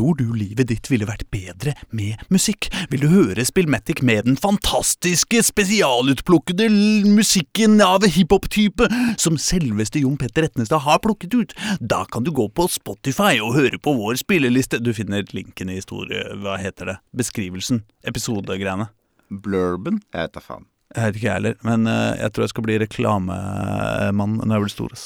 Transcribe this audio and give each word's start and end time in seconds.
Tror 0.00 0.16
du 0.16 0.30
livet 0.32 0.70
ditt 0.70 0.88
ville 0.88 1.04
vært 1.04 1.26
bedre 1.28 1.74
med 1.92 2.22
musikk? 2.32 2.70
Vil 2.88 3.02
du 3.02 3.10
høre 3.12 3.44
Spillmatic 3.44 3.98
med 4.00 4.24
den 4.24 4.38
fantastiske, 4.40 5.42
spesialutplukkede 5.44 6.70
musikken 7.04 7.76
av 7.84 8.06
hiphop-type 8.08 8.88
som 9.20 9.36
selveste 9.36 10.00
Jon 10.00 10.16
Petter 10.16 10.48
Etnestad 10.48 10.86
har 10.86 11.02
plukket 11.04 11.36
ut? 11.36 11.54
Da 11.84 12.06
kan 12.08 12.24
du 12.24 12.32
gå 12.32 12.48
på 12.48 12.64
Spotify 12.72 13.42
og 13.44 13.58
høre 13.58 13.76
på 13.76 13.92
vår 14.00 14.22
spilleliste. 14.22 14.80
Du 14.80 14.94
finner 14.96 15.28
linken 15.36 15.68
i 15.68 15.76
historie... 15.82 16.24
Hva 16.40 16.56
heter 16.64 16.94
det? 16.94 16.98
Beskrivelsen. 17.20 17.84
Episodegreiene. 18.00 18.88
Blurben? 19.28 20.00
Jeg 20.16 20.30
vet 20.30 20.38
da 20.40 20.46
faen. 20.48 20.64
Jeg 20.96 21.10
vet 21.10 21.20
ikke 21.20 21.28
jeg 21.28 21.36
heller, 21.42 21.60
men 21.68 21.90
eh, 21.92 22.22
jeg 22.24 22.32
tror 22.32 22.48
jeg 22.48 22.56
skal 22.56 22.70
bli 22.70 22.82
reklamemann 22.86 24.40
når 24.46 24.56
jeg 24.56 24.64
blir 24.64 24.78
stor. 24.78 25.00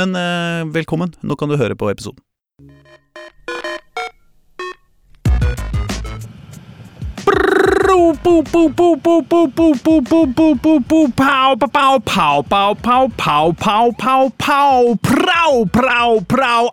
Men 0.00 0.16
eh, 0.16 0.64
velkommen, 0.80 1.12
nå 1.20 1.36
kan 1.36 1.52
du 1.52 1.60
høre 1.60 1.76
på 1.76 1.92
episoden. 1.92 2.24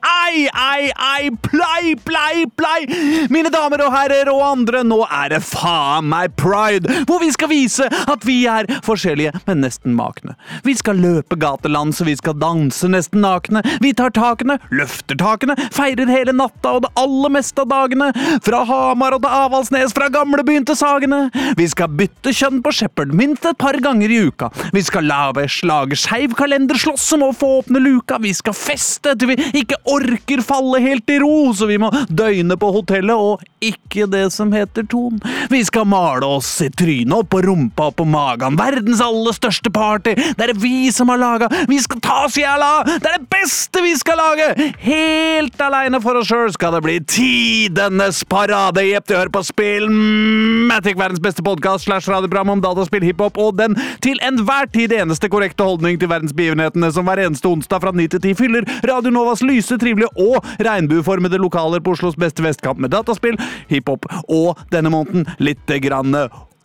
Ai, 0.01 0.47
ai, 0.53 0.91
ai, 0.95 1.29
plei, 1.45 1.95
plei, 2.03 2.45
plei. 2.57 2.79
Mine 3.29 3.51
damer 3.53 3.83
og 3.85 3.93
herrer 3.93 4.31
og 4.31 4.41
andre, 4.45 4.81
nå 4.87 5.01
er 5.05 5.33
det 5.35 5.41
faen 5.45 6.07
meg 6.11 6.33
pride, 6.39 7.03
hvor 7.09 7.21
vi 7.21 7.29
skal 7.33 7.51
vise 7.51 7.85
at 7.85 8.25
vi 8.27 8.39
er 8.49 8.69
forskjellige, 8.85 9.33
men 9.47 9.61
nesten 9.65 9.95
makne. 9.97 10.35
Vi 10.65 10.75
skal 10.79 11.01
løpe 11.03 11.37
gateland, 11.41 11.95
så 11.97 12.07
vi 12.07 12.15
skal 12.17 12.37
danse 12.41 12.89
nesten 12.89 13.21
nakne. 13.25 13.63
Vi 13.83 13.93
tar 13.97 14.13
takene, 14.15 14.57
løfter 14.71 15.19
takene, 15.19 15.57
feirer 15.75 16.09
hele 16.11 16.33
natta 16.35 16.77
og 16.77 16.85
det 16.85 16.93
aller 16.99 17.35
meste 17.37 17.65
av 17.65 17.69
dagene. 17.71 18.11
Fra 18.45 18.63
Hamar 18.67 19.17
og 19.17 19.25
til 19.25 19.37
Avaldsnes, 19.41 19.93
fra 19.97 20.09
gamlebyen 20.13 20.65
til 20.65 20.77
Sagene. 20.79 21.10
Vi 21.57 21.67
skal 21.71 21.91
bytte 21.97 22.33
kjønn 22.35 22.61
på 22.63 22.73
Shepherd 22.75 23.13
minst 23.17 23.45
et 23.47 23.59
par 23.61 23.77
ganger 23.81 24.11
i 24.11 24.19
uka. 24.29 24.51
Vi 24.73 24.83
skal 24.85 25.07
lage 25.09 25.47
slage 25.51 25.97
skeiv 25.99 26.35
kalender, 26.37 26.79
slåss 26.79 27.11
om 27.17 27.27
å 27.27 27.31
få 27.35 27.51
åpne 27.61 27.81
luka. 27.83 28.19
Vi 28.21 28.33
skal 28.35 28.55
feste 28.57 29.15
til 29.19 29.33
vi 29.33 29.37
ikke 29.63 29.79
orker 29.91 30.43
falle 30.45 30.81
helt 30.83 31.09
i 31.11 31.19
ro, 31.21 31.51
så 31.55 31.67
vi 31.69 31.79
må 31.81 31.91
døgne 32.09 32.57
på 32.59 32.71
hotellet 32.75 33.15
og 33.15 33.45
ikke 33.61 34.07
det 34.09 34.25
som 34.33 34.51
heter 34.53 34.85
Ton. 34.89 35.19
Vi 35.51 35.61
skal 35.65 35.85
male 35.89 36.25
oss 36.25 36.49
i 36.65 36.69
trynet 36.73 37.13
opp 37.13 37.29
på 37.33 37.43
rumpa 37.45 37.89
og 37.91 37.97
på 37.99 38.07
magen. 38.09 38.57
Verdens 38.59 39.03
aller 39.03 39.35
største 39.35 39.71
party. 39.73 40.15
Det 40.37 40.47
er 40.47 40.55
vi 40.57 40.89
som 40.93 41.11
har 41.13 41.21
laga. 41.21 41.49
Vi 41.69 41.77
skal 41.83 42.01
ta 42.03 42.17
oss 42.25 42.37
i 42.39 42.45
hjel 42.45 42.65
av. 42.65 42.89
Det 42.89 43.09
er 43.09 43.19
det 43.19 43.29
beste 43.31 43.83
vi 43.85 43.93
skal 43.99 44.19
lage. 44.19 44.49
Helt 44.81 45.61
aleine 45.61 46.01
for 46.03 46.19
oss 46.19 46.29
sjøl 46.31 46.51
skal 46.55 46.75
det 46.77 46.83
bli 46.85 46.97
tidenes 47.05 48.23
parade. 48.29 48.83
Jepp, 48.87 49.07
du 49.09 49.15
hører 49.17 49.33
på 49.33 49.43
Spill 49.45 49.87
Matic, 49.91 50.97
verdens 51.01 51.23
beste 51.23 51.43
podkast 51.45 51.87
slash 51.87 52.09
radioprogram 52.09 52.53
om 52.55 52.61
dataspill, 52.63 53.05
hiphop 53.05 53.39
og 53.41 53.57
den 53.57 53.77
til 54.05 54.21
enhver 54.25 54.69
tid 54.73 54.93
eneste 54.93 55.29
korrekte 55.31 55.65
holdning 55.65 55.97
til 56.01 56.11
verdensbegivenhetene 56.11 56.91
som 56.93 57.09
hver 57.09 57.23
eneste 57.25 57.49
onsdag 57.49 57.81
fra 57.83 57.95
9 57.97 58.07
til 58.13 58.23
10 58.31 58.37
fyller 58.37 58.69
Radio 58.89 59.13
Novas 59.13 59.43
lyse, 59.45 59.79
trivelige 59.81 60.11
og 60.21 60.45
regnbueformede 60.61 61.41
lokaler 61.41 61.81
på 61.81 61.95
Oslos 61.97 62.19
beste 62.19 62.45
vestkant 62.45 62.81
med 62.81 62.93
dataspill, 62.93 63.39
hiphop 63.71 64.07
og 64.27 64.61
denne 64.73 64.93
måneden 64.93 65.27
litt 65.41 65.77
grann 65.81 66.15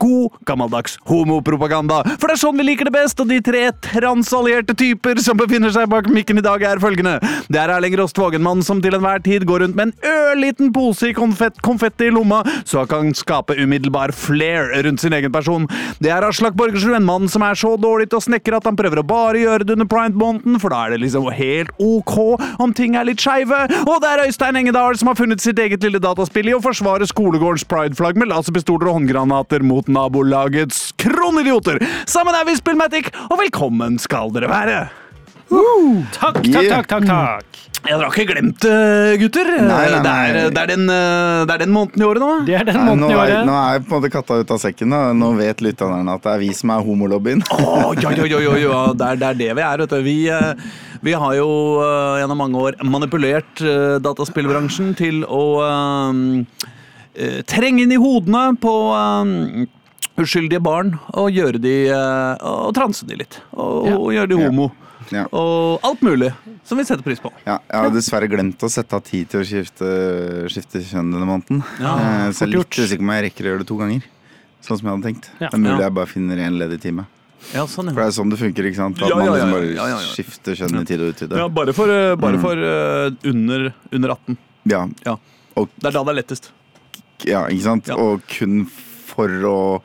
God 0.02 0.36
gammeldags 0.48 0.98
homopropaganda. 1.08 2.02
For 2.20 2.28
det 2.28 2.36
er 2.36 2.42
sånn 2.42 2.58
vi 2.60 2.66
liker 2.68 2.88
det 2.88 2.94
best, 2.96 3.20
og 3.22 3.30
de 3.30 3.38
tre 3.44 3.68
transallierte 3.84 4.76
typer 4.76 5.20
som 5.24 5.38
befinner 5.38 5.72
seg 5.74 5.88
bak 5.92 6.10
mikken 6.12 6.40
i 6.40 6.44
dag, 6.44 6.62
er 6.62 6.82
følgende. 6.82 7.16
Det 7.52 7.60
er 7.60 7.72
Erling 7.76 7.96
Rost 8.00 8.18
Vågenmann 8.20 8.64
som 8.66 8.82
til 8.84 8.96
enhver 8.96 9.22
tid 9.24 9.46
går 9.48 9.64
rundt 9.64 9.78
med 9.78 9.90
en 9.90 10.10
ørliten 10.10 10.72
pose 10.74 11.10
i 11.10 11.16
konfett, 11.16 11.58
konfetti 11.64 12.10
i 12.10 12.14
lomma, 12.14 12.42
så 12.68 12.82
han 12.82 12.90
kan 12.90 13.14
skape 13.16 13.56
umiddelbar 13.56 14.12
flair 14.16 14.72
rundt 14.86 15.02
sin 15.02 15.16
egen 15.16 15.32
person. 15.32 15.68
Det 16.02 16.12
er 16.12 16.26
Aslak 16.26 16.56
Borgersrud, 16.58 16.96
en 16.98 17.08
mann 17.08 17.30
som 17.32 17.44
er 17.46 17.58
så 17.58 17.74
dårlig 17.80 18.10
til 18.10 18.20
å 18.20 18.26
snekre 18.26 18.60
at 18.60 18.68
han 18.68 18.78
prøver 18.78 19.00
å 19.00 19.06
bare 19.06 19.42
gjøre 19.42 19.66
det 19.66 19.76
under 19.78 19.90
pride-måneden, 19.90 20.60
for 20.62 20.74
da 20.74 20.84
er 20.84 20.96
det 20.96 21.02
liksom 21.06 21.30
helt 21.36 21.72
ok 21.82 22.16
om 22.62 22.74
ting 22.76 22.96
er 22.96 23.08
litt 23.08 23.22
skeive. 23.22 23.62
Og 23.86 24.00
det 24.02 24.12
er 24.12 24.24
Øystein 24.26 24.60
Engedal 24.60 24.98
som 25.00 25.10
har 25.10 25.18
funnet 25.18 25.42
sitt 25.42 25.58
eget 25.62 25.84
lille 25.84 26.00
dataspill 26.02 26.50
i 26.50 26.56
å 26.56 26.62
forsvare 26.64 27.08
skolegårdens 27.08 27.66
pride-flagg 27.68 28.20
med 28.20 28.30
laserpistoler 28.32 28.90
og 28.90 29.00
håndgranater 29.00 29.64
mot 29.66 29.85
nabolagets 29.88 30.92
kronidioter. 31.00 31.80
Sammen 32.10 32.34
er 32.38 32.46
vi 32.48 32.56
Spillmatic, 32.58 33.12
og 33.30 33.38
velkommen 33.42 33.98
skal 34.02 34.32
dere 34.34 34.50
være. 34.52 34.78
Takk, 35.46 36.40
takk, 36.42 36.46
Yeah. 36.46 36.82
takk, 36.82 36.88
takk, 36.90 37.04
takk. 37.06 37.44
dere 37.86 38.02
har 38.02 38.10
ikke 38.10 38.32
glemt 38.32 38.58
det, 38.64 39.18
gutter. 39.20 39.46
Nei, 39.62 39.84
nei, 39.92 40.00
nei. 40.02 40.32
Det, 40.32 40.40
er, 40.40 40.50
det, 40.50 40.62
er 40.64 40.70
den, 40.72 40.88
eh, 40.90 41.44
det 41.46 41.54
er 41.54 41.60
den 41.62 41.70
måneden 41.70 42.02
i 42.02 42.06
året 42.08 42.22
nå. 42.24 42.30
Det 42.48 42.56
er 42.58 42.64
den 42.66 42.80
nå, 42.80 42.86
måneden 42.88 43.12
i 43.12 43.18
året. 43.20 43.46
nå 43.46 43.54
er 43.54 43.76
er 43.76 43.84
på 43.84 43.94
en 43.94 44.00
måte 44.02 44.10
katta 44.10 44.40
ut 44.42 44.50
av 44.50 44.58
sekken. 44.58 44.90
Da. 44.90 45.12
Nå 45.14 45.28
vet 45.38 45.62
lytterne 45.62 46.16
at 46.16 46.26
det 46.26 46.32
er 46.32 46.42
vi 46.42 46.50
som 46.58 46.72
er 46.74 46.82
homolobbyen. 46.82 47.44
Å, 47.46 47.94
ja, 47.94 48.10
ja, 48.10 48.26
ja, 48.26 48.40
ja, 48.42 48.56
ja. 48.64 48.80
Det, 48.90 49.06
er, 49.12 49.20
det 49.22 49.28
er 49.30 49.38
det 49.44 49.50
vi 49.60 49.66
er. 49.68 49.84
Vet 49.84 49.94
du. 49.94 50.02
Vi, 50.02 50.16
eh, 50.34 50.66
vi 51.06 51.14
har 51.14 51.38
jo 51.38 51.48
eh, 51.84 52.18
gjennom 52.24 52.42
mange 52.42 52.64
år 52.66 52.80
manipulert 52.82 53.62
eh, 53.62 54.00
dataspillbransjen 54.02 54.96
til 54.98 55.22
å 55.30 55.44
eh, 55.62 56.66
eh, 57.14 57.38
trenge 57.46 57.86
inn 57.86 57.94
i 57.94 58.02
hodene 58.02 58.48
på 58.58 58.74
eh, 58.98 59.66
uskyldige 60.18 60.62
barn 60.64 60.94
og 61.14 61.30
gjøre 61.34 61.60
de 61.60 61.74
eh, 61.92 62.36
og 62.46 62.74
transe 62.76 63.06
de 63.08 63.16
litt. 63.20 63.38
Og, 63.52 63.88
og 63.92 64.12
gjøre 64.14 64.28
de 64.32 64.40
homo. 64.46 64.70
Ja. 65.14 65.26
Og 65.30 65.78
alt 65.86 66.00
mulig 66.02 66.32
som 66.66 66.78
vi 66.80 66.84
setter 66.88 67.04
pris 67.06 67.20
på. 67.22 67.30
Ja, 67.46 67.60
jeg 67.70 67.78
har 67.84 67.90
dessverre 67.94 68.26
glemt 68.28 68.58
å 68.66 68.70
sette 68.72 68.96
av 68.98 69.04
tid 69.06 69.28
til 69.30 69.44
å 69.44 69.46
skifte, 69.46 69.90
skifte 70.50 70.80
kjønn 70.82 71.12
denne 71.14 71.28
måneden. 71.28 71.60
Ja, 71.78 71.92
Eh, 71.96 72.30
så 72.34 72.42
jeg 72.46 72.54
er 72.54 72.58
litt 72.58 72.80
usikker 72.80 73.04
på 73.04 73.06
om 73.06 73.12
jeg 73.14 73.26
rekker 73.28 73.44
å 73.46 73.50
gjøre 73.52 73.62
det 73.62 73.68
to 73.70 73.76
ganger. 73.78 74.08
Sånn 74.66 74.78
som 74.80 74.88
jeg 74.88 74.96
hadde 74.96 75.06
tenkt. 75.06 75.28
Ja. 75.38 75.48
Det 75.52 75.54
er 75.54 75.62
mulig 75.62 75.76
Ja. 75.78 75.84
jeg 75.86 75.94
bare 75.94 76.10
finner 76.10 76.36
én 76.42 76.56
ledig 76.58 76.80
time. 76.82 77.06
Ja, 77.54 77.62
sånn, 77.70 77.92
For 77.94 78.00
det 78.02 78.08
er 78.08 78.16
sånn 78.16 78.30
det 78.32 78.38
funker. 78.40 78.64
ikke 78.66 78.76
sant? 78.80 78.96
At 79.02 79.08
Ja, 79.08 79.08
ja, 79.08 79.16
man 79.16 79.26
ja, 79.26 79.32
liksom 79.36 79.52
bare 79.52 79.68
ja, 79.76 79.86
ja, 79.86 79.98
ja. 80.00 80.14
skifter 80.16 80.56
kjønn 80.58 80.80
i 80.80 80.84
tide 80.84 81.02
og 81.06 81.14
utide. 81.14 81.36
Ja, 81.38 81.46
bare 81.48 81.72
for, 81.72 81.86
eh, 81.92 82.14
bare 82.16 82.36
Mm. 82.36 82.40
for 82.42 82.56
eh, 82.58 83.30
under, 83.30 83.74
under 83.92 84.08
18. 84.16 84.38
Ja, 84.66 84.88
Ja. 85.06 85.16
Og- 85.56 85.68
Det 85.78 85.86
er 85.86 85.90
da 85.92 86.02
det 86.02 86.08
er 86.16 86.22
lettest. 86.22 86.50
ja, 87.24 87.46
ikke 87.46 87.62
sant? 87.62 87.86
Ja. 87.86 87.94
Og 87.94 88.22
kun 88.26 88.66
for 88.66 89.28
å 89.28 89.82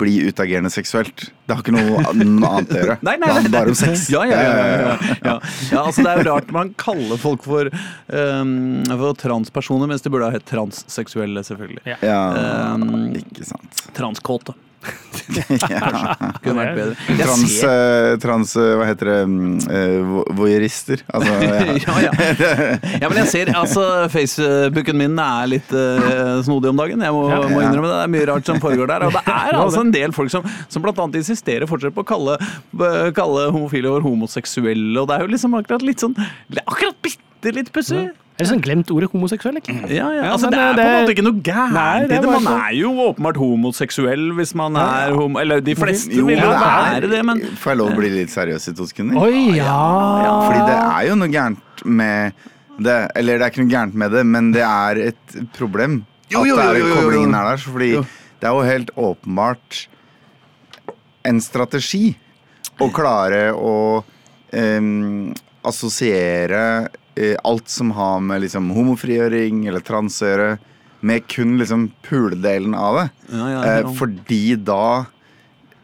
bli 0.00 0.18
utagerende 0.28 0.70
seksuelt. 0.72 1.26
Det 1.46 1.56
har 1.56 1.62
ikke 1.64 1.74
noe, 1.74 2.04
annet 2.10 2.72
å 2.72 2.78
gjøre. 2.80 2.96
Nei, 3.02 3.16
nei, 3.16 3.16
det 3.16 3.26
nei, 3.26 3.34
handler 3.36 3.54
bare 3.56 3.74
om 3.74 3.78
sex. 3.78 4.06
Ja, 4.12 4.24
ja, 4.28 4.38
ja. 4.40 4.54
ja, 4.54 4.66
ja, 4.66 5.12
ja. 5.24 5.34
ja 5.72 5.82
altså, 5.82 6.04
det 6.06 6.12
er 6.12 6.22
jo 6.22 6.28
rart 6.30 6.54
man 6.54 6.72
kaller 6.80 7.20
folk 7.20 7.44
for, 7.46 7.70
um, 8.14 8.54
for 8.88 9.20
transpersoner, 9.20 9.90
mens 9.90 10.06
de 10.06 10.12
burde 10.12 10.30
ha 10.30 10.36
hett 10.36 10.48
transseksuelle, 10.50 11.44
selvfølgelig. 11.46 11.84
Ja. 11.94 12.00
Ja, 12.06 12.20
Um, 12.70 13.14
ikke 13.16 13.44
sant. 13.44 13.80
Transkåte. 13.96 14.54
Ja. 14.80 16.14
Kunne 16.42 16.56
vært 16.56 16.78
bedre. 16.78 17.16
Trans, 17.20 17.52
eh, 17.66 18.14
trans 18.22 18.54
eh, 18.58 18.70
Hva 18.80 18.86
heter 18.88 19.10
det? 19.10 19.18
mm, 19.28 19.58
eh, 19.70 20.14
Voyeurister. 20.38 21.02
Altså, 21.14 21.34
ja. 21.44 21.66
ja, 21.76 21.96
ja. 22.06 22.12
ja, 23.02 23.10
men 23.10 23.18
jeg 23.22 23.28
ser 23.32 23.52
altså 23.60 23.84
Facebooken 24.12 24.98
min 25.00 25.18
er 25.22 25.50
litt 25.52 25.74
uh, 25.74 26.40
snodig 26.46 26.72
om 26.72 26.80
dagen. 26.80 27.04
Jeg 27.04 27.16
må, 27.16 27.26
Ja. 27.30 27.40
må 27.50 27.62
innrømme 27.62 27.90
det. 27.90 27.98
Det 28.00 28.06
er 28.08 28.14
mye 28.16 28.28
rart 28.32 28.50
som 28.50 28.60
foregår 28.62 28.90
der. 28.90 29.06
Og 29.08 29.14
det 29.18 29.24
er 29.26 29.58
altså 29.60 29.84
en 29.84 29.92
del 29.94 30.16
folk 30.16 30.32
som, 30.32 30.46
som 30.72 30.84
blant 30.84 30.98
annet 31.04 31.20
insisterer 31.22 31.68
fortsatt 31.70 31.94
på 31.96 32.04
å 32.04 32.08
kalle, 32.08 32.38
kalle 33.16 33.46
homofile 33.54 33.92
for 33.92 34.08
homoseksuelle, 34.08 34.96
og 35.00 35.10
det 35.10 35.18
er 35.18 35.26
jo 35.26 35.34
liksom 35.36 35.54
akkurat 35.60 35.84
litt 35.86 36.02
sånn 36.02 36.16
Akkurat 36.64 36.96
bitte 37.04 37.52
litt 37.54 37.70
pussig. 37.74 38.08
Er 38.40 38.46
det 38.46 38.48
sånn 38.54 38.62
glemt 38.64 38.88
ordet 38.94 39.10
homoseksuell, 39.12 39.58
ikke? 39.60 39.74
Ja, 39.92 40.06
ja. 40.08 40.22
Ja, 40.24 40.28
Altså, 40.32 40.48
det 40.48 40.56
er 40.58 40.70
eh, 40.70 40.76
på 40.78 40.84
en 40.86 40.94
måte 41.02 41.12
ikke 41.12 41.24
noe 41.26 41.42
gærent 41.44 42.06
i 42.06 42.08
det 42.08 42.16
er. 42.16 42.28
Man 42.32 42.46
er 42.54 42.70
jo 42.78 42.92
åpenbart 43.04 43.36
homoseksuell 43.36 44.22
hvis 44.38 44.54
man 44.56 44.78
er 44.80 45.12
homo... 45.18 45.42
Eller 45.42 45.60
de 45.66 45.74
fleste 45.76 46.14
Jo, 46.16 46.24
vil 46.30 46.40
jo 46.40 46.48
er- 46.48 46.62
være 46.64 47.10
det, 47.12 47.20
men 47.28 47.42
Får 47.60 47.74
jeg 47.74 47.80
lov 47.82 47.90
å 47.92 47.98
bli 48.00 48.10
litt 48.14 48.32
seriøs 48.32 48.70
i 48.72 48.74
to 48.78 48.86
sekunder? 48.88 49.20
Oi, 49.20 49.42
ja. 49.58 49.74
Fordi 50.46 50.62
det 50.70 50.78
er 50.80 51.04
jo 51.10 51.18
noe 51.20 51.28
gærent 51.34 51.84
med 51.84 52.32
det. 52.80 52.96
Eller 53.20 53.36
det 53.36 53.44
er 53.44 53.52
ikke 53.52 53.64
noe 53.66 53.74
gærent 53.74 53.98
med 54.04 54.16
det, 54.16 54.24
men 54.32 54.48
det 54.56 54.64
er 54.64 55.02
et 55.10 55.36
problem. 55.58 56.00
Jo, 56.32 56.46
jo, 56.48 56.56
at 56.56 56.62
det 56.62 56.64
er 56.64 56.80
jo, 56.80 56.86
jo, 56.86 56.88
jo, 56.88 56.96
jo. 56.96 57.04
koblingen 57.04 57.36
er 57.36 57.50
der. 57.52 57.62
Fordi 57.68 57.90
Jo. 57.98 58.04
det 58.40 58.48
er 58.48 58.56
jo 58.56 58.64
helt 58.70 58.94
åpenbart 58.96 59.82
en 61.28 61.40
strategi 61.44 62.06
å 62.80 62.88
klare 62.96 63.50
å 63.52 63.74
um, 64.56 65.34
assosiere 65.68 66.62
alt 67.44 67.68
som 67.68 67.90
har 67.96 68.20
med 68.24 68.42
liksom 68.44 68.70
homofrigjøring 68.76 69.64
eller 69.68 69.82
trans 69.84 70.20
å 70.22 70.28
gjøre, 70.30 70.50
med 71.00 71.24
kun 71.32 71.56
liksom 71.60 71.88
puledelen 72.04 72.74
av 72.76 72.98
det. 72.98 73.06
ja, 73.32 73.46
ja, 73.54 73.60
Eh, 73.80 73.88
fordi 73.96 74.56
da 74.56 75.06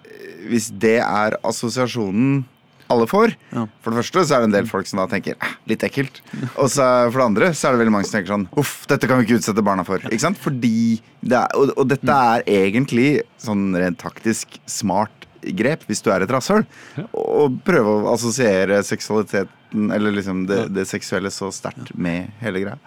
eh, 0.05 0.44
Hvis 0.50 0.69
det 0.78 0.99
er 1.00 1.38
assosiasjonen 1.43 2.44
alle 2.88 3.06
får 3.11 3.32
Ja. 3.50 3.64
For 3.82 3.90
det 3.90 3.99
første 4.05 4.23
så 4.23 4.37
er 4.37 4.44
det 4.44 4.46
en 4.50 4.55
del 4.61 4.69
folk 4.70 4.87
som 4.87 5.00
da 5.00 5.08
tenker 5.11 5.34
eh, 5.34 5.55
litt 5.67 5.82
ekkelt. 5.82 6.20
Og 6.61 6.69
så 6.70 6.84
for 7.11 7.19
det 7.19 7.26
andre 7.26 7.49
så 7.56 7.67
er 7.69 7.75
det 7.75 7.81
veldig 7.82 7.94
mange 7.96 8.06
som 8.06 8.19
tenker 8.19 8.34
sånn 8.34 8.46
Uff, 8.61 8.75
dette 8.87 9.08
kan 9.11 9.19
vi 9.19 9.26
ikke 9.26 9.40
utsette 9.40 9.64
barna 9.67 9.84
for. 9.88 9.99
Ikke 10.06 10.22
sant? 10.22 10.38
Fordi 10.38 11.00
det 11.25 11.40
er, 11.40 11.49
og, 11.58 11.72
og 11.81 11.88
dette 11.90 12.19
er 12.37 12.44
egentlig 12.46 13.08
sånn 13.43 13.72
rent 13.75 13.99
taktisk 14.05 14.61
smart 14.70 15.26
grep 15.56 15.84
hvis 15.87 16.02
du 16.02 16.11
er 16.14 16.22
et 16.25 16.31
rasshøl. 16.31 16.62
Å 17.11 17.49
prøve 17.67 17.96
å 18.05 18.12
assosiere 18.14 18.79
seksualiteten 18.87 19.52
seksualiteten, 19.76 19.93
eller 19.94 20.12
liksom 20.12 20.46
det, 20.46 20.75
det 20.75 20.87
seksuelle, 20.88 21.31
så 21.31 21.50
sterkt 21.52 21.94
med 21.96 22.31
hele 22.40 22.61
greia. 22.61 22.78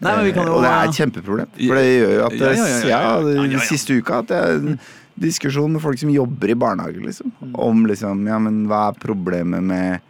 Nei, 0.00 0.16
men 0.16 0.24
vi 0.24 0.32
kan 0.32 0.46
Eh, 0.46 0.50
jo- 0.50 0.56
Og 0.56 0.62
det 0.62 0.70
er 0.70 0.88
et 0.88 0.98
kjempeproblem. 0.98 1.48
For 1.66 1.74
det 1.74 1.86
gjør 2.00 2.14
jo 2.14 2.26
at 2.26 2.86
Ja, 2.88 3.20
ja, 3.44 3.58
siste 3.60 3.96
uka 3.98 4.18
at 4.18 4.26
det 4.28 4.36
er 4.36 4.54
en 4.56 4.78
diskusjon 5.18 5.72
med 5.72 5.82
folk 5.82 5.98
som 5.98 6.10
jobber 6.10 6.48
i 6.50 6.54
barnehage, 6.54 7.00
liksom. 7.00 7.32
Om 7.54 7.86
liksom 7.86 8.26
Ja, 8.26 8.38
men 8.38 8.66
hva 8.66 8.88
er 8.90 8.98
problemet 8.98 9.62
med 9.62 10.00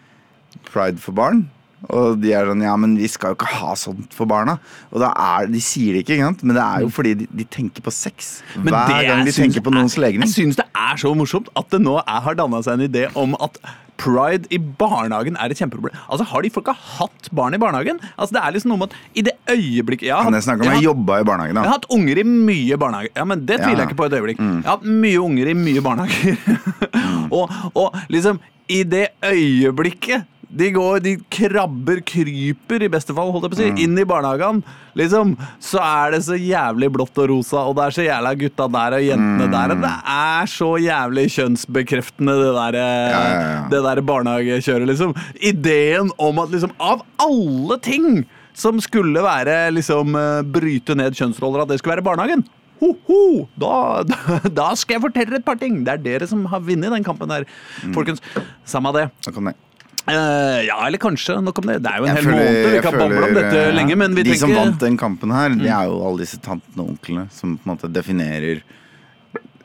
pride 0.65 0.99
for 0.99 1.12
barn? 1.12 1.49
Og 1.88 2.21
de 2.21 2.33
er 2.35 2.44
sånn 2.44 2.62
Ja, 2.62 2.76
men 2.76 2.97
vi 2.97 3.09
skal 3.09 3.31
jo 3.31 3.37
ikke 3.37 3.47
ha 3.56 3.75
sånt 3.75 4.12
for 4.12 4.26
barna. 4.26 4.59
Og 4.93 5.00
er 5.03 5.47
De 5.47 5.59
sier 5.61 5.94
det 5.94 6.05
ikke, 6.06 6.19
ikke? 6.19 6.44
Men 6.44 6.55
det 6.56 6.62
er 6.62 6.81
jo 6.85 6.88
fordi 6.91 7.15
de, 7.15 7.26
de 7.35 7.44
tenker 7.44 7.81
på 7.81 7.91
sex. 7.91 8.43
Mm. 8.55 8.65
Men 8.65 8.75
Hver 8.75 9.06
gang 9.06 9.25
de 9.25 9.33
tenker 9.33 9.61
på 9.62 9.73
noens 9.73 9.97
legning. 9.97 10.29
Jeg 10.29 10.47
syns 10.47 10.56
det 10.56 10.67
er 10.76 10.97
så 10.97 11.15
morsomt 11.17 11.49
at 11.56 11.71
det 11.71 11.81
nå 11.81 11.99
er, 12.06 12.21
har 12.21 12.35
danna 12.35 12.61
seg 12.62 12.79
en 12.79 12.88
idé 12.88 13.09
om 13.17 13.35
at 13.41 13.56
pride 14.00 14.49
i 14.55 14.58
barnehagen 14.58 15.37
er 15.37 15.52
et 15.52 15.61
kjempeproblem. 15.61 15.97
Altså, 16.08 16.26
Har 16.31 16.44
de 16.44 16.50
folka 16.55 16.73
hatt 16.73 17.31
barn 17.37 17.56
i 17.56 17.61
barnehagen? 17.61 18.00
Altså, 18.17 18.37
det 18.38 18.43
er 18.43 18.56
liksom 18.56 18.73
noe 18.73 18.82
med 18.82 18.94
at 18.94 19.19
i 19.20 19.25
det 19.26 19.35
øyeblikket 19.52 20.08
jeg 20.08 20.17
har 20.17 20.25
Kan 20.29 20.38
jeg 20.38 20.47
snakke 20.49 20.64
om 20.64 20.70
jeg 20.70 20.81
jeg 20.81 20.88
jobba 20.88 21.20
i 21.20 21.26
barnehagen, 21.29 21.58
da. 21.58 21.64
jeg 21.67 21.73
har 21.73 21.79
hatt 21.81 21.91
unger 21.97 22.23
i 22.23 22.26
mye 22.31 22.81
barnehage. 22.81 23.12
Ja, 23.17 23.25
men 23.29 23.44
Det 23.47 23.61
tviler 23.61 23.85
jeg 23.85 23.91
ikke 23.91 24.00
på 24.00 24.08
et 24.08 24.17
øyeblikk. 24.19 24.41
Jeg 24.41 24.64
har 24.64 24.79
hatt 24.79 24.88
mye 25.05 25.20
unger 25.20 25.52
i 25.52 25.56
mye 25.58 25.85
barnehager. 25.85 26.37
og, 27.37 27.56
og 27.75 27.99
liksom, 28.08 28.41
i 28.70 28.82
det 28.87 29.08
øyeblikket 29.26 30.26
de 30.50 30.70
går, 30.75 30.99
de 31.05 31.12
krabber, 31.31 32.00
kryper 32.06 32.82
i 32.82 32.88
beste 32.91 33.14
fall, 33.14 33.31
holdt 33.31 33.47
jeg 33.47 33.52
på 33.52 33.58
å 33.58 33.61
si, 33.61 33.85
inn 33.85 33.99
i 34.00 34.06
barnehagen. 34.08 34.62
Liksom, 34.99 35.37
så 35.62 35.79
er 35.85 36.17
det 36.17 36.23
så 36.26 36.35
jævlig 36.35 36.88
blått 36.97 37.20
og 37.23 37.29
rosa, 37.31 37.62
og 37.70 37.76
det 37.79 37.85
er 37.85 37.94
så 37.94 38.06
jævla 38.08 38.32
gutta 38.41 38.67
der 38.75 38.97
og 38.99 39.06
jentene 39.06 39.47
der. 39.52 39.75
Og 39.76 39.85
det 39.85 39.93
er 40.17 40.50
så 40.50 40.70
jævlig 40.82 41.26
kjønnsbekreftende, 41.37 42.35
det 42.41 42.50
der, 42.58 42.81
ja, 42.81 43.23
ja. 43.31 43.62
det 43.70 43.82
der 43.87 44.02
barnehagekjøret, 44.11 44.91
liksom. 44.91 45.14
Ideen 45.38 46.11
om 46.19 46.43
at 46.43 46.55
liksom, 46.56 46.75
av 46.82 47.06
alle 47.23 47.79
ting 47.87 48.25
som 48.61 48.82
skulle 48.82 49.23
være 49.25 49.70
liksom 49.76 50.17
eh, 50.19 50.41
bryte 50.50 50.99
ned 50.99 51.14
kjønnsroller, 51.17 51.62
at 51.62 51.70
det 51.70 51.79
skulle 51.81 51.94
være 52.00 52.08
barnehagen. 52.11 52.43
Ho, 52.81 52.94
ho, 53.06 53.23
da, 53.61 54.02
da, 54.08 54.38
da 54.64 54.69
skal 54.79 54.99
jeg 54.99 55.06
fortelle 55.06 55.38
et 55.38 55.47
par 55.47 55.61
ting. 55.61 55.82
Det 55.87 55.94
er 55.94 56.05
dere 56.11 56.29
som 56.29 56.43
har 56.50 56.64
vunnet 56.64 56.91
den 56.97 57.06
kampen 57.06 57.31
der. 57.31 57.47
Mm. 57.85 57.94
Folkens, 57.94 58.25
samme 58.67 58.93
det. 58.97 59.11
Da 59.23 59.31
kan 59.37 59.52
jeg- 59.52 59.69
Eh, 60.11 60.59
ja, 60.67 60.77
eller 60.87 60.99
kanskje. 61.03 61.37
Nok 61.45 61.59
om 61.62 61.69
det. 61.71 61.79
Det 61.85 61.91
er 61.93 61.99
jo 62.03 62.05
en 62.09 62.11
Jeg 62.11 62.17
hel 62.17 62.27
føler- 62.27 62.45
måned. 62.51 62.73
Vi 62.75 62.83
kan 62.87 62.99
bable 62.99 63.23
om 63.29 63.35
dette 63.39 63.62
eh, 63.69 63.73
lenge, 63.77 63.97
men 64.01 64.15
vi 64.19 64.23
De 64.27 64.37
som 64.41 64.53
vant 64.55 64.79
den 64.83 64.97
kampen 64.99 65.31
her, 65.35 65.55
det 65.55 65.71
er 65.71 65.87
jo 65.91 66.01
alle 66.09 66.25
disse 66.25 66.39
tantene 66.43 66.85
og 66.85 66.93
onklene 66.97 67.27
som 67.31 67.57
på 67.59 67.67
en 67.69 67.73
måte 67.77 67.91
definerer 67.93 68.62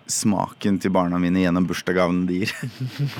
smaken 0.07 0.79
til 0.79 0.91
barna 0.93 1.17
mine 1.17 1.41
gjennom 1.41 1.65
bursdagsgavene 1.65 2.27
de 2.29 2.43
gir. 2.43 2.51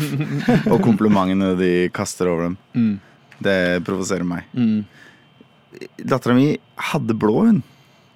og 0.72 0.81
komplimentene 0.86 1.56
de 1.57 1.72
kaster 1.89 2.30
over 2.30 2.50
dem. 2.51 2.57
Mm. 2.77 3.00
Det 3.42 3.57
provoserer 3.88 4.24
meg. 4.27 4.45
Dattera 6.06 6.36
mi 6.38 6.51
hadde 6.92 7.16
blå, 7.19 7.33
hun. 7.50 7.63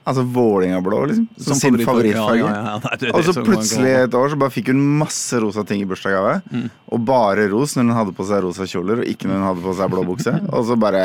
Altså 0.10 0.24
Vålerenga-blå, 0.26 1.00
liksom. 1.12 1.26
Som, 1.38 1.60
sin 1.60 1.78
favorittfarge. 1.86 2.42
Ja, 2.42 2.48
ja, 2.50 2.62
ja. 2.72 2.78
Nei, 2.86 2.96
det 3.04 3.12
Og 3.14 3.28
så 3.28 3.36
plutselig 3.46 3.92
et 4.08 4.16
år 4.18 4.32
så 4.34 4.40
bare 4.42 4.54
fikk 4.56 4.72
hun 4.74 4.80
masse 5.04 5.38
rosa 5.44 5.62
ting 5.70 5.84
i 5.84 5.88
bursdagsgave. 5.90 6.40
Mm. 6.50 6.66
Og 6.96 7.04
bare 7.06 7.46
ros 7.52 7.76
når 7.78 7.86
hun 7.92 7.96
hadde 8.00 8.16
på 8.18 8.26
seg 8.30 8.42
rosa 8.48 8.66
kjoler, 8.70 9.04
og 9.04 9.12
ikke 9.14 9.30
når 9.30 9.38
hun 9.40 9.48
hadde 9.52 9.66
på 9.68 9.78
seg 9.78 9.94
blå 9.94 10.06
bukse. 10.10 10.34
Og 10.56 10.66
så 10.66 10.80
bare 10.82 11.04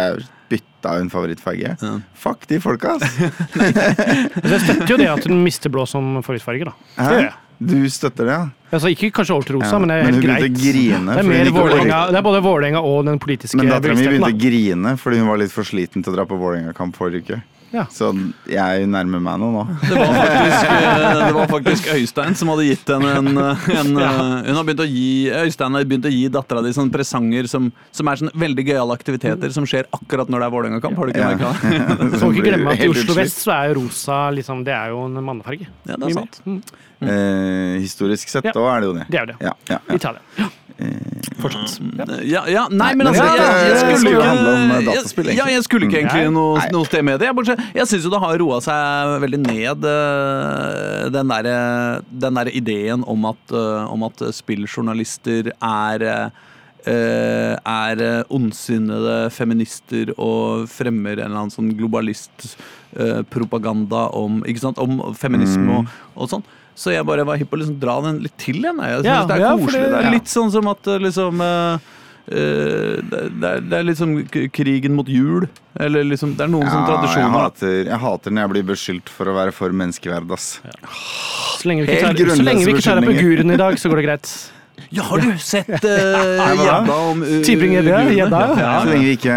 bytta 0.49 0.97
hun 0.99 1.13
favorittfarge. 1.13 1.77
Fuck 2.25 2.49
de 2.51 2.61
folka, 2.65 2.97
ass! 2.97 3.15
Altså, 3.55 4.51
jeg 4.55 4.61
støtter 4.67 4.91
jo 4.95 5.01
det 5.01 5.09
at 5.13 5.25
hun 5.29 5.41
mister 5.45 5.73
blå 5.73 5.85
som 5.89 6.15
favorittfarge. 6.25 6.71
da. 6.73 6.77
Hæ? 6.99 7.33
Du 7.65 7.77
støtter 7.89 8.27
det, 8.27 8.35
ja? 8.35 8.49
Altså, 8.75 8.91
ikke 8.91 9.13
kanskje 9.15 9.35
over 9.37 9.47
til 9.47 9.57
rosa, 9.61 9.71
Ja, 9.77 9.79
men 9.79 9.89
det 9.93 9.97
er 10.01 10.05
men 10.09 10.17
helt 10.17 10.25
greit. 10.27 10.57
grine 10.59 11.15
Det 11.15 11.23
er, 11.23 11.53
orket. 11.55 11.91
det 12.11 12.19
er 12.19 12.25
både 12.27 12.41
Vålerenga 12.43 12.81
og 12.83 13.05
den 13.07 13.21
politiske 13.23 13.57
Men 13.61 13.71
dattera 13.71 13.95
mi 13.95 14.07
begynte 14.09 14.33
å 14.33 14.39
grine 14.43 14.95
fordi 14.99 15.21
hun 15.23 15.29
var 15.31 15.39
litt 15.39 15.55
for 15.55 15.63
sliten 15.69 16.03
til 16.03 16.13
å 16.13 16.17
dra 16.17 16.25
på 16.27 16.39
Vålerenga-kamp 16.41 16.97
forrige 16.99 17.23
uke. 17.23 17.39
Ja. 17.73 17.85
Så 17.91 18.11
jeg 18.47 18.87
nærmer 18.87 19.19
meg 19.25 19.39
noe 19.43 19.51
nå. 19.55 19.63
Det 19.83 19.97
var, 19.99 20.13
faktisk, 20.15 20.69
eh, 20.75 21.15
det 21.25 21.33
var 21.35 21.49
faktisk 21.51 21.89
Øystein 21.95 22.37
som 22.39 22.51
hadde 22.53 22.67
gitt 22.69 22.93
henne 22.93 23.11
en, 23.19 23.31
eh, 23.43 23.65
en 23.81 23.91
ja. 23.99 24.11
Hun 24.47 24.59
har 24.61 24.67
begynt 24.69 24.83
å 24.85 24.89
gi 24.89 25.09
Øystein 25.41 25.75
har 25.79 25.87
begynt 25.91 26.07
å 26.07 26.13
gi 26.15 26.23
dattera 26.35 26.63
di 26.63 26.71
sånne 26.77 26.95
presanger 26.95 27.49
som, 27.51 27.71
som 27.91 28.11
er 28.13 28.21
sånne 28.23 28.35
veldig 28.45 28.67
gøyale 28.69 28.95
aktiviteter 28.99 29.55
som 29.57 29.67
skjer 29.67 29.89
akkurat 29.97 30.31
når 30.31 30.45
det 30.45 30.47
er 30.51 30.55
Vålerenga-kamp. 30.55 30.97
Har 31.03 31.07
du 31.07 31.15
ikke 31.15 31.25
Ja. 31.25 31.35
merka 31.35 31.53
det? 31.55 32.11
Så 32.21 32.29
må 32.29 32.33
ikke 32.37 32.47
glemme 32.51 32.75
at 32.77 32.85
i 32.85 32.91
Oslo 32.93 33.19
vest 33.19 33.43
så 33.43 33.55
er 33.57 33.73
jo 33.73 33.81
rosa 33.83 34.19
liksom, 34.37 34.63
det 34.67 34.75
er 34.77 34.93
jo 34.95 35.05
en 35.09 35.19
mannefarge. 35.25 35.67
Ja, 35.89 35.97
det 35.99 36.11
er 36.13 36.19
sant. 36.21 36.41
Mm. 36.47 36.61
Eh, 37.05 37.81
historisk 37.83 38.29
sett, 38.31 38.45
Ja. 38.47 38.53
da 38.55 38.69
er 38.77 38.81
det 38.85 38.87
jo 38.93 38.95
det. 39.01 39.07
Det 39.11 39.19
er 39.19 39.27
jo 39.27 39.33
det. 39.33 39.39
Ja, 39.43 39.53
ja, 39.73 39.79
ja. 39.89 39.95
Italia. 39.99 40.23
Ja. 40.39 40.51
Fortsatt. 41.45 41.75
Ja. 41.99 42.05
Ja, 42.25 42.41
ja, 42.49 42.63
nei, 42.73 42.95
men 42.97 43.05
altså 43.11 43.21
jeg, 43.29 43.37
jeg 43.69 43.77
skulle 43.83 44.09
ikke 44.15 44.25
eh, 44.25 44.97
jeg- 44.97 45.37
Ja, 45.37 45.45
jeg 45.53 45.61
skulle 45.67 45.85
ikke 45.91 45.99
egentlig 46.01 46.25
noe, 46.33 46.57
noe 46.73 46.87
sted 46.89 47.03
med 47.05 47.21
det. 47.21 47.27
Jeg, 47.29 47.37
bortsett- 47.37 47.61
jeg 47.77 47.85
syns 47.91 48.07
jo 48.09 48.13
det 48.15 48.23
har 48.25 48.33
roa 48.41 48.57
seg 48.65 49.21
veldig 49.27 49.41
ned, 49.45 49.85
eh, 49.93 51.05
den 51.13 51.29
derre 51.29 51.59
den 52.09 52.33
der 52.41 52.49
ideen 52.57 53.05
om 53.07 53.21
at, 53.29 53.45
eh, 53.53 53.85
om 53.93 54.01
at 54.09 54.17
spilljournalister 54.33 55.53
er 55.61 56.31
er 56.87 57.97
ondsinnede 58.29 59.31
feminister 59.33 60.11
og 60.21 60.67
fremmer 60.69 61.17
en 61.17 61.25
eller 61.31 61.39
annen 61.47 61.51
sånn 61.55 61.71
globalistpropaganda 61.79 64.03
om, 64.15 64.43
om 64.45 65.15
feminisme 65.17 65.65
Mm. 65.65 65.71
og, 65.79 65.87
og 66.17 66.29
sånn. 66.29 66.43
Så 66.75 66.91
jeg 66.95 67.07
bare 67.07 67.25
var 67.27 67.37
hypp 67.39 67.51
på 67.53 67.57
å 67.59 67.61
liksom 67.63 67.77
dra 67.83 68.01
den 68.03 68.17
litt 68.25 68.37
til 68.41 68.57
igjen. 68.63 68.81
Jeg 68.83 69.03
synes 69.03 69.07
Ja, 69.07 69.19
det 69.31 69.37
er 69.37 69.45
ja, 69.45 69.53
koselig. 69.57 69.73
det- 69.85 69.91
Det 69.93 69.99
er 70.01 70.09
ja. 70.09 70.15
litt 70.17 70.31
sånn 70.33 70.51
som 70.51 70.69
at 70.73 70.87
eh, 70.91 70.99
liksom 70.99 71.41
eh, 71.41 71.75
eh, 72.35 72.97
det, 73.11 73.21
det, 73.41 73.51
er, 73.51 73.61
det 73.61 73.79
er 73.79 73.85
liksom 73.91 74.15
k- 74.29 74.49
krigen 74.51 74.95
mot 74.99 75.07
jul. 75.09 75.47
Eller 75.79 76.05
liksom 76.05 76.35
Det 76.37 76.45
er 76.47 76.51
noen 76.51 76.67
Ja, 76.67 76.73
jeg, 76.81 76.89
tradisjoner. 76.91 77.23
Jeg 77.23 77.37
hater, 77.37 77.77
jeg 77.93 78.01
hater 78.07 78.31
når 78.35 78.43
jeg 78.47 78.51
blir 78.55 78.67
beskyldt 78.75 79.09
for 79.09 79.31
å 79.31 79.35
være 79.39 79.53
for 79.55 79.71
menneskeverd, 79.71 80.31
ass. 80.35 80.61
Så 81.59 81.69
lenge 81.71 81.87
vi 81.87 81.93
ikke 81.95 82.11
tar, 82.11 82.35
så 82.35 82.43
lenge 82.43 82.65
vi 82.65 82.73
ikke 82.75 82.83
tar 82.83 83.55
i 83.55 83.57
dag, 83.57 83.79
så 83.79 83.89
går 83.91 84.03
det 84.03 84.07
greit. 84.09 84.35
Ja, 84.91 85.03
har 85.07 85.19
du 85.23 85.31
sett 85.39 85.69
uh, 85.87 86.55
gjedda 86.59 86.95
om 87.13 87.23
uh, 87.23 87.29
Tybring-gjedda, 87.47 88.01
Ja, 88.19 88.27
ja. 88.59 88.73
Så 88.83 88.91
lenge 88.91 89.05
vi 89.07 89.13
ikke 89.17 89.37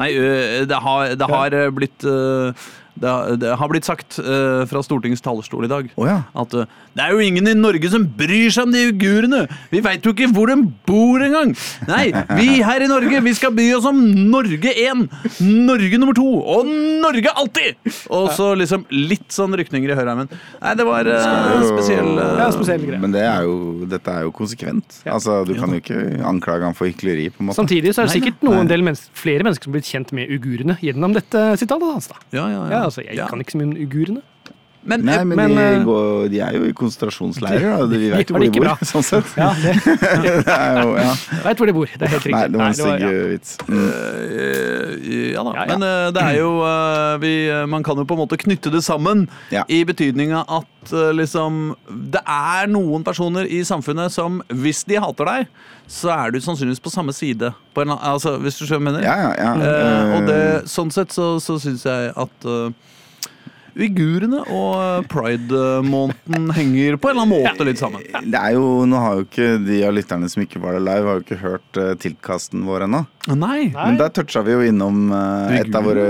Nei, 0.00 0.08
uh, 0.16 0.64
det 0.64 0.78
har, 0.80 1.10
det 1.20 1.26
har 1.28 1.56
uh, 1.60 1.66
blitt 1.76 2.06
uh, 2.08 2.52
det, 3.00 3.08
har, 3.08 3.36
det 3.40 3.56
har 3.56 3.70
blitt 3.72 3.88
sagt 3.88 4.18
uh, 4.20 4.66
fra 4.70 4.82
Stortingets 4.84 5.24
talerstol 5.24 5.66
i 5.66 5.70
dag 5.70 5.88
oh, 5.96 6.06
ja. 6.08 6.20
at 6.36 6.56
uh, 6.56 6.68
det 6.96 7.04
er 7.04 7.14
jo 7.14 7.22
ingen 7.22 7.46
i 7.48 7.54
Norge 7.56 7.90
som 7.92 8.04
bryr 8.18 8.50
seg 8.52 8.66
om 8.66 8.74
de 8.74 8.86
uigurene! 8.90 9.44
Vi 9.70 9.82
veit 9.84 10.04
jo 10.04 10.12
ikke 10.14 10.28
hvor 10.34 10.50
de 10.50 10.56
bor 10.88 11.22
engang! 11.22 11.54
Nei, 11.88 12.10
vi 12.36 12.60
her 12.66 12.82
i 12.84 12.90
Norge 12.90 13.22
vi 13.24 13.34
skal 13.38 13.54
bry 13.54 13.68
oss 13.76 13.86
om 13.88 14.00
Norge 14.30 14.72
1, 14.74 15.04
Norge 15.40 16.00
nummer 16.02 16.16
2 16.18 16.26
og 16.56 16.72
Norge 17.04 17.34
alltid! 17.42 17.78
Og 18.10 18.32
så 18.36 18.50
liksom 18.58 18.84
litt 18.92 19.28
sånn 19.32 19.54
rykninger 19.58 19.92
i 19.92 19.96
høyreheimen. 19.98 20.30
Nei, 20.60 20.74
det 20.78 20.86
var 20.88 21.08
uh, 21.08 21.64
spesiell 21.68 22.10
uh, 22.18 22.34
Ja, 22.42 22.50
spesiell 22.54 22.84
greie. 22.84 23.00
Men 23.02 23.14
det 23.14 23.24
er 23.26 23.46
jo, 23.46 23.86
dette 23.90 24.16
er 24.18 24.26
jo 24.26 24.34
konsekvent. 24.34 25.00
Ja. 25.06 25.14
Altså, 25.16 25.40
Du 25.48 25.54
kan 25.58 25.72
jo 25.72 25.80
ikke 25.80 26.00
anklage 26.26 26.66
han 26.66 26.76
for 26.76 26.90
hykleri. 26.90 27.28
på 27.30 27.44
en 27.44 27.50
måte 27.50 27.60
Samtidig 27.62 27.94
så 27.94 28.04
er 28.04 28.10
det 28.10 28.18
sikkert 28.18 28.44
noen 28.46 28.70
del 28.70 28.84
mennesker, 28.86 29.14
flere 29.16 29.46
mennesker 29.46 29.68
som 29.68 29.72
har 29.72 29.78
blitt 29.78 29.90
kjent 29.94 30.12
med 30.16 30.30
uigurene 30.34 30.76
gjennom 30.82 31.14
dette 31.16 31.46
sitatet 31.60 31.94
hans. 31.94 32.10
da. 32.10 32.18
Ja, 32.34 32.48
ja, 32.50 32.66
Ja, 32.70 32.82
altså, 32.90 33.02
Jeg 33.06 33.16
Ja. 33.22 33.28
kan 33.30 33.38
ikke 33.42 33.52
så 33.54 33.58
mye 33.58 33.66
om 33.70 33.76
uigurene. 33.78 34.22
Men, 34.82 35.02
Nei, 35.04 35.18
men, 35.28 35.36
men, 35.36 35.50
de, 35.52 35.62
eh, 35.62 35.82
går, 35.84 36.28
de 36.32 36.38
er 36.40 36.54
jo 36.56 36.64
i 36.64 36.72
konsentrasjonsleirer. 36.72 37.82
Da. 37.82 37.86
Vi 37.90 38.08
vet 38.14 38.30
jo 38.30 38.36
hvor 38.36 38.44
de 38.44 38.48
bor, 38.54 38.64
bra. 38.64 38.76
sånn 38.88 39.04
sett. 39.04 39.34
Ja, 39.36 39.50
det, 39.60 39.74
Det 40.46 40.56
jo, 40.80 40.94
ja. 40.96 41.10
Veit 41.44 41.60
hvor 41.60 41.68
de 41.68 41.74
bor. 41.76 41.90
Det 41.92 42.06
er 42.06 42.12
helt 42.14 42.28
riktig. 42.30 42.36
Nei, 42.38 42.46
det 42.48 42.60
var 42.62 42.70
en 42.70 42.78
stygg 42.78 43.04
ja. 43.04 43.10
vits. 43.28 43.52
Mm. 43.68 43.82
Eh, 43.84 44.94
ja 45.34 45.44
da. 45.44 45.52
Ja, 45.52 45.66
ja. 45.66 45.66
Men 45.74 45.84
uh, 45.84 46.06
det 46.16 46.24
er 46.24 46.38
jo 46.38 46.50
uh, 46.64 47.20
vi, 47.20 47.32
Man 47.68 47.84
kan 47.84 48.00
jo 48.00 48.06
på 48.08 48.16
en 48.16 48.22
måte 48.22 48.40
knytte 48.40 48.72
det 48.72 48.80
sammen 48.86 49.26
Ja. 49.52 49.66
i 49.68 49.82
betydninga 49.84 50.46
at 50.48 50.92
liksom 51.12 51.74
Det 52.14 52.22
er 52.24 52.70
noen 52.72 53.04
personer 53.04 53.44
i 53.44 53.60
samfunnet 53.68 54.14
som 54.14 54.40
hvis 54.48 54.80
de 54.88 54.96
hater 55.02 55.28
deg, 55.28 55.50
så 55.90 56.08
er 56.14 56.32
du 56.32 56.40
sannsynligvis 56.40 56.80
på 56.80 56.92
samme 56.92 57.12
side. 57.12 57.50
På 57.76 57.84
en, 57.84 57.92
altså, 57.92 58.38
hvis 58.40 58.56
du 58.56 58.64
skjønner 58.64 58.96
hva 58.96 59.02
jeg 59.02 59.02
mener? 59.02 59.04
Ja, 59.04 59.34
ja, 59.36 59.50
ja. 59.60 60.06
Og 60.16 60.30
det, 60.30 60.40
sånn 60.72 60.92
sett 60.94 61.12
så, 61.12 61.34
så 61.42 61.58
syns 61.60 61.84
jeg 61.84 62.14
at 62.16 62.48
uh, 62.48 62.72
uigurene 63.76 64.42
og 64.46 64.74
eh, 64.80 65.08
pride-måneden 65.10 66.50
henger 66.56 66.98
på 67.00 67.10
en 67.10 67.16
eller 67.16 67.26
annen 67.26 67.46
måte 67.48 67.66
litt 67.68 67.80
sammen. 67.80 68.04
Det 68.04 68.40
er 68.40 68.56
jo, 68.56 68.84
Nå 68.88 69.00
har 69.02 69.18
jo 69.18 69.26
ikke 69.26 69.50
de 69.64 69.80
av 69.86 69.94
lytterne 69.96 70.30
som 70.32 70.44
ikke 70.44 70.62
var 70.62 70.78
der 70.78 70.86
live, 70.86 71.08
har 71.08 71.18
jo 71.18 71.26
ikke 71.26 71.40
hørt 71.42 71.80
uh, 71.80 71.92
tiltkasten 72.00 72.64
vår 72.68 72.86
ennå. 72.88 73.04
Nei. 73.30 73.36
Nei. 73.70 73.74
Men 73.74 74.00
der 74.00 74.14
toucha 74.14 74.42
vi 74.46 74.56
jo 74.56 74.64
innom 74.66 75.10
uh, 75.12 75.52
et 75.54 75.74
av 75.74 75.86
våre 75.86 76.08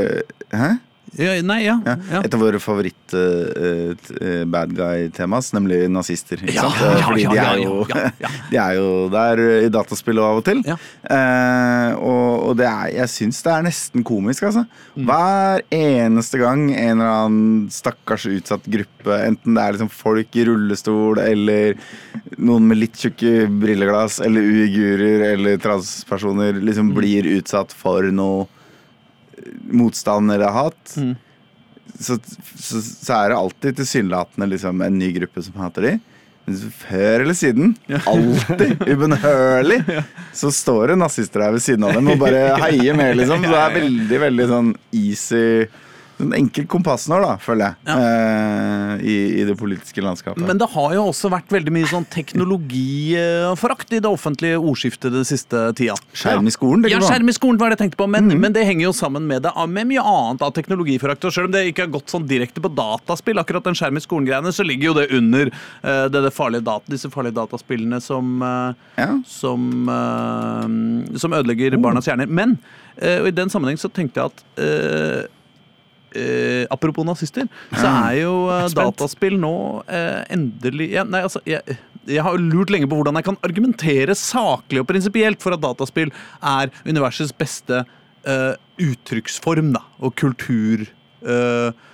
Hæ? 0.51 0.71
Ja, 1.19 1.33
nei, 1.43 1.65
ja. 1.65 1.81
Ja. 1.87 2.21
Et 2.23 2.35
av 2.35 2.41
våre 2.41 2.59
favoritt-bad 2.63 4.73
guy-temas, 4.77 5.53
nemlig 5.57 5.89
nazister. 5.91 6.39
Ja, 6.55 6.69
Fordi 6.71 7.23
ja, 7.25 7.31
de, 7.33 7.39
er 7.41 7.59
jo, 7.65 7.87
de 8.53 8.57
er 8.63 8.73
jo 8.79 9.09
der 9.13 9.43
i 9.65 9.69
dataspill 9.73 10.19
og 10.23 10.27
av 10.29 10.37
og 10.41 10.45
til. 10.47 10.61
Eh, 10.71 11.91
og 11.99 12.31
og 12.51 12.57
det 12.59 12.67
er, 12.67 12.89
jeg 13.03 13.09
syns 13.13 13.43
det 13.45 13.53
er 13.53 13.63
nesten 13.67 14.05
komisk, 14.07 14.43
altså. 14.49 14.63
Mm. 14.97 15.05
Hver 15.09 15.59
eneste 15.77 16.39
gang 16.41 16.61
en 16.73 17.01
eller 17.01 17.13
annen 17.27 17.69
stakkars 17.75 18.25
utsatt 18.31 18.65
gruppe, 18.71 19.13
enten 19.27 19.55
det 19.57 19.63
er 19.65 19.73
liksom 19.77 19.91
folk 19.93 20.31
i 20.41 20.45
rullestol 20.49 21.17
eller 21.23 21.75
noen 22.39 22.65
med 22.71 22.77
litt 22.81 22.97
tjukke 23.01 23.33
brilleglass 23.61 24.15
eller 24.25 24.43
uigurer 24.47 25.21
eller 25.35 25.55
transpersoner, 25.63 26.51
Mm. 26.51 26.65
liksom 26.67 26.87
blir 26.97 27.25
utsatt 27.39 27.71
for 27.77 28.03
noe 28.15 28.47
motstand 29.71 30.33
eller 30.35 30.53
hat 30.55 30.95
Mm. 30.97 31.15
så, 31.99 32.17
så, 32.57 32.81
så 32.83 33.17
er 33.17 33.29
det 33.33 33.37
alltid 33.41 33.77
tilsynelatende 33.81 34.47
liksom 34.55 34.81
en 34.87 34.99
ny 34.99 35.13
gruppe 35.19 35.43
som 35.43 35.59
hater 35.61 35.87
de. 35.89 35.93
Men 36.47 36.57
før 36.81 37.21
eller 37.27 37.37
siden, 37.37 37.75
alltid, 38.09 38.81
ubønnhørlig, 38.93 39.81
så 40.35 40.51
står 40.55 40.95
det 40.95 40.99
nazister 41.03 41.45
der 41.45 41.53
ved 41.59 41.63
siden 41.63 41.85
av 41.87 41.93
dem 41.99 42.09
og 42.15 42.19
bare 42.23 42.41
heier 42.65 42.97
med, 42.97 43.13
liksom. 43.21 43.45
Så 43.45 43.53
det 43.53 43.61
er 43.67 43.77
veldig, 43.77 44.21
veldig 44.25 44.47
sånn 44.55 44.73
easy 44.97 45.45
Sånn 46.21 46.35
enkel 46.37 46.67
kompassnår, 46.71 47.23
da, 47.25 47.35
føler 47.41 47.71
jeg, 47.71 47.95
eh, 47.95 49.05
i, 49.09 49.17
i 49.41 49.45
det 49.49 49.55
politiske 49.57 50.03
landskapet. 50.05 50.43
Men 50.45 50.59
det 50.61 50.69
har 50.75 50.95
jo 50.97 51.07
også 51.09 51.31
vært 51.33 51.53
veldig 51.55 51.73
mye 51.73 51.89
sånn 51.89 52.05
teknologiforakt 52.13 53.95
i 53.97 54.01
det 54.05 54.11
offentlige 54.11 54.59
ordskiftet 54.61 55.15
den 55.15 55.25
siste 55.29 55.63
tida. 55.79 55.97
Skjerm 56.13 56.49
i 56.51 56.55
skolen, 56.55 56.85
det 56.85 56.93
Ja, 56.93 57.01
Ja, 57.01 57.09
skjerm 57.09 57.33
i 57.33 57.37
skolen 57.37 57.61
var 57.61 57.71
det 57.71 57.79
jeg 57.79 57.85
tenkte 57.87 58.01
på, 58.03 58.09
men, 58.11 58.29
men 58.43 58.53
det 58.57 58.67
henger 58.69 58.91
jo 58.91 58.93
sammen 58.97 59.25
med 59.31 59.47
det 59.47 59.55
med 59.71 59.89
mye 59.89 60.05
annet 60.05 60.45
av 60.45 60.53
teknologiforakt. 60.57 61.25
Og 61.25 61.35
selv 61.35 61.49
om 61.49 61.57
det 61.57 61.65
ikke 61.71 61.87
har 61.87 61.95
gått 61.95 62.13
sånn 62.13 62.29
direkte 62.29 62.61
på 62.63 62.73
dataspill, 62.77 63.41
akkurat 63.41 63.65
den 63.65 63.79
skjerm 63.79 63.97
i 63.97 64.05
skolen-greiene, 64.05 64.53
så 64.53 64.67
ligger 64.67 64.91
jo 64.91 64.97
det 65.01 65.09
under 65.17 65.51
uh, 65.55 66.07
det, 66.13 66.25
det 66.27 66.35
farlige 66.37 66.67
data, 66.69 66.85
disse 66.93 67.11
farlige 67.13 67.39
dataspillene 67.41 68.01
som, 68.05 68.37
uh, 68.45 68.77
Ja. 69.01 69.11
som, 69.27 69.89
uh, 69.89 71.17
som 71.17 71.33
ødelegger 71.37 71.79
barnas 71.81 72.09
hjerner. 72.11 72.29
Men 72.29 72.59
eh, 73.01 73.25
i 73.27 73.33
den 73.35 73.51
sammenheng 73.53 73.79
så 73.81 73.89
tenkte 73.93 74.21
jeg 74.21 74.33
at 74.33 75.31
eh, 76.15 76.63
eh, 76.63 76.67
apropos 76.71 77.07
nazister, 77.07 77.49
så 77.73 77.87
er 77.87 78.21
jo 78.23 78.35
eh, 78.53 78.67
dataspill 78.77 79.39
nå 79.41 79.55
eh, 79.87 80.21
endelig 80.35 80.91
ja, 80.95 81.05
Nei, 81.07 81.23
altså 81.27 81.43
jeg, 81.49 81.79
jeg 82.09 82.25
har 82.25 82.37
jo 82.37 82.51
lurt 82.51 82.73
lenge 82.73 82.89
på 82.91 82.99
hvordan 82.99 83.19
jeg 83.21 83.29
kan 83.29 83.39
argumentere 83.47 84.17
saklig 84.19 84.83
og 84.83 84.89
prinsipielt 84.91 85.43
for 85.43 85.57
at 85.57 85.63
dataspill 85.63 86.13
er 86.41 86.73
universets 86.87 87.35
beste 87.37 87.85
eh, 88.27 88.55
uttrykksform 88.81 89.75
da, 89.77 89.85
og 90.01 90.15
kulturmetode. 90.21 90.89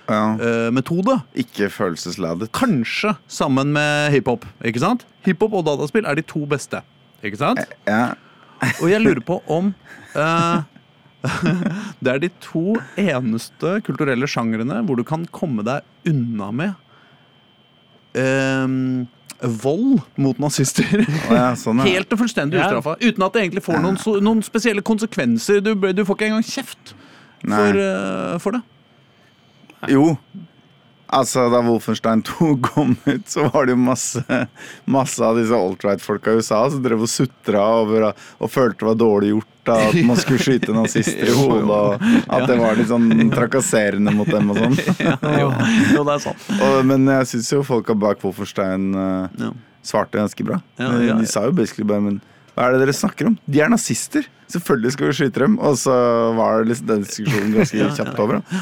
Ja. 0.07 0.21
Uh. 0.39 1.25
Ikke 1.35 1.67
følelsesladet. 1.73 2.51
Kanskje 2.55 3.17
sammen 3.27 3.73
med 3.75 4.13
hiphop. 4.15 4.47
ikke 4.63 4.79
sant? 4.83 5.03
Hiphop 5.27 5.59
og 5.59 5.67
dataspill 5.67 6.07
er 6.07 6.15
de 6.15 6.23
to 6.23 6.45
beste. 6.47 6.81
ikke 7.23 7.41
sant? 7.41 7.59
Ja. 7.87 8.15
Og 8.81 8.89
jeg 8.89 9.03
lurer 9.03 9.21
på 9.25 9.41
om 9.51 9.73
eh, 10.15 10.76
Det 12.03 12.11
er 12.13 12.19
de 12.23 12.29
to 12.43 12.75
eneste 13.01 13.77
kulturelle 13.87 14.27
sjangrene 14.29 14.83
hvor 14.85 14.99
du 14.99 15.03
kan 15.07 15.25
komme 15.33 15.63
deg 15.65 15.81
unna 16.07 16.51
med 16.53 16.73
eh, 18.17 18.67
vold 19.61 19.99
mot 20.17 20.39
nazister. 20.41 20.87
Ja, 21.29 21.51
sånn, 21.59 21.81
ja. 21.83 21.89
Helt 21.97 22.13
og 22.15 22.21
fullstendig 22.23 22.57
Ja. 22.57 22.67
ustraffa. 22.69 22.95
Uten 23.03 23.25
at 23.27 23.33
det 23.35 23.43
egentlig 23.43 23.65
får 23.67 23.81
noen, 23.83 23.97
so- 24.01 24.19
noen 24.23 24.41
spesielle 24.45 24.81
konsekvenser. 24.81 25.59
Du, 25.61 25.73
du 25.75 26.03
får 26.05 26.17
ikke 26.17 26.29
engang 26.31 26.47
kjeft 26.47 26.93
for, 27.43 27.77
eh, 27.83 28.37
for 28.41 28.57
det. 28.57 28.63
Jo. 29.93 30.17
Altså, 31.07 31.45
da 31.51 31.61
Wolfenstein 31.63 32.21
2 32.27 32.49
kom 32.67 32.95
ut, 33.05 33.27
så 33.29 33.47
var 33.47 33.67
det 33.67 33.75
jo 33.75 33.79
masse, 33.79 34.23
masse 34.85 35.23
av 35.23 35.39
disse 35.39 35.55
alt-right-folka 35.55 36.33
i 36.33 36.41
USA 36.41 36.65
som 36.71 36.81
drev 36.83 37.05
og 37.05 37.11
sutra 37.11 37.63
over 37.81 38.09
og, 38.09 38.49
følte 38.51 38.83
det 38.83 38.89
var 38.89 38.99
dårlig 38.99 39.31
gjort 39.31 39.53
da, 39.67 39.77
at 39.89 39.97
man 40.07 40.19
skulle 40.19 40.39
skyte 40.43 40.75
nazister 40.75 41.27
i 41.27 41.35
hodet, 41.39 41.63
og 41.67 42.03
at 42.35 42.45
det 42.47 42.57
var 42.59 42.79
litt 42.79 42.91
sånn 42.91 43.09
trakasserende 43.35 44.13
mot 44.15 44.29
dem 44.31 44.53
og 44.53 44.61
sånn. 44.61 44.77
Jo, 44.99 45.49
jo, 45.95 46.03
det 46.07 46.15
er 46.17 46.23
sant. 46.23 46.47
Og, 46.57 46.79
men 46.87 47.07
jeg 47.17 47.31
syns 47.33 47.51
jo 47.55 47.63
folka 47.67 47.95
bak 47.97 48.23
Wolfenstein 48.23 48.89
uh, 48.95 49.51
svarte 49.87 50.19
ganske 50.19 50.47
bra. 50.47 50.61
De 50.79 51.27
sa 51.27 51.47
jo 51.47 51.55
basically 51.55 51.87
bare 51.87 52.03
Men 52.03 52.19
hva 52.57 52.65
er 52.65 52.73
det 52.73 52.87
dere 52.87 52.95
snakker 52.95 53.27
om? 53.29 53.35
De 53.45 53.59
er 53.61 53.69
nazister! 53.69 54.25
Selvfølgelig 54.49 54.95
skal 54.95 55.11
vi 55.11 55.15
skyte 55.19 55.43
dem. 55.43 55.59
Og 55.61 55.75
så 55.77 55.93
var 56.33 56.63
det 56.63 56.71
liksom 56.71 56.87
den 56.89 57.03
diskusjonen 57.03 57.51
ganske 57.53 57.89
kjapt 57.99 58.21
over. 58.23 58.39
da. 58.39 58.61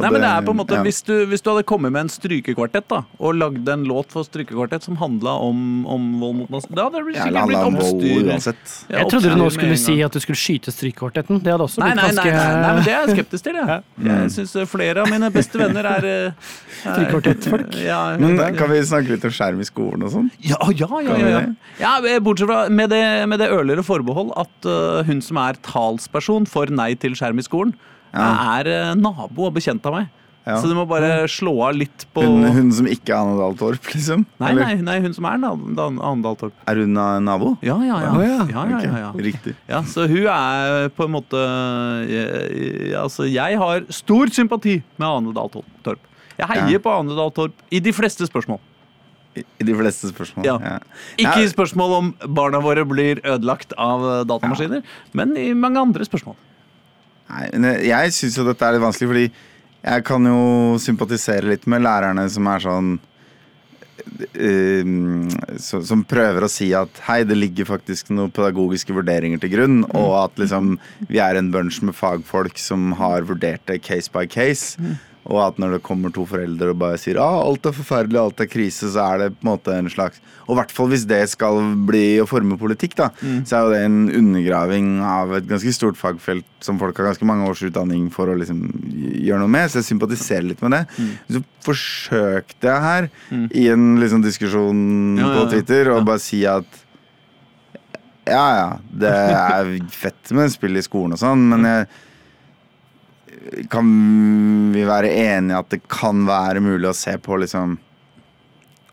Nei, 0.00 0.10
men 0.14 0.24
det 0.24 0.30
er 0.30 0.44
på 0.46 0.54
en 0.54 0.58
måte 0.60 0.78
ja. 0.78 0.84
hvis, 0.86 1.00
du, 1.06 1.14
hvis 1.30 1.44
du 1.44 1.50
hadde 1.52 1.64
kommet 1.68 1.92
med 1.94 2.06
en 2.06 2.12
strykekvartett 2.12 2.88
da 2.90 3.02
og 3.20 3.36
lagd 3.38 3.68
en 3.70 3.84
låt 3.88 4.12
for 4.14 4.26
strykekvartett 4.26 4.86
som 4.86 4.98
handla 5.00 5.34
om, 5.44 5.84
om 5.90 6.08
vold 6.22 6.38
mot 6.40 6.52
nazister 6.54 6.78
Da 6.78 6.86
hadde 6.88 7.02
det 7.04 7.16
sikkert 7.16 7.38
ja, 7.38 7.44
blitt 7.50 7.68
oppstyr. 7.68 8.30
uansett. 8.30 8.74
Ja, 8.88 9.02
Jeg 9.02 9.10
trodde 9.12 9.34
du 9.34 9.40
nå 9.40 9.48
skulle 9.54 9.78
si 9.80 9.96
at 10.06 10.16
du 10.16 10.20
skulle 10.22 10.40
skyte 10.40 10.74
strykekvartetten. 10.74 11.42
Det 11.44 11.54
hadde 11.54 11.66
også 11.66 11.82
blitt 11.82 11.98
nei, 11.98 12.08
nei, 12.08 12.14
ganske 12.16 12.34
nei, 12.34 12.46
nei, 12.64 12.72
men 12.78 12.86
det 12.86 12.94
er 12.94 13.04
jeg 13.04 13.18
skeptisk 13.18 13.48
til. 13.48 13.60
Jeg, 13.60 13.84
jeg 14.08 14.32
syns 14.36 14.56
flere 14.70 15.04
av 15.04 15.12
mine 15.12 15.30
beste 15.34 15.60
venner 15.60 15.90
er, 15.92 16.08
eh, 16.08 16.48
er 16.80 16.96
Strykekvartettfolk. 16.96 17.78
Ja, 17.84 18.00
Men 18.20 18.36
da 18.40 18.50
kan 18.56 18.72
vi 18.72 18.80
snakke 18.86 19.14
litt 19.14 19.26
om 19.26 19.34
skjerm 19.34 19.60
i 19.62 19.68
skolen 19.68 20.06
og 20.06 20.14
sånn? 20.14 20.30
ja, 20.44 20.58
ja, 20.72 20.88
ja, 21.04 21.16
ja, 21.20 21.30
ja. 21.36 21.44
ja 21.80 21.94
eh, 22.06 22.20
Bortsett 22.24 22.50
fra 22.50 22.64
med 22.72 22.90
det, 22.92 23.04
med 23.30 23.40
det 23.42 23.50
ørligere 23.52 23.84
forbehold 23.86 24.32
at 24.40 24.68
uh, 24.68 25.00
hun 25.06 25.22
som 25.24 25.40
er 25.42 25.58
talsperson 25.66 26.48
for 26.48 26.70
nei 26.72 26.92
til 27.00 27.16
skjerm 27.18 27.40
i 27.40 27.46
skolen, 27.46 27.74
Ja. 28.14 28.58
er 28.58 28.70
eh, 28.70 28.94
nabo 28.98 29.46
og 29.48 29.54
bekjent 29.54 29.84
av 29.86 29.98
meg. 29.98 30.08
Ja. 30.46 30.54
Så 30.56 30.70
du 30.70 30.74
må 30.74 30.86
bare 30.88 31.26
slå 31.28 31.52
av 31.66 31.74
litt 31.76 32.06
på 32.16 32.22
Hun, 32.24 32.46
hun 32.56 32.70
som 32.72 32.86
ikke 32.88 33.12
er 33.12 33.18
Anne 33.20 33.36
Dahl 33.36 33.56
Torp, 33.60 33.90
liksom? 33.92 34.24
Nei, 34.40 34.54
nei, 34.56 34.70
nei, 34.86 34.96
hun 35.04 35.12
som 35.14 35.26
er 35.28 35.36
Anne 35.36 35.74
Dan- 35.76 36.22
Torp. 36.40 36.54
Er 36.66 36.80
hun 36.80 36.96
nabo? 37.26 37.52
Ja, 37.62 37.76
ja, 37.84 37.98
ja. 38.00 38.14
Oh, 38.16 38.22
ja. 38.24 38.38
ja, 38.48 38.64
ja, 38.72 38.78
Ok, 38.78 38.86
ja, 38.88 39.02
ja. 39.04 39.10
Riktig. 39.20 39.54
Så 39.92 40.08
hun 40.08 40.24
er 40.32 40.88
på 40.96 41.04
en 41.04 41.12
måte 41.12 41.44
jeg, 42.08 42.94
Altså, 42.96 43.28
jeg 43.28 43.60
har 43.60 43.84
stor 43.92 44.32
sympati 44.32 44.80
med 44.96 45.08
Ane 45.08 45.36
Dahl 45.36 45.52
Torp. 45.52 46.00
Jeg 46.40 46.48
heier 46.48 46.80
på 46.80 46.98
Ane 46.98 47.14
Dahl 47.14 47.30
Torp 47.36 47.52
i 47.70 47.84
de 47.84 47.92
fleste 47.92 48.24
spørsmål. 48.26 48.58
I 49.36 49.44
i 49.60 49.64
de 49.64 49.74
fleste 49.78 50.08
spørsmål. 50.10 50.48
Ikke 51.20 51.42
i 51.44 51.50
spørsmål 51.52 51.92
om 52.00 52.14
barna 52.34 52.58
våre 52.64 52.82
blir 52.88 53.20
ødelagt 53.22 53.76
av 53.78 54.02
eh, 54.02 54.22
datamaskiner, 54.26 54.82
men 55.14 55.36
i 55.38 55.52
mange 55.54 55.78
andre 55.78 56.06
spørsmål. 56.08 56.34
Nei, 57.30 57.46
men 57.54 57.76
jeg- 57.86 58.12
syns 58.16 58.36
jo 58.36 58.44
dette 58.48 58.66
er 58.66 58.74
litt 58.76 58.82
vanskelig, 58.82 59.08
fordi 59.12 59.30
jeg 59.84 60.04
kan 60.04 60.24
jo 60.26 60.40
sympatisere 60.82 61.46
litt 61.54 61.66
med 61.70 61.82
lærerne 61.86 62.28
som 62.28 62.46
er 62.50 62.58
sånn 62.64 62.98
eh, 64.34 64.84
som 65.60 66.04
prøver 66.08 66.44
å 66.46 66.50
si 66.50 66.70
at 66.76 67.00
hei, 67.06 67.20
det 67.28 67.36
ligger 67.38 67.68
faktisk 67.68 68.10
noen 68.14 68.32
pedagogiske 68.34 68.94
vurderinger 68.96 69.40
til 69.42 69.52
grunn, 69.54 69.78
og 69.94 70.14
at 70.24 70.36
liksom 70.42 70.74
vi 71.08 71.20
er 71.22 71.36
en 71.38 71.50
bunch 71.52 71.80
med 71.86 71.94
fagfolk 71.96 72.58
som 72.60 72.92
har 73.00 73.22
vurdert 73.28 73.64
det 73.70 73.82
case 73.86 74.10
by 74.12 74.26
case. 74.26 74.76
Og 75.30 75.38
at 75.44 75.58
når 75.62 75.76
det 75.76 75.82
kommer 75.86 76.10
to 76.10 76.24
foreldre 76.26 76.72
og 76.72 76.78
bare 76.80 76.98
sier 76.98 77.20
ah, 77.22 77.36
alt 77.46 77.66
er 77.68 77.74
forferdelig, 77.76 78.18
alt 78.18 78.40
er 78.42 78.48
krise, 78.50 78.88
så 78.90 79.04
er 79.12 79.20
det 79.22 79.28
på 79.36 79.44
en 79.44 79.50
måte 79.52 79.76
en 79.78 79.90
slags 79.92 80.18
Og 80.48 80.56
i 80.56 80.58
hvert 80.58 80.74
fall 80.74 80.90
hvis 80.90 81.04
det 81.06 81.20
skal 81.30 81.60
bli 81.86 82.18
å 82.18 82.26
forme 82.26 82.58
politikk, 82.58 82.96
da, 82.98 83.06
så 83.46 83.56
er 83.60 83.62
jo 83.62 83.70
det 83.70 83.80
en 83.86 84.00
undergraving 84.18 84.88
av 85.06 85.36
et 85.38 85.46
ganske 85.46 85.70
stort 85.76 86.00
fagfelt 86.00 86.46
som 86.66 86.80
folk 86.82 86.98
har 86.98 87.12
ganske 87.12 87.28
mange 87.30 87.46
års 87.46 87.62
utdanning 87.62 88.08
for 88.10 88.32
å 88.32 88.34
liksom 88.40 88.64
gjøre 88.90 89.38
noe 89.44 89.52
med. 89.54 89.70
Så 89.70 89.78
jeg 89.80 89.92
sympatiserer 89.92 90.48
litt 90.50 90.60
med 90.66 90.74
det. 90.74 90.82
Så 91.30 91.44
forsøkte 91.68 92.66
jeg 92.72 92.86
her 92.88 93.08
i 93.54 93.68
en 93.70 93.92
liksom 94.02 94.26
diskusjon 94.26 94.82
Ja, 95.20 95.28
ja, 95.28 95.32
på. 95.38 95.48
Twitter 95.54 95.92
å 95.94 96.00
bare 96.02 96.22
si 96.26 96.42
at 96.50 96.66
ja, 98.30 98.44
ja, 98.58 98.68
det 98.92 99.10
er 99.10 99.70
fett 99.94 100.30
med 100.36 100.52
spill 100.52 100.76
i 100.78 100.82
skolen 100.84 101.16
og 101.16 101.22
sånn, 101.22 101.46
men 101.50 101.64
jeg 101.66 101.86
kan 103.72 103.86
vi 104.74 104.82
være 104.88 105.10
enige 105.10 105.60
at 105.62 105.70
det 105.72 105.80
kan 105.90 106.26
være 106.28 106.62
mulig 106.64 106.90
å 106.90 106.96
se 106.96 107.16
på 107.22 107.38
liksom 107.40 107.78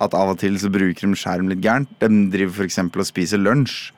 At 0.03 0.13
av 0.13 0.35
og 0.35 0.39
til 0.39 0.59
så 0.61 0.69
bruker 0.69 1.09
de 1.09 1.17
skjerm 1.17 1.47
litt 1.49 1.63
gærent. 1.63 1.89
De 1.99 2.07
driver 2.31 2.53
f.eks. 2.53 2.77
og 2.85 3.07
spiser 3.07 3.41
lunsj 3.41 3.89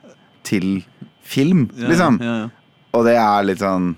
til 0.48 0.80
film, 1.22 1.68
liksom. 1.76 2.22
Ja, 2.24 2.36
ja. 2.46 2.46
Og 2.96 3.04
det 3.06 3.18
er 3.20 3.44
litt 3.46 3.60
sånn 3.62 3.92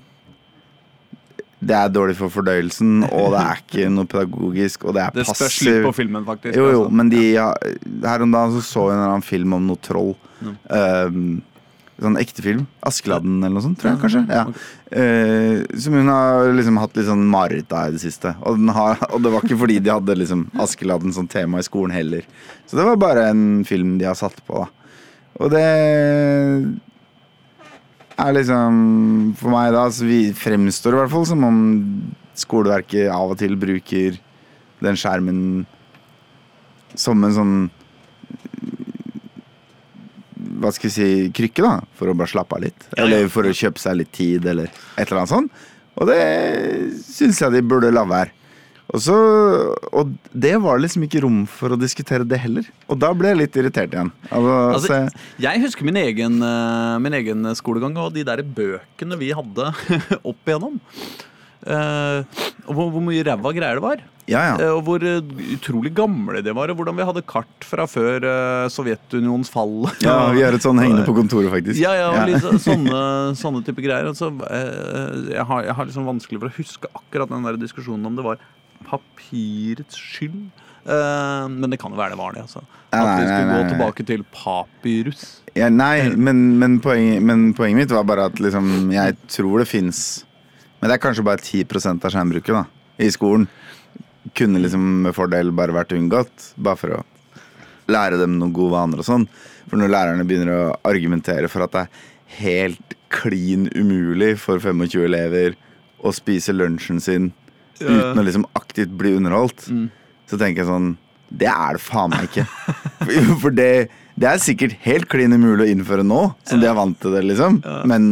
Det 1.62 1.76
er 1.78 1.92
dårlig 1.94 2.18
for 2.18 2.34
fordøyelsen, 2.34 3.06
og 3.06 3.36
det 3.36 3.44
er 3.44 3.62
ikke 3.62 3.92
noe 3.94 4.10
pedagogisk, 4.10 4.88
og 4.90 4.98
det 4.98 5.06
er 5.06 5.14
Det 5.20 5.28
spørs 5.30 5.60
litt 5.68 5.86
på 5.86 5.94
filmen, 6.02 6.26
faktisk. 6.26 6.58
jo, 6.58 6.66
jo, 6.74 6.82
altså. 6.82 6.98
men 6.98 7.14
de 7.14 7.22
ja, 7.36 7.48
Her 8.04 8.26
om 8.26 8.34
dagen 8.34 8.58
så, 8.58 8.66
så 8.66 8.88
jeg 8.90 8.98
en 8.98 9.04
eller 9.04 9.14
annen 9.14 9.30
film 9.30 9.56
om 9.60 9.70
noe 9.70 9.84
troll. 9.86 10.16
Um, 10.42 11.44
sånn 12.02 12.18
ekte 12.20 12.44
film. 12.44 12.66
Askeladden 12.88 13.40
eller 13.40 13.56
noe 13.58 13.66
sånt, 13.66 13.80
tror 13.82 13.94
jeg 13.94 14.02
kanskje. 14.02 14.24
Ja. 14.30 14.44
Eh, 14.92 15.62
som 15.80 15.96
hun 15.96 16.12
har 16.12 16.52
liksom 16.58 16.80
hatt 16.82 16.98
litt 16.98 17.08
sånn 17.08 17.24
mareritt 17.32 17.74
av 17.78 17.92
i 17.92 17.96
det 17.96 18.04
siste. 18.04 18.34
Og, 18.42 18.60
den 18.60 18.74
har, 18.76 19.02
og 19.14 19.24
det 19.24 19.34
var 19.34 19.46
ikke 19.46 19.60
fordi 19.62 19.80
de 19.84 19.94
hadde 19.94 20.18
liksom 20.20 20.46
Askeladden 20.62 21.16
som 21.16 21.30
tema 21.32 21.62
i 21.62 21.68
skolen 21.68 21.96
heller. 21.96 22.28
Så 22.66 22.80
det 22.80 22.88
var 22.88 23.02
bare 23.02 23.28
en 23.32 23.66
film 23.68 23.98
de 24.02 24.10
har 24.10 24.18
satt 24.20 24.42
på, 24.48 24.64
da. 24.64 24.70
Og 25.42 25.50
det 25.54 25.68
er 28.22 28.34
liksom 28.36 28.74
For 29.40 29.50
meg 29.50 29.72
da 29.74 29.86
så 29.90 30.06
vi 30.06 30.20
fremstår 30.38 30.94
det 30.94 30.98
i 30.98 31.02
hvert 31.02 31.14
fall 31.14 31.30
som 31.30 31.46
om 31.48 31.62
skoleverket 32.38 33.08
av 33.14 33.34
og 33.34 33.40
til 33.40 33.56
bruker 33.60 34.20
den 34.82 34.98
skjermen 35.00 35.40
som 37.00 37.24
en 37.24 37.36
sånn 37.36 37.56
Hva 40.62 40.72
skal 40.76 40.90
vi 40.90 40.94
si 40.94 41.08
krykke, 41.36 41.64
da. 41.66 41.74
For 41.98 42.12
å 42.12 42.18
bare 42.18 42.32
slappe 42.32 42.58
av 42.58 42.66
litt. 42.68 42.86
Eller 43.02 43.26
for 43.34 43.48
å 43.50 43.56
kjøpe 43.56 43.82
seg 43.82 43.98
litt 44.02 44.12
tid, 44.16 44.46
eller 44.46 44.70
et 44.70 45.08
eller 45.08 45.24
annet 45.24 45.34
sånt. 45.34 45.66
Og 46.00 46.08
det 46.08 46.22
syns 47.04 47.42
jeg 47.42 47.54
de 47.58 47.64
burde 47.66 47.90
la 47.94 48.06
være. 48.08 48.32
Og, 48.92 49.00
så, 49.00 49.16
og 49.96 50.10
det 50.36 50.52
var 50.60 50.82
liksom 50.84 51.06
ikke 51.06 51.22
rom 51.24 51.46
for 51.48 51.72
å 51.72 51.80
diskutere 51.80 52.26
det 52.28 52.42
heller. 52.44 52.66
Og 52.92 53.00
da 53.00 53.14
ble 53.16 53.30
jeg 53.32 53.40
litt 53.40 53.60
irritert 53.62 53.94
igjen. 53.96 54.10
Altså, 54.28 54.56
Altså, 54.76 54.90
så, 54.92 55.36
jeg 55.46 55.62
husker 55.64 55.88
min 55.88 56.00
egen, 56.02 56.36
eh, 56.44 56.98
min 57.00 57.16
egen 57.22 57.48
skolegang 57.56 57.96
og 58.04 58.12
de 58.18 58.26
der 58.28 58.44
bøkene 58.44 59.20
vi 59.22 59.32
hadde 59.38 59.70
opp 60.34 60.44
igjennom. 60.52 60.76
Eh, 61.62 62.42
og 62.66 62.74
hvor, 62.74 62.88
hvor 62.96 63.04
mye 63.06 63.22
ræva 63.26 63.52
greier 63.54 63.78
det 63.78 63.84
var. 63.84 64.00
ja, 64.30 64.42
ja. 64.50 64.54
Eh, 64.58 64.72
og 64.74 64.82
hvor 64.88 65.04
eh, 65.06 65.20
utrolig 65.54 65.92
gamle 65.98 66.42
de 66.42 66.56
var, 66.58 66.72
og 66.74 66.80
hvordan 66.80 66.98
vi 66.98 67.06
hadde 67.06 67.24
kart 67.30 67.68
fra 67.68 67.86
før 67.90 68.26
Sovjetunionens 68.74 69.52
fall. 69.54 69.86
ja, 70.02 70.16
vi 70.34 70.46
har 70.46 70.58
et 70.58 70.66
sånn 70.66 70.82
hengende 70.84 71.06
på 71.08 71.16
kontoret, 71.18 71.52
faktisk. 71.54 71.82
Ja, 71.82 71.94
ja, 71.98 72.10
og 72.16 72.32
litt 72.32 72.64
sånne, 72.68 73.04
sånne 73.38 73.62
type 73.68 73.84
greier. 73.84 74.10
Altså, 74.10 74.32
jeg, 74.50 75.46
har, 75.52 75.70
jeg 75.70 75.78
har 75.78 75.92
liksom 75.92 76.10
vanskelig 76.10 76.42
for 76.42 76.50
å 76.50 76.58
huske 76.58 76.92
akkurat 76.98 77.32
den 77.34 77.48
der 77.50 77.62
diskusjonen 77.62 78.10
om 78.10 78.18
det 78.18 78.26
var 78.26 78.42
papirets 78.88 80.00
skyld. 80.00 80.50
Men 80.82 81.70
det 81.70 81.78
kan 81.78 81.94
jo 81.94 82.00
være 82.00 82.16
det 82.16 82.18
var 82.18 82.34
det. 82.34 82.42
Altså. 82.48 82.64
At 82.90 83.12
vi 83.20 83.28
skulle 83.28 83.54
gå 83.54 83.68
tilbake 83.70 84.06
til 84.10 84.24
papyrus. 84.34 85.22
Nei, 85.54 86.10
men, 86.18 86.42
men, 86.58 86.80
poenget, 86.82 87.22
men 87.22 87.52
poenget 87.54 87.84
mitt 87.84 87.94
var 87.94 88.08
bare 88.10 88.26
at 88.32 88.42
liksom, 88.42 88.90
jeg 88.96 89.20
tror 89.30 89.62
det 89.62 89.70
fins 89.70 90.24
Men 90.82 90.90
det 90.90 90.98
er 90.98 91.04
kanskje 91.04 91.26
bare 91.26 91.44
10% 91.44 92.06
av 92.08 92.14
skjermbruket 92.14 92.56
da, 92.58 92.66
i 93.02 93.10
skolen. 93.14 93.48
Kunne 94.38 94.62
liksom 94.62 94.86
med 95.06 95.16
fordel 95.18 95.54
bare 95.56 95.76
vært 95.76 95.94
unngått. 95.98 96.52
Bare 96.58 96.80
for 96.80 96.98
å 96.98 97.02
lære 97.92 98.20
dem 98.22 98.38
noen 98.40 98.54
gode 98.56 98.74
vaner 98.76 99.02
og 99.02 99.08
sånn. 99.08 99.28
For 99.70 99.80
når 99.80 99.94
lærerne 99.94 100.26
begynner 100.28 100.54
å 100.56 100.74
argumentere 100.90 101.50
for 101.52 101.66
at 101.66 101.76
det 101.76 101.84
er 101.86 102.08
helt 102.42 102.98
klin 103.12 103.68
umulig 103.76 104.34
for 104.40 104.62
25 104.64 105.06
elever 105.06 105.58
å 106.02 106.14
spise 106.16 106.54
lunsjen 106.56 107.02
sin 107.04 107.32
uten 107.82 108.20
å 108.22 108.26
liksom 108.26 108.46
aktivt 108.58 108.94
bli 108.98 109.14
underholdt, 109.18 109.66
så 110.30 110.38
tenker 110.38 110.62
jeg 110.64 110.70
sånn 110.70 110.92
Det 111.32 111.48
er 111.50 111.78
det 111.78 111.82
faen 111.82 112.12
meg 112.12 112.28
ikke. 112.28 112.44
For 113.42 113.54
det, 113.56 113.88
det 114.20 114.28
er 114.28 114.42
sikkert 114.44 114.74
helt 114.84 115.08
klin 115.12 115.32
umulig 115.34 115.64
å 115.64 115.72
innføre 115.72 116.04
nå, 116.04 116.34
som 116.44 116.60
de 116.60 116.68
er 116.68 116.76
vant 116.76 116.98
til 117.00 117.14
det, 117.16 117.22
liksom. 117.30 117.62
Men 117.88 118.10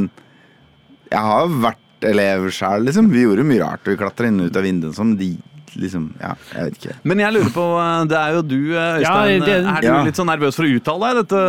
jeg 1.12 1.20
har 1.26 1.52
vært 1.66 1.79
elev 2.02 2.50
sjøl, 2.52 2.86
liksom. 2.88 3.10
Vi 3.12 3.26
gjorde 3.26 3.44
mye 3.46 3.62
rart. 3.64 3.84
Vi 3.86 3.96
klatra 4.00 4.28
inn 4.28 4.40
og 4.42 4.48
ut 4.52 4.56
av 4.58 4.64
vinduet 4.64 4.96
som 4.96 5.16
de 5.20 5.38
liksom 5.80 6.08
Ja, 6.20 6.32
jeg 6.56 6.64
vet 6.66 6.78
ikke. 6.80 6.94
Men 7.06 7.20
jeg 7.22 7.32
lurer 7.36 7.52
på, 7.54 7.64
eh, 7.78 8.06
det 8.10 8.18
er 8.18 8.32
jo 8.34 8.42
du, 8.42 8.56
Øystein. 8.74 9.04
Ja, 9.06 9.46
det- 9.46 9.50
er 9.70 9.82
du 9.82 9.88
Ja. 9.88 10.02
litt 10.04 10.16
sånn 10.18 10.26
nervøs 10.26 10.56
for 10.58 10.64
å 10.66 10.72
uttale 10.80 11.06
deg? 11.14 11.16
Dette, 11.30 11.42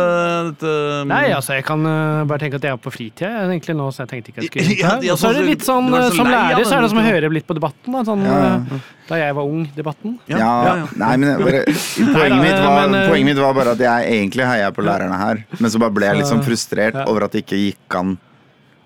dette 0.51 1.05
Nei, 1.09 1.31
altså, 1.33 1.55
jeg 1.57 1.65
kan 1.65 1.81
eh, 1.85 2.23
bare 2.29 2.37
tenke 2.39 2.53
at 2.55 2.61
jeg 2.61 2.71
er 2.71 2.77
på 2.77 2.91
fritida 2.93 3.49
egentlig 3.49 3.75
nå, 3.75 3.87
så 3.91 4.05
jeg 4.05 4.09
tenkte 4.13 4.29
ikke 4.29 4.41
jeg 4.43 4.51
skulle 4.51 4.77
Ja, 4.77 4.89
gjøre 4.91 4.99
det. 5.01 5.07
ja, 5.07 5.13
Og 5.13 5.17
så 5.19 5.25
er 5.29 5.33
det 5.33 5.41
sånn- 5.41 5.49
litt 5.49 5.65
sånn, 5.65 5.89
så 5.89 5.97
eh, 6.05 6.09
som 6.15 6.27
lærer, 6.27 6.53
av 6.53 6.63
så 6.69 6.77
er 6.77 6.81
det 6.81 6.89
som 6.93 6.99
å 6.99 7.07
høre 7.09 7.33
litt 7.33 7.47
på 7.47 7.55
debatten. 7.57 7.91
Da, 7.91 8.03
sånn, 8.11 8.23
Ja. 8.23 8.55
eh, 8.55 8.79
da 9.09 9.15
jeg 9.15 9.35
var 9.35 9.43
ung, 9.43 9.65
debatten. 9.75 10.19
Ja, 10.29 10.37
Ja, 10.37 10.63
ja, 10.65 10.75
ja. 10.75 10.87
Nei, 10.95 11.17
men 11.17 11.37
bare, 11.41 11.65
poenget, 12.13 12.41
mitt 12.45 12.61
var, 12.61 12.87
men, 12.87 12.95
eh, 13.01 13.09
poenget 13.09 13.25
mitt 13.25 13.37
var 13.41 13.53
bare 13.57 13.71
at 13.71 13.79
jeg 13.79 14.05
egentlig 14.21 14.45
heia 14.45 14.71
på 14.71 14.83
lærerne 14.85 15.17
her, 15.17 15.45
men 15.59 15.71
så 15.71 15.79
bare 15.79 15.91
ble 15.97 16.05
jeg 16.05 16.17
litt 16.21 16.27
sånn 16.29 16.43
frustrert 16.45 17.07
over 17.07 17.23
at 17.25 17.31
det 17.31 17.41
ikke 17.47 17.57
gikk 17.73 17.95
an 17.99 18.17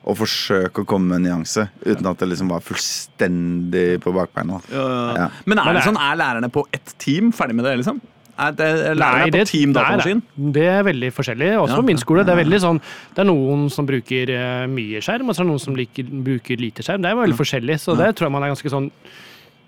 å 0.06 0.14
forsøke 0.16 0.84
å 0.84 0.86
komme 0.86 1.08
med 1.10 1.18
en 1.18 1.24
nyanse 1.42 1.68
uten 1.86 2.06
at 2.12 2.20
det 2.22 2.28
liksom 2.30 2.50
var 2.54 2.62
fullstendig 2.62 4.00
på 4.04 4.14
bakbeina. 4.14 4.60
Ja. 4.72 5.30
Men 5.46 5.58
er 5.60 5.64
Men 5.66 5.74
det 5.74 5.74
det 5.74 5.82
er- 5.82 5.88
sånn, 5.92 5.98
er 6.12 6.18
lærerne 6.22 6.52
på 6.52 6.64
ett 6.74 6.94
team 7.00 7.32
ferdig 7.32 7.56
med 7.56 7.66
det, 7.66 7.78
liksom? 7.80 8.02
Er, 8.38 8.52
det, 8.52 8.66
er 8.92 8.96
lærerne 9.00 9.32
det, 9.32 9.42
på 9.46 9.52
team 9.52 9.72
nei, 9.72 9.96
nei. 9.96 10.52
Det 10.52 10.66
er 10.68 10.84
veldig 10.84 11.12
forskjellig. 11.16 11.50
Også 11.58 11.70
Ja. 11.70 11.82
på 11.82 11.86
min 11.86 11.98
skole. 11.98 12.26
Det 12.26 12.34
er 12.38 12.44
veldig 12.44 12.60
sånn 12.60 12.82
Det 13.16 13.20
er 13.24 13.30
noen 13.32 13.70
som 13.72 13.88
bruker 13.88 14.30
eh, 14.30 14.68
mye 14.68 15.00
skjerm, 15.02 15.30
og 15.30 15.36
så 15.36 15.40
er 15.42 15.46
det 15.46 15.52
noen 15.54 15.62
som 15.62 15.76
liker, 15.76 16.04
bruker 16.04 16.58
lite 16.60 16.84
skjerm. 16.84 17.02
Det 17.02 17.12
er 17.12 17.16
veldig 17.16 17.38
forskjellig, 17.40 17.80
så 17.80 17.96
det 17.96 18.16
tror 18.18 18.28
jeg 18.28 18.32
man 18.32 18.44
er 18.44 18.52
ganske 18.54 18.70
sånn 18.70 18.92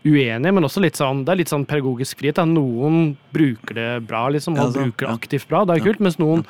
uenig, 0.06 0.54
men 0.54 0.64
også 0.64 0.82
litt 0.84 0.96
sånn 1.00 1.24
Det 1.26 1.32
er 1.34 1.38
litt 1.38 1.50
sånn 1.52 1.66
pedagogisk 1.66 2.20
frihet. 2.20 2.36
Da. 2.36 2.46
Noen 2.46 3.16
bruker 3.34 3.74
det 3.74 4.08
bra, 4.08 4.28
liksom, 4.30 4.54
og 4.60 4.68
Ja, 4.68 4.70
så, 4.72 4.84
bruker 4.84 5.08
det 5.08 5.16
aktivt 5.22 5.48
bra. 5.48 5.66
Det 5.66 5.78
er 5.82 5.86
kult, 5.86 6.00
mens 6.00 6.18
noen 6.20 6.46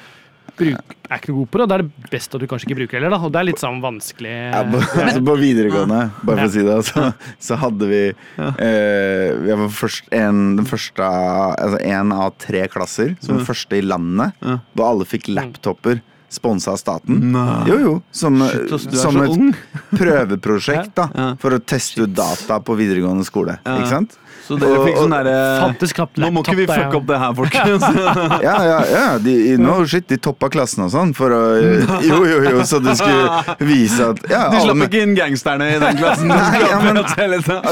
bruk, 0.58 0.96
er 1.08 1.20
ikke 1.20 1.32
noe 1.32 1.40
god 1.42 1.50
på 1.52 1.60
det. 1.60 1.66
og 1.66 1.70
Da 1.70 1.78
er 1.78 1.84
det 1.86 2.10
best 2.12 2.36
at 2.36 2.44
du 2.44 2.48
kanskje 2.50 2.70
ikke 2.70 2.80
bruker 2.82 3.00
heller, 3.00 3.14
da. 3.16 3.20
Og 3.28 3.34
det 3.34 3.42
er 3.42 3.48
litt 3.50 3.64
sånn 3.64 3.80
vanskelig. 3.84 4.34
Ja, 4.34 4.64
på, 4.72 4.82
altså 5.06 5.24
på 5.30 5.38
videregående, 5.42 6.02
bare 6.22 6.44
for 6.44 6.50
å 6.50 6.54
si 6.56 6.66
det, 6.68 6.78
så, 6.90 7.06
så 7.50 7.60
hadde 7.62 7.90
vi 7.92 8.04
eh, 8.10 9.30
Vi 9.44 9.58
var 9.64 9.74
først 9.78 10.14
en, 10.16 10.44
den 10.60 10.68
første 10.70 11.08
Altså 11.08 11.82
en 11.86 12.14
av 12.16 12.36
tre 12.42 12.66
klasser, 12.72 13.16
som 13.24 13.40
den 13.40 13.48
første 13.48 13.80
i 13.80 13.86
landet, 13.86 14.38
da 14.42 14.88
alle 14.88 15.08
fikk 15.08 15.32
laptoper 15.34 16.02
sponsa 16.30 16.74
av 16.76 16.78
staten. 16.82 17.20
Nei. 17.32 17.64
Jo, 17.72 17.78
jo. 17.80 17.94
Som, 18.12 18.42
Shit, 18.44 18.90
du 18.92 18.98
som 19.00 19.16
et 19.24 19.30
ung. 19.34 19.52
prøveprosjekt 20.00 20.96
da, 20.98 21.10
Ja. 21.16 21.28
for 21.40 21.56
å 21.56 21.60
teste 21.64 22.04
ut 22.04 22.14
data 22.16 22.60
på 22.60 22.76
videregående 22.78 23.26
skole. 23.28 23.60
Ja. 23.66 23.78
Ikke 23.80 23.92
sant? 23.92 24.18
Så 24.48 24.56
dere 24.56 24.78
fikk 24.80 24.96
sånn 24.96 25.12
derre 25.12 26.20
Nå 26.24 26.28
må 26.32 26.40
ikke 26.46 26.54
vi 26.56 26.66
fucke 26.70 26.96
opp 27.02 27.08
det 27.10 27.18
her, 27.20 27.34
folkens. 27.36 27.84
Ja, 28.48 28.54
ja, 28.64 28.78
ja. 28.88 29.02
De, 29.20 29.34
no 29.60 29.74
shit, 29.90 30.06
de 30.08 30.16
toppa 30.24 30.48
klassen 30.54 30.86
og 30.86 30.92
sånn 30.94 31.12
for 31.18 31.34
å 31.36 31.42
Jo, 32.08 32.22
jo, 32.24 32.38
jo, 32.46 32.62
så 32.64 32.80
det 32.80 32.94
skulle 32.96 33.58
vise 33.68 34.08
at 34.14 34.22
ja, 34.32 34.46
De 34.54 34.62
slapp 34.64 34.86
ikke 34.88 35.02
inn 35.04 35.18
gangsterne 35.18 35.68
i 35.76 35.82
den 35.84 36.00
klassen. 36.00 36.32
Nei, 36.32 36.62
ja, 36.64 36.80
men- 36.80 37.02
Ok, 37.04 37.20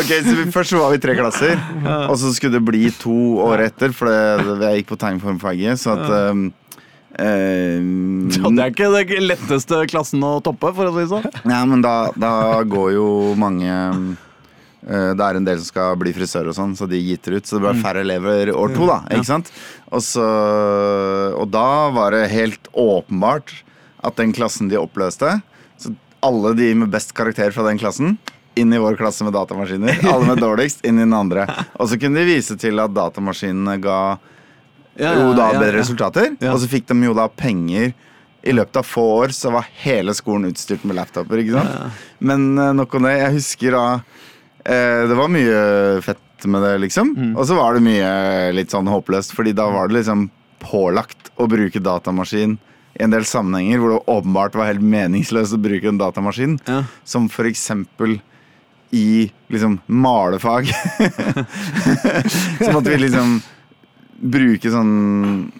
Ok, 0.01 0.11
så 0.25 0.35
vi, 0.35 0.45
Først 0.51 0.73
så 0.75 0.81
var 0.83 0.91
vi 0.91 0.99
tre 1.05 1.15
klasser, 1.15 1.55
og 2.09 2.17
så 2.19 2.33
skulle 2.35 2.57
det 2.59 2.65
bli 2.67 2.89
to 2.99 3.15
år 3.45 3.63
etter, 3.69 3.95
for 3.95 4.11
det, 4.11 4.59
jeg 4.67 4.81
gikk 4.83 4.91
på 4.91 4.99
tegnformfaget, 4.99 5.79
så 5.79 5.95
at 5.95 6.11
um, 6.35 6.49
um, 7.19 8.27
Det 8.29 8.63
er 8.63 8.71
ikke 8.73 8.91
den 8.91 9.27
letteste 9.29 9.81
klassen 9.91 10.23
å 10.25 10.37
toppe, 10.43 10.71
for 10.75 10.89
å 10.89 10.93
si 10.95 11.03
det 11.03 11.09
sånn. 11.11 11.27
Ja, 11.47 11.63
men 11.69 11.83
da, 11.85 12.11
da 12.19 12.61
går 12.67 12.93
jo 12.95 13.07
mange 13.39 13.71
eh, 13.71 15.11
Det 15.15 15.25
er 15.27 15.39
en 15.39 15.47
del 15.47 15.61
som 15.61 15.69
skal 15.69 15.99
bli 16.01 16.13
frisør 16.15 16.51
og 16.51 16.57
sånn, 16.57 16.75
så 16.77 16.87
de 16.89 16.99
gitter 17.01 17.37
ut. 17.37 17.47
Så 17.47 17.57
det 17.57 17.65
ble 17.67 17.75
færre 17.83 18.03
elever 18.05 18.53
år 18.55 18.75
to, 18.75 18.87
da. 18.89 19.01
Ikke 19.11 19.29
sant? 19.29 19.51
Og, 19.91 20.03
så, 20.03 20.25
og 21.37 21.49
da 21.53 21.67
var 21.95 22.15
det 22.17 22.27
helt 22.33 22.69
åpenbart 22.71 23.53
at 24.05 24.19
den 24.19 24.33
klassen 24.35 24.69
de 24.69 24.77
oppløste 24.77 25.39
Så 25.81 25.95
alle 26.25 26.53
de 26.57 26.71
med 26.77 26.91
best 26.93 27.13
karakter 27.17 27.53
fra 27.55 27.65
den 27.67 27.79
klassen 27.81 28.17
inn 28.55 28.73
i 28.73 28.79
vår 28.79 28.95
klasse 28.95 29.25
med 29.27 29.33
datamaskiner. 29.35 29.99
Alle 30.07 30.29
med 30.29 30.39
dårligst 30.45 30.85
inn 30.85 30.99
i 30.99 31.03
den 31.03 31.13
andre. 31.13 31.43
Og 31.75 31.89
så 31.91 31.99
kunne 31.99 32.21
de 32.21 32.29
vise 32.37 32.55
til 32.59 32.79
at 32.79 32.93
datamaskinene 32.95 33.77
ga 33.83 33.99
Ja, 34.15 34.31
jo 34.95 35.31
da 35.37 35.51
bedre 35.55 35.79
resultater. 35.79 36.35
Og 36.51 36.59
så 36.61 36.69
fikk 36.71 36.87
de 36.91 36.99
jo 37.07 37.15
da 37.17 37.27
penger. 37.31 37.93
I 38.45 38.53
løpet 38.53 38.77
av 38.77 38.85
få 38.85 39.03
år 39.23 39.33
så 39.33 39.49
var 39.55 39.65
hele 39.81 40.13
skolen 40.13 40.51
utstyrt 40.51 40.85
med 40.85 40.99
laptoper. 40.99 41.41
ikke 41.41 41.57
sant? 41.57 42.03
Men 42.19 42.51
eh, 42.61 42.75
nok 42.77 42.93
om 42.97 43.07
det. 43.07 43.15
Jeg 43.17 43.37
husker 43.39 43.73
da 43.73 43.85
eh, 43.95 45.01
Det 45.09 45.17
var 45.17 45.33
mye 45.33 45.63
fett 46.05 46.45
med 46.45 46.61
det, 46.61 46.75
liksom. 46.83 47.15
Mm. 47.17 47.31
Og 47.33 47.47
så 47.49 47.57
var 47.57 47.73
det 47.73 47.85
mye 47.87 48.11
litt 48.53 48.73
sånn 48.75 48.91
håpløst, 48.91 49.33
fordi 49.33 49.55
da 49.57 49.65
var 49.73 49.89
det 49.89 49.97
liksom 49.97 50.27
pålagt 50.61 51.31
å 51.41 51.47
bruke 51.49 51.81
datamaskin 51.81 52.57
i 52.95 53.03
en 53.03 53.11
del 53.11 53.25
sammenhenger 53.27 53.81
hvor 53.81 53.91
det 53.91 54.03
åpenbart 54.13 54.55
var 54.55 54.69
helt 54.69 54.85
meningsløst 54.85 55.57
å 55.57 55.61
bruke 55.61 55.89
en 55.89 55.99
datamaskin. 55.99 56.59
Ja. 56.69 56.83
Som 57.07 57.27
for 57.33 57.49
eksempel 57.49 58.19
i 58.95 59.31
liksom 59.51 59.79
malefag. 59.85 60.69
så 62.61 62.71
måtte 62.71 62.93
vi 62.93 63.01
liksom 63.07 63.39
bruke 64.21 64.71
sånn 64.71 65.51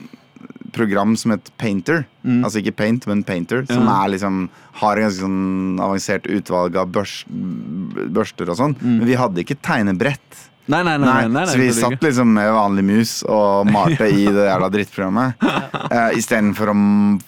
program 0.75 1.15
som 1.15 1.31
het 1.31 1.51
Painter. 1.57 2.03
Altså 2.43 2.59
ikke 2.59 2.75
Paint, 2.75 3.05
men 3.07 3.23
Painter. 3.23 3.63
Som 3.69 3.85
Mm. 3.85 3.93
Er 3.95 4.09
liksom 4.11 4.49
har 4.81 4.97
en 4.97 5.03
ganske 5.07 5.21
sånn 5.23 5.79
avansert 5.79 6.27
utvalg 6.27 6.75
av 6.75 6.89
børs, 6.91 7.23
børster 7.29 8.49
og 8.49 8.57
sånn. 8.59 8.75
Men 8.81 9.05
vi 9.07 9.15
hadde 9.15 9.39
ikke 9.43 9.55
tegnebrett. 9.61 10.49
Nei, 10.67 10.81
nei, 10.83 10.97
nei. 10.97 11.07
Nei, 11.07 11.27
nei, 11.29 11.45
så 11.45 11.59
vi 11.61 11.69
satt 11.71 12.01
liksom 12.01 12.33
med 12.33 12.49
vanlig 12.51 12.83
mus 12.83 13.23
og 13.29 13.67
malte 13.69 14.07
i 14.09 14.25
det 14.25 14.47
jævla 14.49 14.69
drittprogrammet. 14.73 15.43
Uh, 15.91 16.09
Istedenfor 16.17 16.71
å 16.73 16.77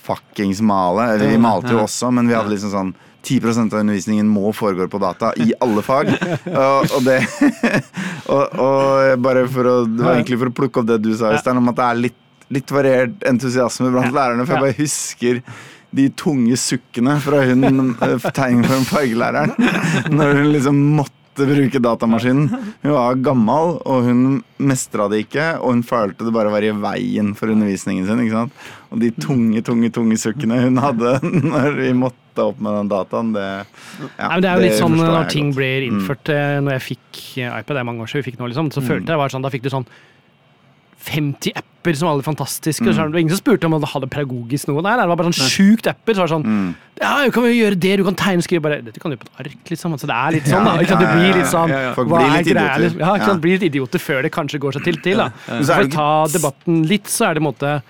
fuckings 0.08 0.60
male. 0.66 1.12
Vi 1.22 1.38
malte 1.38 1.76
jo 1.76 1.84
også, 1.86 2.10
men 2.12 2.28
vi 2.28 2.34
hadde 2.34 2.50
liksom 2.56 2.74
sånn 2.74 2.96
10% 3.28 3.74
av 3.74 3.82
undervisningen 3.84 4.28
må 4.32 4.54
foregå 4.56 4.88
på 4.90 5.00
data 5.04 5.34
i 5.38 5.52
alle 5.62 5.84
fag. 5.84 6.10
Og, 6.48 6.94
og 6.96 7.04
det 7.06 7.20
og, 8.28 8.60
og 8.60 9.24
bare 9.24 9.46
for 9.52 9.70
å 9.72 9.76
Det 9.88 10.04
var 10.04 10.18
egentlig 10.18 10.40
for 10.44 10.52
å 10.52 10.58
plukke 10.62 10.82
opp 10.82 10.90
det 10.90 11.00
du 11.04 11.12
sa, 11.16 11.34
Øystein, 11.36 11.60
om 11.62 11.72
at 11.72 11.80
det 11.80 11.88
er 11.88 12.04
litt, 12.08 12.22
litt 12.54 12.72
variert 12.74 13.28
entusiasme 13.28 13.92
blant 13.94 14.16
lærerne. 14.16 14.46
For 14.46 14.58
jeg 14.58 14.66
bare 14.68 14.80
husker 14.82 15.42
de 15.98 16.08
tunge 16.20 16.58
sukkene 16.60 17.16
fra 17.24 17.44
hun 17.48 17.94
eh, 17.96 18.28
tegning 18.36 18.88
fargelæreren. 18.90 19.56
Når 20.12 20.42
hun 20.42 20.52
liksom 20.54 20.82
måtte 20.98 21.48
bruke 21.48 21.80
datamaskinen. 21.84 22.50
Hun 22.82 22.96
var 22.96 23.20
gammel, 23.22 23.78
og 23.86 24.08
hun 24.08 24.22
mestra 24.58 25.06
det 25.12 25.24
ikke. 25.28 25.52
Og 25.62 25.78
hun 25.78 25.86
følte 25.86 26.26
det 26.28 26.34
bare 26.36 26.52
var 26.54 26.66
i 26.66 26.74
veien 26.74 27.34
for 27.38 27.54
undervisningen 27.54 28.08
sin. 28.10 28.52
Og 28.92 29.00
de 29.02 29.10
tunge, 29.12 29.62
tunge 29.68 29.90
tunge 29.92 30.18
sukkene 30.22 30.62
hun 30.64 30.78
hadde 30.80 31.18
når 31.54 31.74
vi 31.76 31.90
måtte 31.98 32.46
opp 32.46 32.60
med 32.64 32.76
den 32.80 32.92
dataen, 32.92 33.32
det 33.36 33.46
ja, 33.48 34.28
Nei, 34.28 34.28
men 34.36 34.44
det 34.46 34.50
er 34.52 34.60
jo 34.62 34.66
litt 34.68 34.78
sånn 34.80 34.96
når 35.00 35.28
ting 35.34 35.50
godt. 35.50 35.56
Mm. 35.56 35.56
blir 35.58 35.88
innført 35.90 36.28
Mm. 36.28 36.68
Når 36.68 36.78
jeg 36.78 36.86
fikk 36.92 37.24
eh, 37.42 37.50
iPad, 37.60 37.74
det 37.76 37.82
er 37.82 37.88
mange 37.90 38.04
år 38.06 38.12
siden 38.12 38.24
vi 38.24 38.32
fikk 38.32 38.40
nå, 38.40 38.48
liksom, 38.52 38.70
så 38.72 38.84
følte 38.86 39.14
jeg 39.16 39.20
var 39.24 39.34
sånn, 39.34 39.44
da 39.44 39.52
fikk 39.54 39.66
du 39.66 39.70
sånn 39.74 39.88
50 41.08 41.54
apper 41.56 41.96
som 41.96 42.08
var 42.08 42.16
alle 42.18 42.26
fantastiske. 42.26 42.84
så 42.84 42.92
Mm. 42.92 42.98
var 42.98 43.06
Det 43.08 43.14
var 43.14 43.20
ingen 43.22 43.36
som 43.36 43.40
spurte 43.40 43.66
om 43.66 43.80
det 43.80 43.88
hadde 43.90 44.08
pedagogisk 44.12 44.68
noe 44.68 44.82
der. 44.84 44.98
Det 44.98 45.08
var 45.08 45.16
bare 45.16 45.32
sånn 45.32 45.52
sjukt 45.56 45.88
apper. 45.88 46.14
Så 46.14 46.20
var 46.20 46.28
det 46.28 46.36
sånn 46.36 46.44
Mm. 46.46 46.76
Ja, 47.00 47.24
du 47.24 47.32
kan 47.32 47.44
jo 47.44 47.54
gjøre 47.54 47.80
det, 47.80 47.98
du 47.98 48.04
kan 48.04 48.16
tegne 48.16 48.38
og 48.38 48.44
skrive 48.44 48.62
bare 48.62 48.82
Dette 48.84 49.00
kan 49.00 49.12
du 49.12 49.18
på 49.18 49.24
et 49.28 49.46
ark, 49.46 49.58
liksom. 49.70 49.94
Så 49.98 50.08
det 50.08 50.16
er 50.18 50.32
litt 50.32 50.44
sånn, 50.44 50.66
da. 50.66 50.78
Ikke 50.82 50.88
sant? 50.90 51.00
Du 51.00 51.08
blir 51.08 51.34
litt 51.38 51.48
sånn. 51.48 51.94
Folk 51.96 52.08
blir 52.10 52.38
litt 52.38 52.48
idioter. 52.48 53.00
Ja, 53.00 53.14
ikke 53.16 53.26
sant? 53.26 53.40
Ja. 53.40 53.44
Blir 53.46 53.60
litt 53.60 53.74
idioter 53.74 54.00
før 54.00 54.22
det 54.24 54.32
kanskje 54.32 54.60
går 54.60 54.74
seg 54.74 54.84
til 54.84 54.98
til, 54.98 55.18
da. 55.18 55.30
Så 55.48 55.74
For 55.74 55.84
å 55.84 55.92
ta 55.92 56.28
debatten 56.28 56.84
litt, 56.88 57.06
så 57.06 57.30
er 57.30 57.34
det 57.36 57.44
en 57.44 57.54
måte 57.54 57.82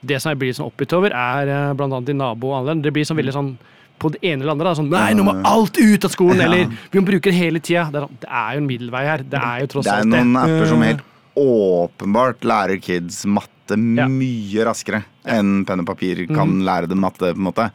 Det 0.00 0.20
som 0.22 0.30
jeg 0.30 0.38
blir 0.38 0.54
sånn 0.54 0.68
oppgitt 0.68 0.94
over, 0.94 1.10
er 1.10 1.50
eh, 1.50 1.72
blant 1.78 1.96
annet 1.96 2.12
i 2.12 2.16
nabo 2.18 2.52
og 2.52 2.60
annerledes. 2.60 2.84
Det 2.86 2.94
blir 2.94 3.08
sånn 3.08 3.18
veldig 3.18 3.34
sånn 3.34 3.50
på 3.98 4.12
det 4.14 4.22
ene 4.22 4.44
eller 4.44 4.54
andre. 4.54 4.70
Da, 4.70 4.78
sånn, 4.78 4.90
Nei, 4.94 5.10
nå 5.18 5.26
må 5.26 5.34
alt 5.48 5.78
ut 5.80 6.06
av 6.06 6.14
skolen! 6.14 6.42
Eller 6.46 6.70
vi 6.70 7.00
må 7.00 7.06
bruke 7.08 7.32
det 7.32 7.38
hele 7.38 7.58
tida. 7.58 7.88
Det, 7.90 7.98
er 7.98 8.06
sånn, 8.06 8.18
det 8.22 8.30
er 8.30 8.50
jo 8.54 8.62
en 8.62 8.68
middelvei 8.70 9.04
her. 9.08 9.26
Det 9.26 9.42
er 9.42 9.62
jo 9.64 9.70
tross 9.74 9.90
alt 9.90 10.06
Det 10.06 10.12
Det 10.14 10.20
er 10.22 10.28
noen 10.28 10.42
apper 10.44 10.70
som 10.70 10.84
helt 10.86 11.06
åpenbart 11.38 12.46
lærer 12.50 12.80
kids 12.82 13.22
matte 13.26 13.57
mye 13.76 14.64
raskere 14.64 15.02
enn 15.28 15.64
penn 15.68 15.82
og 15.82 15.86
papir 15.90 16.22
kan 16.30 16.54
lære 16.64 16.88
dem 16.88 17.02
matte, 17.04 17.34
på 17.34 17.36
en 17.36 17.44
måte. 17.50 17.66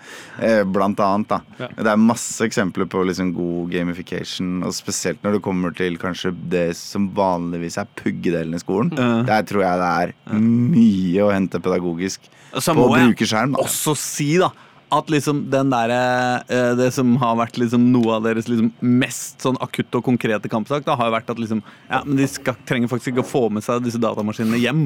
Eh, 0.42 0.64
Blant 0.66 1.00
annet, 1.04 1.30
da. 1.30 1.42
Ja. 1.60 1.70
Det 1.78 1.92
er 1.94 2.02
masse 2.02 2.48
eksempler 2.48 2.90
på 2.90 3.04
liksom 3.06 3.30
god 3.36 3.70
gamification, 3.76 4.64
og 4.66 4.74
spesielt 4.74 5.22
når 5.24 5.38
det 5.38 5.44
kommer 5.46 5.76
til 5.78 6.00
kanskje 6.02 6.34
det 6.50 6.66
som 6.80 7.12
vanligvis 7.14 7.78
er 7.78 7.92
puggedelen 8.00 8.58
i 8.58 8.64
skolen. 8.64 8.94
Der 9.28 9.46
tror 9.46 9.66
jeg 9.68 9.84
det 9.84 9.94
er 10.02 10.40
mye 10.42 11.28
å 11.28 11.32
hente 11.34 11.62
pedagogisk 11.62 12.26
Så 12.58 12.74
på 12.74 12.88
å 12.88 12.94
bruke 12.96 13.28
skjerm. 13.28 13.54
Da. 13.54 13.62
også 13.68 13.94
si 14.00 14.34
da 14.42 14.50
at 14.94 15.10
liksom 15.10 15.46
den 15.50 15.72
derre 15.74 16.44
eh, 16.48 16.74
Det 16.78 16.90
som 16.94 17.16
har 17.22 17.38
vært 17.40 17.58
liksom 17.62 17.88
noe 17.94 18.18
av 18.18 18.28
deres 18.28 18.50
liksom 18.50 18.72
mest 18.82 19.42
sånn 19.44 19.58
akutte 19.64 20.00
og 20.00 20.06
konkrete 20.06 20.52
kampsak, 20.52 20.86
da 20.86 20.98
har 21.00 21.10
jo 21.10 21.16
vært 21.16 21.32
at 21.34 21.42
liksom 21.42 21.64
Ja, 21.90 22.04
men 22.06 22.20
de 22.20 22.28
skal, 22.30 22.58
trenger 22.70 22.92
faktisk 22.92 23.14
ikke 23.14 23.26
å 23.26 23.32
få 23.32 23.48
med 23.54 23.66
seg 23.66 23.84
disse 23.86 24.02
datamaskinene 24.02 24.62
hjem. 24.62 24.86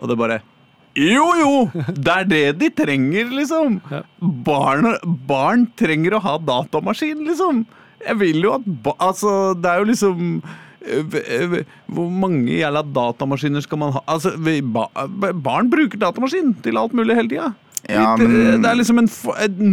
Og 0.00 0.10
det 0.10 0.18
bare 0.20 0.40
Jo, 0.98 1.24
jo! 1.40 1.52
Det 1.90 2.12
er 2.18 2.28
det 2.30 2.42
de 2.60 2.68
trenger, 2.82 3.30
liksom. 3.34 3.80
Barn, 4.46 4.92
barn 5.26 5.64
trenger 5.80 6.14
å 6.18 6.22
ha 6.22 6.36
datamaskin, 6.38 7.24
liksom. 7.26 7.64
Jeg 8.04 8.18
vil 8.20 8.42
jo 8.44 8.52
at 8.58 8.68
ba 8.84 8.92
Altså, 9.08 9.54
det 9.56 9.70
er 9.70 9.80
jo 9.80 9.88
liksom 9.88 10.24
eh, 10.84 11.18
eh, 11.38 11.54
Hvor 11.88 12.10
mange 12.12 12.58
jævla 12.58 12.82
datamaskiner 12.94 13.64
skal 13.64 13.80
man 13.80 13.94
ha? 13.96 14.02
Altså, 14.12 14.34
vi, 14.44 14.58
ba 14.60 14.86
Barn 15.32 15.70
bruker 15.72 15.98
datamaskin 16.02 16.52
til 16.66 16.76
alt 16.80 16.92
mulig 16.92 17.16
hele 17.16 17.30
tida. 17.32 17.52
Ja, 17.88 18.14
det, 18.16 18.24
men- 18.30 18.62
det 18.64 18.68
er 18.70 18.78
liksom 18.78 19.00
en 19.02 19.08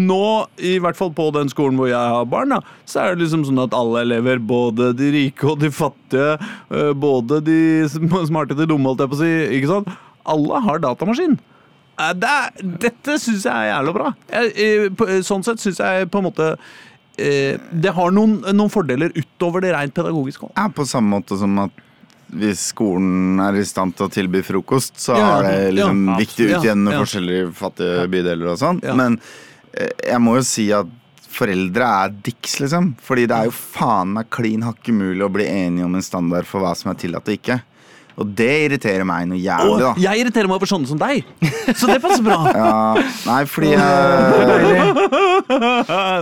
Nå, 0.08 0.24
i 0.60 0.74
hvert 0.84 0.98
fall 1.00 1.12
på 1.16 1.30
den 1.36 1.48
skolen 1.52 1.78
hvor 1.80 1.88
jeg 1.88 1.96
har 2.16 2.26
barn, 2.28 2.52
da, 2.52 2.58
så 2.90 3.04
er 3.06 3.14
det 3.16 3.24
liksom 3.26 3.46
sånn 3.48 3.62
at 3.64 3.76
alle 3.78 4.02
elever, 4.04 4.40
både 4.44 4.90
de 5.00 5.12
rike 5.16 5.48
og 5.48 5.62
de 5.62 5.70
fattige, 5.72 6.34
eh, 6.76 6.90
både 6.92 7.40
de 7.48 7.60
smarte 7.92 8.52
og 8.52 8.60
de 8.60 8.68
dumme, 8.68 8.90
holdt 8.92 9.06
jeg 9.06 9.14
på 9.14 9.16
å 9.16 9.22
si, 9.22 9.32
ikke 9.62 9.70
sant? 9.72 9.94
Alle 10.26 10.62
har 10.66 10.80
datamaskin. 10.84 11.38
Eh, 12.00 12.14
Det 12.14 12.30
er, 12.30 12.64
dette 12.88 13.18
syns 13.20 13.44
jeg 13.46 13.52
er 13.54 13.72
jævla 13.74 13.94
bra. 13.94 14.14
Jeg, 14.32 14.54
eh, 14.56 14.86
eh, 15.08 15.22
sånn 15.28 15.44
sett 15.44 15.60
syns 15.60 15.80
jeg 15.80 16.10
på 16.12 16.18
en 16.22 16.30
måte 16.32 16.56
Det 17.22 17.92
har 17.94 18.10
noen, 18.16 18.40
noen 18.56 18.72
fordeler 18.72 19.12
utover 19.14 19.62
det 19.62 19.74
rent 19.76 19.94
pedagogiske. 19.94 20.48
Ja, 20.58 20.70
på 20.74 20.86
samme 20.90 21.12
måte 21.20 21.38
som 21.38 21.60
at 21.60 21.72
hvis 22.32 22.72
skolen 22.72 23.38
er 23.44 23.60
i 23.60 23.66
stand 23.68 23.94
til 23.98 24.08
å 24.08 24.10
tilby 24.10 24.42
frokost, 24.42 24.96
så 24.98 25.18
Ja, 25.20 25.28
er 25.42 25.44
det 25.68 25.76
liksom 25.76 26.08
ja, 26.08 26.16
viktig 26.18 26.48
absolutt. 26.48 26.64
utjevnende 26.64 26.92
Ja, 26.96 27.02
forskjeller 27.04 27.36
i 27.36 27.52
fattige 27.60 28.08
bydeler 28.10 28.54
og 28.54 28.58
sånn. 28.58 28.80
Men 28.98 29.20
jeg 29.76 30.20
må 30.24 30.38
jo 30.40 30.46
si 30.48 30.72
at 30.74 30.88
foreldre 31.32 31.86
er 32.06 32.10
dicks, 32.24 32.58
liksom. 32.64 32.96
Fordi 33.04 33.28
det 33.28 33.38
er 33.38 33.52
jo 33.52 33.52
faen 33.56 34.16
meg 34.16 34.30
klin 34.34 34.64
hakke 34.66 34.92
mulig 34.96 35.22
å 35.28 35.32
bli 35.32 35.46
enige 35.46 35.86
om 35.86 35.96
en 36.00 36.02
standard 36.08 36.48
for 36.50 36.64
hva 36.64 36.74
som 36.76 36.90
er 36.92 36.96
tillatt 37.04 37.28
og 37.28 37.38
ikke. 37.38 37.60
Og 38.22 38.32
det 38.38 38.52
irriterer 38.68 39.06
meg 39.08 39.28
noe 39.30 39.40
jævlig, 39.42 39.80
da. 39.82 39.92
Og 39.96 40.02
jeg 40.04 40.24
irriterer 40.24 40.50
meg 40.52 40.60
over 40.60 40.70
sånne 40.70 40.90
som 40.90 41.00
deg, 41.02 41.26
så 41.74 41.90
det 41.90 42.00
passer 42.04 42.26
bra. 42.26 42.40
Ja, 42.62 43.04
nei, 43.26 43.42
fordi 43.50 43.72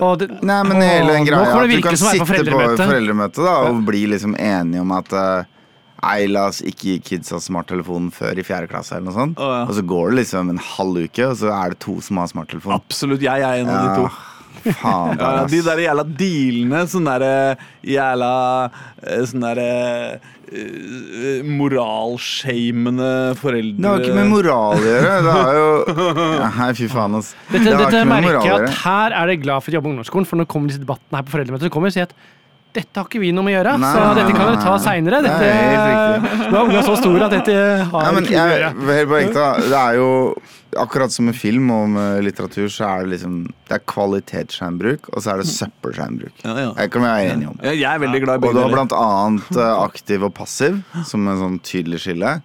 Og 0.05 0.13
det, 0.21 0.27
Nei, 0.45 0.59
men 0.67 0.81
hele 0.83 1.15
den 1.15 1.23
Åh, 1.23 1.25
nå 1.25 1.27
greia 1.27 1.43
det 1.43 1.59
at 1.59 1.71
du 1.71 1.83
kan 1.83 1.97
som 1.99 2.07
å 2.07 2.11
være 2.11 2.19
på 2.19 2.25
sitte 2.25 2.25
på 2.25 2.29
foreldremøte. 2.31 2.89
foreldremøte 2.89 3.45
da, 3.45 3.55
og 3.69 3.81
bli 3.89 4.03
liksom 4.13 4.35
enige 4.39 4.83
om 4.83 4.93
at 4.95 5.15
eh, 5.19 5.55
Nei, 5.99 6.29
la 6.31 6.45
oss 6.47 6.61
ikke 6.63 6.93
gi 6.93 6.97
kidsa 7.09 7.41
smarttelefonen 7.43 8.07
før 8.15 8.39
i 8.39 8.43
fjerde 8.47 8.69
klasse, 8.71 8.95
eller 8.95 9.09
noe 9.09 9.17
sånt. 9.17 9.39
Å, 9.43 9.49
ja. 9.51 9.63
Og 9.67 9.75
så 9.75 9.83
går 9.83 10.13
det 10.13 10.21
liksom 10.21 10.53
en 10.53 10.61
halv 10.63 11.01
uke, 11.03 11.25
og 11.27 11.35
så 11.41 11.51
er 11.51 11.73
det 11.73 11.81
to 11.83 11.97
som 12.05 12.21
har 12.21 12.29
smarttelefon. 12.31 12.77
Absolutt, 12.77 13.25
jeg 13.25 13.43
er 13.43 13.63
en 13.65 13.71
av 13.73 13.81
de 13.83 14.05
to. 14.05 14.05
faen. 14.79 15.19
Ja, 15.19 15.31
ass. 15.41 15.51
de 15.51 15.59
der 15.65 15.81
jævla 15.83 16.05
dealene, 16.21 16.85
sånn 16.91 17.07
der 17.07 17.25
jævla 17.85 18.31
eh, 19.03 19.25
Sånne 19.27 19.51
der 19.51 19.61
uh, 19.65 20.35
moralshamende 21.45 23.09
foreldre 23.39 23.77
Det 23.79 23.89
har 23.89 24.03
ikke 24.03 24.17
med 24.17 24.31
moral 24.31 24.79
å 24.79 24.83
gjøre. 24.83 25.13
Det 25.25 25.35
har 25.35 25.53
jo 25.59 25.67
ja, 26.39 26.49
Nei, 26.57 26.69
fy 26.77 26.89
faen, 26.91 27.19
ass. 27.19 27.31
Dette, 27.51 27.63
Det 27.67 27.77
dette 27.83 28.03
merker 28.09 28.47
jeg 28.47 28.65
at 28.65 28.81
her 28.83 29.15
er 29.21 29.31
det 29.31 29.39
glad 29.43 29.65
for 29.65 29.71
å 29.71 29.79
jobbe 29.79 29.89
i 29.89 29.93
ungdomsskolen, 29.93 30.29
for 30.29 30.41
når 30.41 30.49
kommer 30.51 30.71
disse 30.71 30.83
debattene 30.83 31.19
her 31.19 31.27
på 31.27 31.35
foreldremøtet, 31.35 31.69
så 31.69 31.73
kommer 31.73 31.89
vi 31.89 31.93
og 31.93 31.97
sier 31.99 32.09
at 32.09 32.15
dette 32.73 32.99
har 33.01 33.07
ikke 33.09 33.19
vi 33.23 33.31
noe 33.33 33.43
med 33.43 33.55
å 33.55 33.57
gjøre, 33.57 33.71
Nei, 33.81 33.89
så 33.95 34.13
dette 34.17 34.33
kan 34.37 34.45
dere 34.51 34.61
ta 34.61 34.73
seinere. 34.83 35.19
Det 35.25 35.31
er 35.33 36.57
ungene 36.59 36.83
så 36.85 36.95
store 36.99 37.25
at 37.25 37.33
dette 37.33 37.55
har 37.89 38.03
Nei, 38.05 38.11
men 38.13 38.27
ikke 38.27 38.35
vi 38.35 38.39
å 38.39 38.51
gjøre. 38.53 38.71
helt 38.93 39.09
på 39.09 39.19
ekte. 39.23 39.45
Det 39.71 39.79
er 39.79 39.97
jo 39.97 40.09
akkurat 40.77 41.11
som 41.15 41.25
med 41.25 41.35
film 41.35 41.71
og 41.73 41.87
med 41.95 42.23
litteratur, 42.27 42.67
så 42.69 42.85
er 42.85 43.07
det 43.07 43.15
liksom 43.15 43.39
Det 43.67 43.73
er 43.79 43.81
kvalitetsskjermbruk, 43.89 45.09
og 45.15 45.23
så 45.25 45.33
er 45.33 45.41
det 45.41 45.47
søppelskjermbruk. 45.49 46.43
Ja, 46.45 46.53
ja. 46.61 46.69
Det 46.77 46.89
kan 46.93 47.01
vi 47.01 47.07
være 47.09 47.31
enige 47.33 47.49
om. 47.55 47.57
Ja, 47.63 47.71
Jeg 47.73 47.89
er 47.95 47.99
veldig 48.05 48.21
glad 48.25 48.43
i 48.43 48.47
Og 48.47 48.53
du 48.53 48.61
har 48.61 48.69
blant 48.77 48.93
annet 48.93 49.57
eh, 49.57 49.73
aktiv 49.87 50.23
og 50.29 50.33
passiv, 50.37 50.79
som 51.09 51.27
en 51.27 51.41
sånn 51.41 51.59
tydelig 51.65 52.03
skille. 52.05 52.35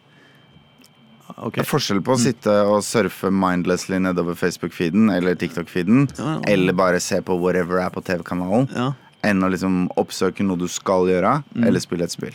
Okay. 1.35 1.59
Det 1.61 1.65
er 1.65 1.69
forskjell 1.69 2.01
på 2.05 2.15
å 2.15 2.21
sitte 2.21 2.53
og 2.69 2.83
surfe 2.87 3.31
mindlessly 3.33 3.99
nedover 3.99 4.37
Facebook-feeden 4.39 5.09
eller 5.15 5.35
TikTok-feeden, 5.41 6.05
Ja, 6.19 6.35
ja. 6.37 6.41
eller 6.53 6.73
bare 6.77 7.01
se 7.01 7.19
på 7.25 7.37
whatever 7.41 7.81
er 7.83 7.91
på 7.91 8.03
TV-kanalen, 8.05 8.69
Ja. 8.75 8.93
Enn 9.25 9.43
å 9.47 9.49
liksom 9.53 9.77
oppsøke 10.01 10.45
noe 10.45 10.61
du 10.61 10.67
skal 10.71 11.09
gjøre, 11.09 11.31
eller 11.65 11.81
spille 11.83 12.05
et 12.07 12.13
spill. 12.15 12.35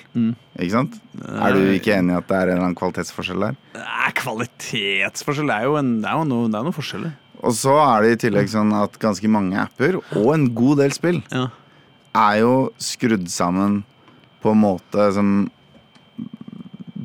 Ikke 0.58 0.74
sant? 0.74 0.96
Er 1.30 1.54
du 1.56 1.62
ikke 1.76 1.94
enig 1.96 2.16
i 2.16 2.18
at 2.18 2.28
det 2.30 2.38
er 2.40 2.50
en 2.50 2.56
eller 2.58 2.66
annen 2.70 2.78
kvalitetsforskjell 2.80 3.46
der? 3.46 3.58
Nei, 3.78 4.10
kvalitetsforskjell 4.20 5.52
det 5.52 5.58
er 5.60 5.68
jo, 5.70 5.76
en, 5.80 5.92
det 6.04 6.10
er 6.12 6.18
jo 6.24 6.28
noe, 6.32 6.50
det 6.50 6.60
er 6.60 6.68
noen 6.68 6.76
forskjeller. 6.80 7.14
Og 7.40 7.54
så 7.56 7.76
er 7.80 8.04
det 8.04 8.12
i 8.16 8.20
tillegg 8.26 8.50
sånn 8.52 8.74
at 8.76 8.98
ganske 9.00 9.30
mange 9.32 9.56
apper, 9.62 10.00
og 10.18 10.28
en 10.34 10.50
god 10.58 10.82
del 10.82 10.92
spill, 10.98 11.22
Ja. 11.32 11.46
er 12.20 12.42
jo 12.42 12.54
skrudd 12.84 13.30
sammen 13.32 13.84
på 14.44 14.52
en 14.56 14.62
måte 14.66 15.06
som 15.16 15.32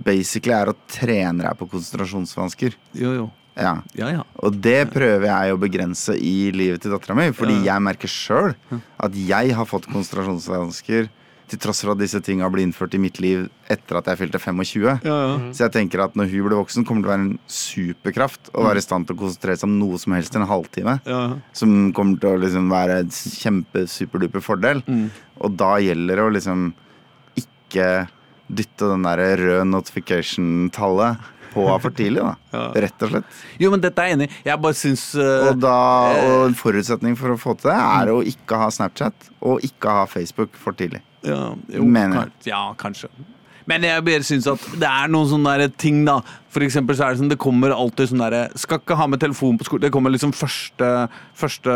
basically 0.04 0.54
er 0.56 0.70
å 0.72 0.76
trene 0.90 1.44
deg 1.46 1.56
på 1.58 1.68
konsentrasjonsvansker. 1.70 2.74
Jo, 2.98 3.12
jo. 3.20 3.30
Ja. 3.56 3.76
Ja, 3.94 4.08
ja. 4.10 4.22
Og 4.42 4.56
det 4.60 4.90
prøver 4.90 5.28
jeg 5.30 5.54
å 5.54 5.60
begrense 5.62 6.16
i 6.18 6.50
livet 6.54 6.82
til 6.82 6.90
dattera 6.94 7.14
mi, 7.14 7.28
fordi 7.32 7.60
Ja. 7.64 7.74
jeg 7.74 7.82
merker 7.86 8.08
sjøl 8.10 8.54
at 8.98 9.12
jeg 9.14 9.52
har 9.54 9.64
fått 9.70 9.86
konsentrasjonsvansker 9.92 11.08
til 11.46 11.58
tross 11.60 11.82
for 11.84 11.92
at 11.92 11.98
disse 12.00 12.18
tinga 12.24 12.48
ble 12.50 12.62
innført 12.64 12.94
i 12.96 12.98
mitt 12.98 13.18
liv 13.20 13.50
etter 13.70 13.98
at 13.98 14.06
jeg 14.06 14.16
fylte 14.22 14.40
25. 14.40 14.80
ja, 14.82 14.96
ja. 15.04 15.52
Så 15.52 15.66
jeg 15.68 15.72
tenker 15.76 16.00
at 16.02 16.14
når 16.16 16.30
hun 16.32 16.48
blir 16.48 16.56
voksen, 16.56 16.86
kommer 16.88 17.02
det 17.02 17.04
til 17.04 17.12
å 17.12 17.14
være 17.14 17.26
en 17.26 17.38
superkraft 17.46 18.50
å 18.54 18.64
være 18.64 18.80
i 18.80 18.86
stand 18.86 19.06
til 19.06 19.14
å 19.14 19.18
konsentrere 19.20 19.56
seg 19.60 19.68
om 19.68 19.78
noe 19.78 19.98
som 20.00 20.14
helst 20.16 20.34
i 20.34 20.38
en 20.40 20.48
halvtime. 20.48 21.00
ja. 21.06 21.36
Som 21.52 21.92
kommer 21.92 22.18
til 22.18 22.30
å 22.32 22.40
liksom 22.40 22.70
være 22.72 22.98
en 23.04 23.10
kjempesuperduper 23.12 24.40
fordel. 24.42 24.82
Mm. 24.88 25.10
Og 25.44 25.56
da 25.56 25.76
gjelder 25.84 26.16
det 26.16 26.24
å 26.24 26.32
liksom 26.32 26.72
ikke 27.36 28.08
dytte 28.48 28.88
den 28.90 29.02
der 29.06 29.36
røde 29.36 29.64
notification-tallet 29.68 31.16
på 31.54 31.66
for 31.82 31.94
tidlig, 31.96 32.24
da. 32.24 32.62
Rett 32.84 33.06
og 33.06 33.12
slett. 33.14 33.38
Jo, 33.62 33.70
men 33.74 33.82
dette 33.84 34.02
er 34.02 34.12
jeg 34.12 34.18
enig 34.18 34.28
i. 34.30 34.40
Jeg 34.50 34.62
bare 34.66 34.78
syns 34.78 35.06
uh, 35.18 35.50
Og, 35.50 35.60
da, 35.62 35.76
og 36.24 36.48
en 36.50 36.58
forutsetning 36.58 37.18
for 37.20 37.34
å 37.34 37.38
få 37.40 37.56
til 37.60 37.70
det, 37.70 37.78
er 37.78 38.12
å 38.12 38.18
ikke 38.34 38.60
ha 38.60 38.70
Snapchat 38.74 39.30
og 39.44 39.64
ikke 39.66 39.98
ha 40.00 40.08
Facebook 40.10 40.58
for 40.60 40.76
tidlig. 40.76 41.02
Ja, 41.24 41.54
jo, 41.72 41.86
Mener 41.88 42.26
jeg. 42.26 42.50
Ja, 42.52 42.66
kanskje. 42.78 43.08
Men 43.70 43.84
jeg 43.86 44.04
bare 44.04 44.24
syns 44.26 44.46
at 44.50 44.64
det 44.76 44.88
er 44.88 45.12
noen 45.12 45.30
sånne 45.30 45.70
ting, 45.80 46.02
da. 46.04 46.18
For 46.54 46.62
eksempel 46.62 46.94
så 46.94 47.06
er 47.06 47.14
det 47.14 47.22
sånn, 47.22 47.32
det 47.32 47.40
kommer 47.42 47.74
alltid 47.74 48.12
sånn 48.12 48.22
derre 48.22 48.44
Skal 48.60 48.78
ikke 48.78 48.98
ha 48.98 49.08
med 49.10 49.22
telefon 49.22 49.58
på 49.58 49.66
skolen. 49.66 49.82
Det 49.86 49.92
kommer 49.94 50.12
liksom 50.14 50.34
første, 50.36 50.90
første 51.38 51.74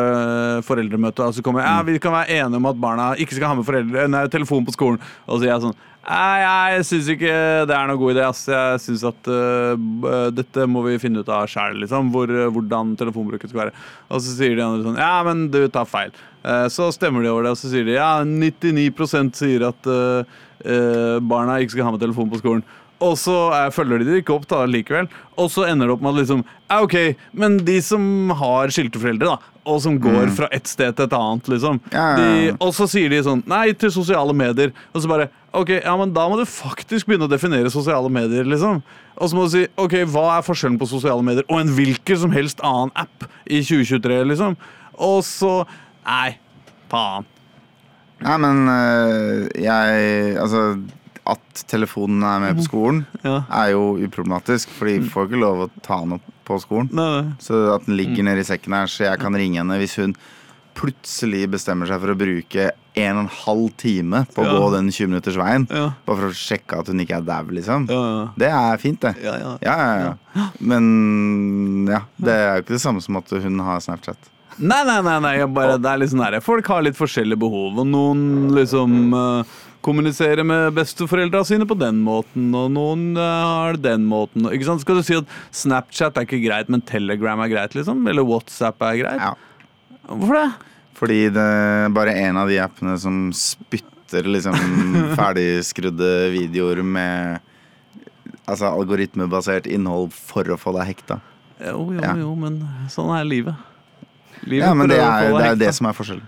foreldremøte. 0.68 1.26
Altså 1.26 1.42
kommer, 1.44 1.66
ja, 1.66 1.80
vi 1.86 1.98
kan 2.02 2.14
være 2.14 2.38
enige 2.38 2.62
om 2.62 2.70
at 2.70 2.80
barna 2.80 3.10
ikke 3.18 3.34
skal 3.34 3.50
ha 3.50 3.58
med 3.58 3.66
foreldre, 3.66 4.06
nei, 4.12 4.24
telefon 4.30 4.66
på 4.68 4.76
skolen. 4.76 5.00
Og 5.26 5.38
så 5.38 5.44
sier 5.44 5.54
jeg 5.56 5.66
sånn 5.68 5.78
Nei, 6.08 6.38
jeg 6.40 6.84
syns 6.88 7.08
ikke 7.12 7.32
det 7.68 7.74
er 7.76 7.88
noen 7.90 7.98
god 8.00 8.14
idé. 8.14 8.22
Ass. 8.24 8.46
Jeg 8.48 8.80
syns 8.80 9.02
at 9.10 9.28
uh, 9.28 10.30
dette 10.32 10.64
må 10.70 10.80
vi 10.86 10.94
finne 11.02 11.20
ut 11.20 11.28
av 11.28 11.44
sjæl, 11.52 11.76
liksom. 11.82 12.08
Hvor, 12.14 12.32
hvordan 12.54 12.94
telefonbruken 12.96 13.50
skal 13.50 13.66
være. 13.66 13.74
Og 14.08 14.22
så 14.24 14.32
sier 14.38 14.56
de 14.56 14.64
andre 14.64 14.86
sånn 14.86 15.00
Ja, 15.02 15.18
men 15.26 15.48
du 15.52 15.60
tar 15.74 15.90
feil. 15.90 16.14
Uh, 16.46 16.64
så 16.72 16.88
stemmer 16.96 17.26
de 17.26 17.32
over 17.32 17.44
det, 17.44 17.52
og 17.52 17.60
så 17.60 17.68
sier 17.68 17.84
de 17.84 17.98
ja, 17.98 18.22
99% 18.24 19.36
sier 19.36 19.68
at 19.68 19.90
uh, 19.90 21.18
barna 21.28 21.58
ikke 21.60 21.76
skal 21.76 21.90
ha 21.90 21.92
med 21.98 22.06
telefon 22.06 22.32
på 22.32 22.40
skolen. 22.40 22.64
Og 23.04 23.14
så 23.20 23.34
er, 23.54 23.70
følger 23.74 24.02
de 24.02 24.08
det 24.08 24.20
ikke 24.22 24.34
opp 24.34 24.46
da 24.50 24.64
likevel. 24.66 25.06
Og 25.38 25.50
så 25.54 25.68
ender 25.68 25.86
det 25.86 25.94
opp 25.94 26.02
med 26.02 26.16
at 26.16 26.20
liksom 26.22 26.40
ja, 26.42 26.80
OK, 26.82 26.96
men 27.38 27.58
de 27.64 27.76
som 27.84 28.02
har 28.40 28.72
skilte 28.74 29.00
foreldre, 29.00 29.36
da, 29.36 29.54
og 29.68 29.80
som 29.84 29.98
går 30.00 30.32
fra 30.36 30.48
et 30.54 30.66
sted 30.68 30.96
til 30.96 31.06
et 31.06 31.16
annet, 31.18 31.50
liksom 31.54 31.80
Mm. 31.88 32.16
De, 32.18 32.56
Og 32.64 32.72
så 32.74 32.86
sier 32.90 33.10
de 33.12 33.18
sånn 33.24 33.42
Nei, 33.48 33.72
til 33.72 33.90
sosiale 33.92 34.34
medier. 34.36 34.72
Og 34.92 35.02
så 35.02 35.10
bare 35.10 35.28
OK, 35.56 35.70
ja, 35.78 35.94
men 35.96 36.12
da 36.12 36.26
må 36.28 36.36
du 36.36 36.44
faktisk 36.48 37.08
begynne 37.08 37.28
å 37.28 37.30
definere 37.30 37.70
sosiale 37.72 38.10
medier, 38.12 38.44
liksom. 38.44 38.82
Og 39.16 39.30
så 39.30 39.36
må 39.36 39.46
du 39.46 39.54
si 39.54 39.64
OK, 39.80 39.96
hva 40.12 40.26
er 40.36 40.44
forskjellen 40.46 40.78
på 40.80 40.88
sosiale 40.90 41.24
medier 41.24 41.46
og 41.48 41.62
en 41.62 41.72
hvilken 41.74 42.20
som 42.20 42.34
helst 42.34 42.60
annen 42.66 42.92
app 42.98 43.24
i 43.46 43.62
2023, 43.62 44.20
liksom? 44.34 44.58
Og 44.98 45.22
så 45.26 45.62
Nei, 46.08 46.38
faen. 46.88 47.26
Nei, 48.24 48.36
men 48.42 48.64
øh, 48.72 49.48
jeg 49.62 50.38
Altså, 50.42 50.62
at 51.28 51.62
telefonen 51.68 52.22
er 52.24 52.40
med 52.46 52.56
på 52.56 52.64
skolen, 52.70 53.02
Ja. 53.26 53.42
er 53.52 53.74
jo 53.74 53.98
uproblematisk. 54.06 54.70
For 54.78 54.88
de 54.88 55.00
får 55.12 55.28
ikke 55.28 55.42
lov 55.42 55.66
å 55.66 55.70
ta 55.84 56.00
den 56.00 56.16
opp 56.16 56.26
på 56.48 56.56
skolen. 56.62 56.88
Nei, 56.96 57.08
nei. 57.20 57.32
Så 57.44 57.66
at 57.74 57.84
den 57.86 57.98
ligger 58.00 58.24
nedi 58.24 58.44
sekken 58.48 58.72
her, 58.78 58.86
så 58.88 59.04
jeg 59.10 59.20
kan 59.20 59.36
ringe 59.36 59.60
henne 59.60 59.76
hvis 59.82 59.98
hun 60.00 60.14
plutselig 60.78 61.48
bestemmer 61.50 61.88
seg 61.90 61.98
for 62.00 62.12
å 62.12 62.18
bruke 62.18 62.68
en 62.98 63.16
og 63.18 63.24
en 63.24 63.30
halv 63.44 63.72
time 63.80 64.20
på 64.34 64.42
å 64.42 64.46
Ja. 64.46 64.52
gå 64.60 64.68
den 64.76 64.88
20 64.94 65.08
minutters 65.10 65.36
veien. 65.38 65.66
Ja. 65.74 65.88
Bare 66.06 66.16
for 66.22 66.28
å 66.30 66.38
sjekke 66.38 66.78
at 66.78 66.86
hun 66.86 67.00
ikke 67.02 67.16
er 67.18 67.26
dau, 67.26 67.44
liksom. 67.50 67.88
Ja, 67.90 68.02
ja. 68.14 68.28
Det 68.38 68.48
er 68.48 68.76
fint, 68.78 69.00
det. 69.02 69.14
Ja, 69.22 69.34
ja. 69.42 69.52
Ja, 69.62 69.76
ja, 69.76 70.14
ja. 70.36 70.48
Men 70.60 71.86
ja, 71.90 72.02
det 72.22 72.32
er 72.34 72.56
jo 72.56 72.62
ikke 72.62 72.76
det 72.76 72.82
samme 72.84 73.02
som 73.02 73.16
at 73.20 73.28
hun 73.30 73.58
har 73.64 73.80
Snapchat. 73.82 74.16
Nei, 74.58 74.80
nei, 74.84 75.00
nei, 75.06 75.18
nei 75.22 75.34
bare, 75.46 75.76
det 75.78 75.86
er 75.90 75.98
litt 76.02 76.10
sånn 76.10 76.24
her 76.24 76.40
Folk 76.42 76.66
har 76.66 76.82
litt 76.82 76.96
forskjellige 76.98 77.38
behov, 77.38 77.76
og 77.78 77.86
noen 77.86 78.48
liksom 78.56 78.96
eh, 79.14 79.58
kommuniserer 79.84 80.44
med 80.46 80.72
besteforeldra 80.76 81.44
sine 81.46 81.66
på 81.68 81.76
den 81.78 82.00
måten, 82.04 82.48
og 82.58 82.70
noen 82.74 83.12
eh, 83.16 83.44
har 83.48 83.78
det 83.78 83.84
den 83.92 84.06
måten. 84.10 84.48
Ikke 84.52 84.66
sant? 84.68 84.82
Skal 84.84 84.98
du 84.98 85.04
si 85.06 85.16
at 85.18 85.28
Snapchat 85.54 86.18
er 86.18 86.26
ikke 86.26 86.40
greit, 86.44 86.68
men 86.72 86.82
Telegram 86.88 87.40
er 87.44 87.52
greit, 87.52 87.76
liksom? 87.78 88.02
Eller 88.10 88.26
WhatsApp 88.26 88.82
er 88.88 88.98
greit? 89.04 89.22
Ja. 89.22 89.34
Hvorfor 90.08 90.38
det? 90.40 90.48
Fordi 90.98 91.18
det 91.30 91.44
er 91.44 91.92
bare 91.94 92.16
en 92.26 92.40
av 92.40 92.48
de 92.50 92.56
appene 92.58 92.96
som 92.98 93.28
spytter 93.36 94.26
liksom 94.26 94.56
ferdigskrudde 95.18 96.08
videoer 96.34 96.82
med 96.82 97.44
Altså 98.48 98.64
algoritmebasert 98.72 99.66
innhold 99.68 100.08
for 100.16 100.48
å 100.48 100.56
få 100.56 100.72
deg 100.78 100.86
hekta. 100.88 101.18
Jo, 101.60 101.82
jo, 101.92 101.98
Ja. 102.00 102.14
jo, 102.16 102.30
men 102.40 102.54
sånn 102.88 103.10
er 103.12 103.26
livet. 103.28 103.54
Livet 104.48 104.64
Ja, 104.64 104.70
men 104.72 104.88
det 104.88 104.96
er, 105.04 105.28
det 105.36 105.48
er 105.50 105.58
det 105.60 105.68
som 105.76 105.84
er 105.90 105.92
forskjellen. 105.96 106.24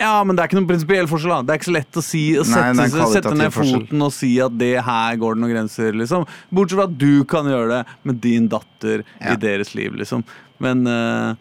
Ja, 0.00 0.24
men 0.26 0.34
det 0.34 0.42
er 0.42 0.48
ikke 0.50 0.58
noen 0.58 0.66
prinsipiell 0.70 1.06
forskjell. 1.06 1.30
da 1.30 1.42
Det 1.46 1.52
er 1.54 1.60
ikke 1.60 1.68
så 1.70 1.74
lett 1.76 1.98
å 2.00 2.02
si 2.02 2.22
Å 2.34 2.42
Nei, 2.42 2.46
sette, 2.48 2.72
det 2.74 2.98
er 2.98 3.04
en 3.04 3.12
sette 3.12 3.34
ned 3.38 3.52
forskjell. 3.54 3.84
foten 3.84 4.02
og 4.02 4.12
si 4.16 4.30
at 4.42 4.56
det 4.58 4.72
her 4.82 5.20
går 5.22 5.36
det 5.36 5.42
noen 5.44 5.52
grenser, 5.54 5.92
liksom. 6.00 6.24
Bortsett 6.50 6.80
fra 6.80 6.88
at 6.88 6.96
du 6.98 7.24
kan 7.30 7.46
gjøre 7.46 7.68
det 7.76 7.82
med 8.10 8.20
din 8.24 8.48
datter 8.50 9.04
Ja. 9.20 9.32
i 9.32 9.36
deres 9.36 9.74
liv, 9.78 9.94
liksom. 9.94 10.24
Men 10.58 10.82
eh, 10.86 11.34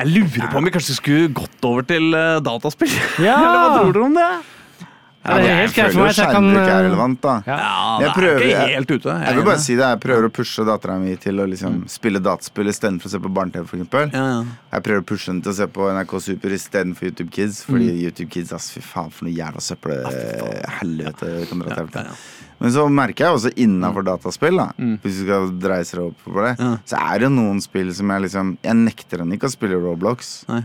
jeg 0.00 0.08
lurer 0.08 0.48
på 0.48 0.56
om 0.56 0.64
vi 0.64 0.72
kanskje 0.72 0.96
skulle 0.96 1.28
gått 1.36 1.68
over 1.68 1.84
til 1.84 2.14
eh, 2.16 2.40
dataspill. 2.40 2.92
Ja! 3.20 3.36
Eller 3.42 3.60
hva 3.60 3.78
tror 3.82 3.92
dere 3.92 4.08
om 4.08 4.16
det? 4.16 4.30
Ja, 5.24 5.36
det 5.38 5.50
er 5.52 5.58
helt 5.62 5.74
greit 5.76 5.92
for 5.92 5.92
føler 5.92 6.06
meg, 6.08 6.16
jo 6.16 6.22
jeg 6.22 6.32
kan 6.34 6.46
er 6.50 6.62
eh, 6.62 6.82
relevant, 6.88 7.20
da. 7.22 7.34
Ja. 7.46 7.56
Ja, 7.62 7.98
Jeg 8.00 8.08
det 8.08 8.14
prøver- 8.16 8.34
er 8.34 8.42
ikke 8.42 8.62
jeg- 8.66 8.74
helt 8.74 8.90
ute. 8.90 9.12
Jeg 9.26 9.34
vil 9.36 9.44
bare 9.44 9.58
si 9.62 9.74
det, 9.76 9.86
jeg 9.92 10.00
prøver 10.00 10.24
å 10.26 10.32
pushe 10.34 10.64
dattera 10.66 10.98
mi 11.00 11.14
til 11.16 11.34
å 11.38 11.46
liksom 11.46 11.76
spille 11.88 12.18
dataspill 12.22 12.66
istedenfor 12.72 13.06
å 13.06 13.10
se 13.10 13.18
på 13.22 13.32
barne-TV. 13.32 13.66
for 13.68 13.76
eksempel. 13.76 14.12
ja, 14.12 14.24
ja. 14.32 14.44
Jeg 14.72 14.82
prøver 14.82 15.00
å 15.00 15.06
pushe 15.06 15.26
henne 15.30 15.42
til 15.42 15.52
å 15.52 15.54
se 15.54 15.66
på 15.68 15.86
NRK 15.94 16.20
Super 16.20 16.48
istedenfor 16.50 17.02
YouTube 17.06 17.30
Kids. 17.30 17.62
Fordi 17.64 17.88
YouTube 18.02 18.30
Kids, 18.30 18.52
ass, 18.52 18.70
fy 18.72 18.80
faen, 18.80 19.12
for 19.12 19.24
noe 19.26 19.34
jævla 19.34 19.60
søppel. 19.62 20.02
Helvete. 20.80 21.48
kan 21.48 21.58
dra 21.58 21.68
til 21.68 21.76
helvete. 21.76 21.94
Ja, 21.94 22.02
ja. 22.02 22.16
Men 22.62 22.70
så 22.70 22.88
merker 22.90 23.24
jeg 23.26 23.34
også 23.38 23.52
innafor 23.58 24.04
dataspill, 24.06 24.56
da 24.56 24.68
hvis 25.02 25.18
du 25.18 25.24
skal 25.26 25.48
dreie 25.58 25.84
seg 25.84 26.00
opp 26.00 26.16
på 26.26 26.44
det, 26.46 26.56
Ja. 26.58 26.76
så 26.86 26.98
er 27.14 27.18
det 27.20 27.30
noen 27.30 27.60
spill 27.62 27.92
som 27.94 28.08
jeg 28.08 28.22
liksom 28.22 28.56
Jeg 28.62 28.74
nekter 28.74 29.18
henne 29.18 29.32
ikke 29.38 29.48
å 29.50 29.54
spille 29.56 29.80
Roblox, 29.82 30.44
Nei. 30.48 30.62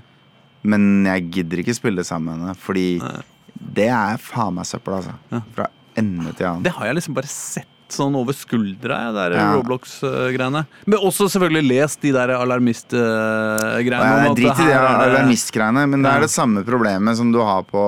men 0.63 1.05
jeg 1.05 1.31
gidder 1.31 1.57
ikke 1.63 1.75
spille 1.75 2.03
sammen 2.05 2.37
med 2.37 2.47
henne, 2.47 2.55
fordi 2.57 2.99
Nei. 3.01 3.21
Det 3.59 3.89
er 3.89 4.17
faen 4.21 4.53
meg 4.55 4.65
søppel, 4.69 4.93
altså. 4.99 5.15
Ja. 5.31 5.41
Fra 5.55 5.67
ende 5.97 6.33
til 6.37 6.45
annen. 6.45 6.63
Det 6.63 6.71
har 6.77 6.85
jeg 6.91 6.95
liksom 6.99 7.15
bare 7.17 7.27
sett 7.31 7.67
sånn 7.87 8.17
over 8.19 8.35
skuldra, 8.35 8.97
jeg, 9.05 9.13
der 9.15 9.31
Ja. 9.37 9.45
Roblox-greiene. 9.55 10.65
Men 10.85 10.99
også 10.99 11.29
selvfølgelig 11.31 11.69
lest 11.69 12.01
de 12.03 12.11
der 12.11 12.33
alarmist-greiene. 12.35 14.09
Ja, 14.27 14.33
drit 14.35 14.59
i 14.59 14.67
det 14.67 14.75
alarmist-greiene, 14.75 15.85
men 15.89 16.03
det 16.03 16.11
er 16.11 16.25
det 16.25 16.31
samme 16.33 16.63
problemet 16.67 17.15
som 17.19 17.31
du 17.31 17.39
har 17.39 17.63
på 17.63 17.83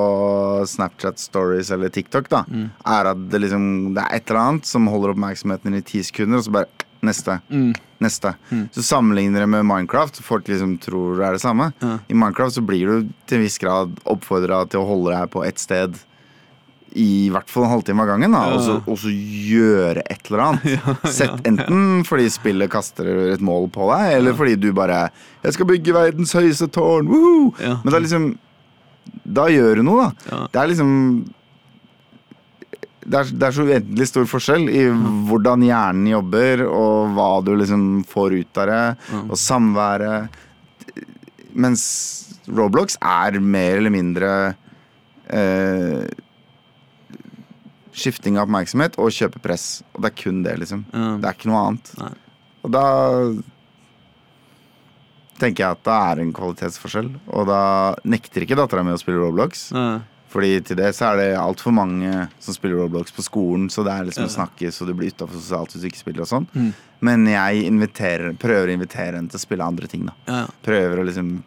Snapchat 0.72 1.20
Stories 1.20 1.72
eller 1.76 1.90
TikTok. 1.90 2.30
da 2.30 2.44
Mm. 2.50 2.70
Er 2.88 3.06
at 3.12 3.30
det 3.30 3.42
liksom 3.42 3.94
Det 3.94 4.02
er 4.04 4.16
et 4.16 4.30
eller 4.32 4.40
annet 4.42 4.66
som 4.66 4.88
holder 4.88 5.14
oppmerksomheten 5.14 5.64
din 5.72 5.76
i 5.76 5.82
ti 5.82 6.00
sekunder, 6.02 6.38
og 6.38 6.44
så 6.46 6.52
bare 6.52 6.66
neste. 7.06 7.40
Mm. 7.50 7.74
Neste. 8.00 8.34
Så 8.72 8.84
sammenligner 8.84 9.44
det 9.44 9.50
med 9.52 9.66
Minecraft, 9.68 10.22
folk 10.24 10.48
liksom 10.48 10.78
tror 10.80 11.18
det 11.20 11.26
er 11.28 11.32
det 11.36 11.42
samme. 11.44 11.72
Ja. 11.84 11.98
I 12.08 12.14
Minecraft 12.16 12.56
så 12.56 12.62
blir 12.66 12.88
du 12.88 13.10
til 13.28 13.40
en 13.40 13.44
viss 13.44 13.58
grad 13.60 13.98
oppfordra 14.08 14.62
til 14.72 14.80
å 14.84 14.88
holde 14.88 15.16
deg 15.18 15.32
på 15.34 15.44
ett 15.48 15.60
sted 15.60 15.98
i 16.98 17.30
hvert 17.30 17.50
fall 17.52 17.68
en 17.68 17.74
halvtime 17.76 18.02
av 18.02 18.08
gangen, 18.10 18.32
da, 18.34 18.40
Ja. 18.50 18.54
og, 18.56 18.62
så, 18.66 18.76
og 18.90 18.98
så 18.98 19.12
gjøre 19.14 20.02
et 20.10 20.26
eller 20.32 20.40
annet. 20.42 20.88
Sett 21.20 21.46
enten 21.46 22.04
fordi 22.08 22.30
spillet 22.34 22.72
kaster 22.74 23.06
et 23.36 23.44
mål 23.46 23.68
på 23.70 23.90
deg, 23.92 24.14
eller 24.18 24.34
fordi 24.34 24.56
du 24.58 24.72
bare 24.74 25.10
'Jeg 25.44 25.54
skal 25.54 25.66
bygge 25.70 25.94
verdens 25.94 26.34
høyeste 26.34 26.68
tårn!' 26.68 27.54
Ja. 27.62 27.78
Men 27.84 27.94
det 27.94 27.96
er 28.00 28.08
liksom 28.08 28.38
Da 29.26 29.46
gjør 29.50 29.76
du 29.76 29.84
noe, 29.84 30.10
da. 30.10 30.32
Ja. 30.32 30.48
Det 30.52 30.60
er 30.62 30.68
liksom 30.74 30.90
det 33.10 33.20
er, 33.20 33.32
det 33.42 33.48
er 33.48 33.56
så 33.56 33.66
uendelig 33.66 34.08
stor 34.12 34.28
forskjell 34.30 34.70
i 34.70 34.84
hvordan 35.30 35.66
hjernen 35.66 36.12
jobber, 36.12 36.64
og 36.70 37.16
hva 37.18 37.30
du 37.46 37.56
liksom 37.58 37.86
får 38.10 38.38
ut 38.38 38.62
av 38.62 38.70
det, 38.70 38.82
og 39.26 39.36
samværet. 39.40 40.40
Mens 41.60 41.84
Roblox 42.50 42.98
er 43.02 43.40
mer 43.42 43.80
eller 43.80 43.94
mindre 43.94 44.32
eh, 45.30 46.06
skifting 48.00 48.38
av 48.38 48.48
oppmerksomhet 48.48 48.98
og 49.02 49.14
kjøpepress. 49.14 49.68
Og 49.94 50.04
det 50.04 50.12
er 50.12 50.18
kun 50.22 50.44
det, 50.46 50.56
liksom. 50.64 50.86
Ja. 50.94 51.12
Det 51.20 51.30
er 51.30 51.38
ikke 51.38 51.52
noe 51.52 51.64
annet. 51.68 51.92
Nei. 52.00 52.14
Og 52.60 52.74
da 52.76 52.86
tenker 55.40 55.64
jeg 55.64 55.78
at 55.78 55.84
det 55.88 55.98
er 56.12 56.22
en 56.24 56.34
kvalitetsforskjell. 56.36 57.12
Og 57.32 57.50
da 57.50 57.62
nekter 58.08 58.46
ikke 58.46 58.58
dattera 58.60 58.86
mi 58.86 58.96
å 58.96 59.02
spille 59.02 59.22
Roblox. 59.22 59.70
Ja. 59.76 60.00
Fordi 60.30 60.52
til 60.62 60.78
det 60.78 60.92
så 60.94 61.10
er 61.10 61.20
det 61.20 61.30
altfor 61.42 61.74
mange 61.74 62.28
som 62.42 62.54
spiller 62.54 62.78
Roblox 62.84 63.14
på 63.16 63.26
skolen, 63.26 63.70
så 63.74 63.82
det 63.86 63.96
er 63.96 64.10
liksom 64.10 64.28
å 64.28 64.34
snakke 64.34 64.70
så 64.74 64.86
du 64.86 64.94
blir 64.94 65.10
utafor 65.10 65.40
sosialt 65.40 65.74
hvis 65.74 65.82
du 65.82 65.90
ikke 65.90 66.04
spiller 66.04 66.26
og 66.26 66.30
sånn. 66.30 66.46
Mm. 66.54 66.70
Men 67.10 67.30
jeg 67.32 67.72
prøver 68.38 68.70
å 68.70 68.76
invitere 68.76 69.16
henne 69.18 69.32
til 69.32 69.40
å 69.40 69.46
spille 69.46 69.66
andre 69.66 69.90
ting, 69.90 70.06
da. 70.10 70.14
Ja. 70.30 70.44
Prøver 70.66 71.02
å 71.02 71.08
liksom 71.08 71.40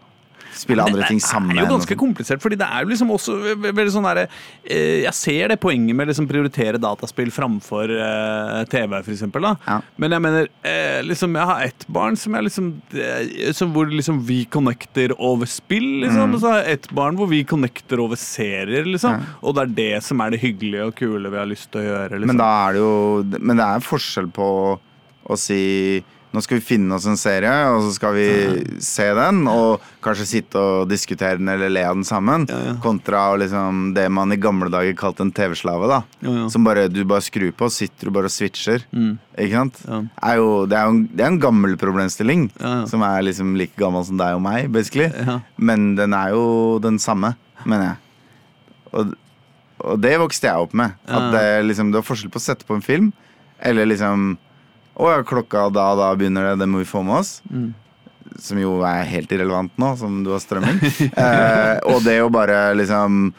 spille 0.55 0.85
andre 0.85 1.07
ting 1.09 1.21
sammen 1.23 1.55
Det 1.57 1.62
er 1.62 1.69
jo 1.69 1.75
ganske 1.77 1.97
komplisert, 2.01 2.43
fordi 2.45 2.59
det 2.61 2.67
er 2.69 2.85
jo 2.85 2.91
liksom 2.93 3.11
også 3.15 3.37
ve- 3.43 3.55
ve- 3.65 3.73
veldig 3.79 3.93
sånn 3.95 4.07
derre 4.09 4.25
eh, 4.29 5.03
Jeg 5.07 5.15
ser 5.17 5.49
det 5.53 5.59
poenget 5.62 5.97
med 5.97 6.09
liksom 6.11 6.29
prioritere 6.31 6.81
dataspill 6.83 7.31
framfor 7.35 7.91
eh, 7.97 8.65
TV, 8.73 8.99
for 9.03 9.12
eksempel, 9.15 9.43
da. 9.49 9.55
Ja. 9.67 9.79
Men 10.03 10.17
jeg 10.17 10.25
mener 10.27 10.49
eh, 10.69 11.01
liksom 11.07 11.35
Jeg 11.41 11.49
har 11.53 11.62
ett 11.67 11.87
barn 11.88 12.17
som 12.21 12.35
jeg 12.38 12.49
liksom 12.49 12.73
som 13.57 13.73
Hvor 13.75 13.88
liksom 13.93 14.21
vi 14.29 14.45
connecter 14.45 15.15
over 15.19 15.47
spill, 15.51 15.88
liksom. 16.05 16.35
Og 16.37 16.41
så 16.43 16.53
har 16.53 16.62
jeg 16.62 16.79
ett 16.81 16.88
barn 16.95 17.17
hvor 17.19 17.29
vi 17.31 17.43
connecter 17.49 18.01
over 18.03 18.17
serier, 18.21 18.85
liksom. 18.88 19.17
Mm. 19.19 19.27
Ja. 19.27 19.37
Og 19.43 19.55
det 19.57 19.62
er 19.65 19.75
det 19.79 20.03
som 20.05 20.21
er 20.21 20.31
det 20.35 20.41
hyggelige 20.43 20.87
og 20.91 20.95
kule 20.99 21.31
vi 21.33 21.38
har 21.41 21.49
lyst 21.51 21.71
til 21.73 21.81
å 21.83 21.87
gjøre. 21.87 22.19
Liksom. 22.21 22.33
Men 22.33 22.41
da 22.43 22.51
er 22.69 22.77
det 22.77 22.83
jo 22.83 23.41
Men 23.41 23.57
det 23.61 23.67
er 23.67 23.85
forskjell 23.87 24.29
på 24.35 24.49
å 25.33 25.37
si 25.38 26.03
nå 26.33 26.40
skal 26.42 26.59
vi 26.59 26.64
finne 26.64 26.97
oss 26.97 27.05
en 27.09 27.18
serie, 27.21 27.53
og 27.73 27.83
så 27.85 27.90
skal 27.97 28.14
vi 28.16 28.27
se 28.81 29.05
den, 29.18 29.42
og 29.51 29.83
kanskje 30.05 30.25
sitte 30.31 30.57
og 30.61 30.88
diskutere 30.90 31.37
den 31.37 31.51
eller 31.53 31.68
le 31.73 31.83
av 31.87 31.95
den 31.99 32.07
sammen, 32.09 32.47
Ja, 32.49 32.59
ja. 32.71 32.75
kontra 32.83 33.25
liksom 33.40 33.92
det 33.97 34.07
man 34.11 34.33
i 34.33 34.38
gamle 34.40 34.71
dager 34.73 34.95
kalte 34.97 35.27
en 35.27 35.33
TV-slave, 35.37 35.88
da. 35.90 35.99
Ja. 36.25 36.47
Som 36.53 36.64
bare 36.64 36.87
du 36.88 37.03
bare 37.05 37.25
skrur 37.25 37.53
på, 37.53 37.68
sitter 37.73 38.09
du 38.09 38.14
bare 38.16 38.31
og 38.31 38.35
switcher. 38.35 38.87
Mm. 38.97 39.18
Ikke 39.45 39.59
sant? 39.61 39.83
Er 40.23 40.38
jo, 40.40 40.49
det, 40.66 40.79
er 40.79 40.88
jo 40.88 40.95
en, 40.97 41.03
det 41.12 41.25
er 41.27 41.33
en 41.35 41.40
gammel 41.42 41.77
problemstilling, 41.81 42.47
som 42.88 43.05
er 43.07 43.27
liksom 43.29 43.53
like 43.61 43.77
gammel 43.81 44.05
som 44.09 44.16
deg 44.21 44.38
og 44.38 44.42
meg, 44.45 44.71
basically. 44.73 45.11
Men 45.57 45.92
den 46.01 46.16
er 46.16 46.33
jo 46.33 46.79
den 46.85 46.97
samme, 47.03 47.35
mener 47.64 47.92
jeg. 47.92 48.01
Og, 48.92 49.12
og 49.83 50.01
det 50.05 50.16
vokste 50.21 50.49
jeg 50.49 50.64
opp 50.66 50.75
med. 50.79 50.97
At 51.09 51.29
det, 51.35 51.45
liksom, 51.68 51.92
det 51.92 52.01
var 52.01 52.09
forskjell 52.09 52.33
på 52.33 52.40
å 52.40 52.45
sette 52.45 52.66
på 52.68 52.77
en 52.77 52.85
film, 52.85 53.12
eller 53.62 53.87
liksom 53.92 54.35
Ja, 54.98 55.22
klokka 55.26 55.68
da 55.72 55.92
og 55.94 56.02
da 56.02 56.11
begynner 56.18 56.50
det, 56.50 56.59
det 56.62 56.68
må 56.70 56.83
vi 56.83 56.88
få 56.88 57.05
med 57.07 57.22
oss. 57.22 57.38
Mm. 57.50 57.70
Som 58.42 58.61
jo 58.61 58.78
er 58.88 59.09
helt 59.09 59.33
irrelevant 59.33 59.72
nå, 59.81 59.94
som 60.00 60.20
du 60.24 60.33
har 60.35 60.42
strømming. 60.42 60.81
eh, 61.24 61.78
og 61.88 62.05
det 62.07 62.20
å 62.24 62.31
bare 62.33 62.70
liksom 62.78 63.33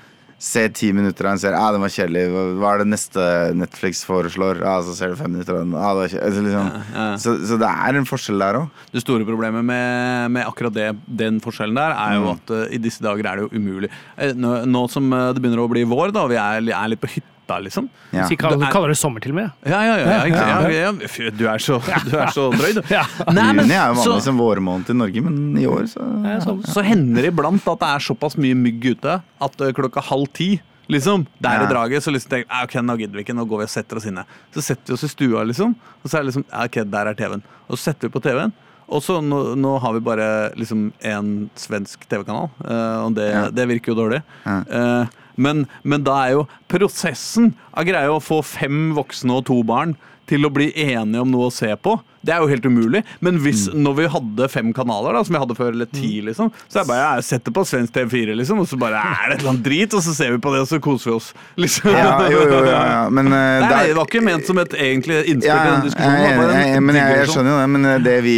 se 0.43 0.65
ti 0.75 0.89
minutter 0.91 1.25
av 1.25 1.37
en 1.37 1.39
serie. 1.39 1.55
Ah, 1.55 1.71
den 1.71 1.83
var 1.83 1.91
kjedelig. 1.93 2.25
Hva- 2.59 2.73
er 2.73 2.81
det 2.83 2.89
neste 2.91 3.25
Netflix 3.55 4.03
foreslår? 4.03 4.59
Ah, 4.67 4.81
så 4.83 4.95
ser 4.97 5.13
du 5.13 5.15
fem 5.15 5.31
minutter 5.31 5.55
av 5.55 5.61
den. 5.63 5.75
Ah, 5.79 5.93
det. 5.95 6.19
Altså, 6.19 6.43
liksom. 6.43 6.71
ja. 6.97 7.05
så, 7.23 7.35
så 7.47 7.59
det 7.61 7.69
er 7.71 7.99
en 7.99 8.09
forskjell 8.09 8.43
der 8.43 8.59
òg. 8.59 8.81
Det 8.91 9.05
store 9.05 9.27
problemet 9.29 9.63
med, 9.63 10.33
med 10.35 10.43
akkurat 10.43 10.75
det, 10.75 10.89
den 11.07 11.39
forskjellen 11.43 11.79
der, 11.79 11.95
er 11.95 12.17
jo 12.19 12.33
at 12.33 12.51
uh, 12.51 12.65
i 12.67 12.81
disse 12.83 13.03
dager 13.05 13.29
er 13.29 13.39
det 13.39 13.47
jo 13.47 13.53
umulig. 13.55 13.91
Eh, 14.17 14.35
nå, 14.35 14.57
nå 14.67 14.83
som 14.91 15.07
eh, 15.15 15.29
det 15.31 15.43
begynner 15.43 15.63
å 15.63 15.71
bli 15.71 15.85
vår, 15.87 16.11
da, 16.11 16.25
og 16.27 16.33
vi 16.35 16.41
er, 16.41 16.59
er 16.75 16.91
litt 16.91 17.03
på 17.03 17.13
hytta 17.15 17.32
hytta, 17.43 17.59
liksom. 17.59 17.89
Ja. 18.11 18.27
Så 18.27 18.37
kaller, 18.37 18.65
er- 18.67 18.71
kaller 18.71 18.87
det 18.93 18.97
sommer 18.97 19.19
til 19.21 19.31
og 19.31 19.35
med. 19.35 19.51
Ja, 19.65 19.81
ja, 19.83 19.97
ja. 19.97 20.07
ja, 20.07 20.23
ikke 20.25 20.39
sant? 20.39 20.73
ja, 20.73 21.27
ja. 21.27 21.31
Du 21.31 21.45
er 21.47 21.57
så, 21.59 21.79
du 22.09 22.17
er 22.17 22.27
så 22.33 22.49
drøy, 22.53 22.73
du. 22.73 22.81
Ja. 22.89 23.03
Nei, 23.31 23.51
men 23.53 23.65
Juni 23.65 23.75
er 23.75 23.87
jo 23.93 23.95
så, 23.95 24.09
vanligvis 24.13 24.27
en 24.31 24.37
vårmåned 24.39 24.89
i 24.89 24.93
Norge, 24.97 25.21
men 25.23 25.57
i 25.59 25.65
år 25.69 25.87
så 25.91 26.03
er 26.25 26.39
så 26.73 26.83
hender 26.85 27.21
det 27.21 27.33
iblant 27.33 27.67
at 27.67 27.79
det 27.79 27.89
er 27.89 27.99
såpass 27.99 28.37
mye 28.37 28.55
mygg 28.55 28.85
ute 28.95 29.19
at 29.41 29.57
klokka 29.75 30.01
halv 30.11 30.27
ti 30.33 30.61
Liksom, 30.91 31.21
Der 31.39 31.61
Ja. 31.61 31.63
er 31.63 31.69
draget, 31.71 32.03
så 32.03 32.11
liksom 32.11 32.29
tenker 32.29 32.43
jeg 32.43 32.51
"Ah, 32.51 32.63
ok, 32.65 32.73
nå 32.83 32.97
gidder 32.99 33.15
vi 33.15 33.23
ikke, 33.23 33.33
nå 33.33 33.45
går 33.47 33.57
vi 33.61 33.63
og 33.63 33.69
setter 33.71 33.95
oss 33.95 34.05
inne. 34.05 34.25
Så 34.53 34.61
setter 34.61 34.91
vi 34.91 34.93
oss 34.93 35.03
i 35.03 35.07
stua, 35.07 35.43
liksom, 35.47 35.75
og 36.03 36.09
så 36.11 36.17
er 36.19 36.23
det 36.23 36.33
liksom 36.33 36.43
ok, 36.51 36.75
der 36.91 37.07
er 37.07 37.13
TV-en. 37.15 37.41
Og 37.69 37.77
så 37.77 37.83
setter 37.93 38.09
vi 38.09 38.19
på 38.19 38.21
TV-en, 38.21 38.51
og 38.89 39.01
så 39.01 39.21
nå, 39.23 39.55
nå 39.55 39.79
har 39.79 39.93
vi 39.93 39.99
bare 40.01 40.51
liksom 40.59 40.91
en 41.01 41.49
svensk 41.55 42.03
TV-kanal, 42.11 42.49
uh, 42.67 43.05
og 43.07 43.15
det, 43.15 43.31
Ja. 43.31 43.49
det 43.49 43.65
virker 43.71 43.95
jo 43.95 43.95
dårlig. 43.95 44.21
Ja. 44.45 44.57
Eh, 44.69 45.05
men, 45.37 45.65
men 45.83 46.03
da 46.03 46.19
er 46.27 46.31
jo 46.37 46.47
prosessen 46.71 47.53
av 47.73 47.85
greia 47.87 48.11
å 48.13 48.21
få 48.23 48.41
fem 48.45 48.91
voksne 48.97 49.39
og 49.39 49.45
to 49.49 49.61
barn 49.63 49.95
til 50.29 50.45
å 50.47 50.49
bli 50.55 50.69
enige 50.79 51.19
om 51.19 51.27
noe 51.33 51.49
å 51.49 51.51
se 51.51 51.67
på, 51.83 51.97
det 52.23 52.31
er 52.31 52.39
jo 52.39 52.47
helt 52.47 52.63
umulig. 52.63 53.01
Men 53.19 53.41
hvis, 53.43 53.65
Mm. 53.67 53.81
når 53.83 53.95
vi 53.97 54.05
hadde 54.07 54.45
fem 54.49 54.69
kanaler, 54.73 55.11
da, 55.17 55.23
som 55.27 55.35
vi 55.35 55.39
hadde 55.41 55.57
før, 55.57 55.73
eller 55.75 55.89
ti, 55.91 56.21
liksom, 56.23 56.47
så 56.71 56.79
er 56.79 56.85
det 56.85 56.87
bare 56.87 57.07
jeg 57.17 57.25
setter 57.27 57.51
på 57.51 57.65
svensk 57.67 57.91
TV4, 57.91 58.31
liksom, 58.39 58.61
og 58.63 58.69
så 58.71 58.79
bare 58.79 59.01
er 59.03 59.25
det 59.27 59.35
et 59.35 59.41
eller 59.43 59.51
annet 59.51 59.65
drit, 59.67 59.93
og 59.93 59.99
så 60.05 60.13
ser 60.15 60.31
vi 60.31 60.37
på 60.39 60.53
det, 60.55 60.61
og 60.63 60.69
så 60.71 60.79
koser 60.79 61.11
vi 61.11 61.15
oss. 61.17 61.27
Liksom. 61.59 61.91
Ja, 61.91 62.15
jo, 62.31 62.39
jo, 62.39 62.61
ja, 62.69 62.79
ja. 62.93 63.01
Men 63.11 63.27
uh, 63.27 63.35
Nei, 63.35 63.67
der- 63.67 63.87
det 63.91 63.97
var 63.99 64.07
ikke 64.07 64.23
ment 64.23 64.47
som 64.47 64.57
et 64.63 64.71
egentlig 64.79 65.19
innspill 65.27 65.51
ja, 65.51 65.59
i 65.59 65.73
den 65.75 65.85
diskusjonen. 65.89 66.23
jeg, 66.23 66.39
en 66.39 66.71
jeg, 66.71 66.83
men 66.87 66.95
jeg, 67.01 67.17
jeg 67.19 67.27
skjønner 67.35 67.51
jo 67.51 67.59
det, 67.59 67.69
men 67.75 67.85
eh, 67.91 67.99
det 68.07 68.15
vi 68.23 68.37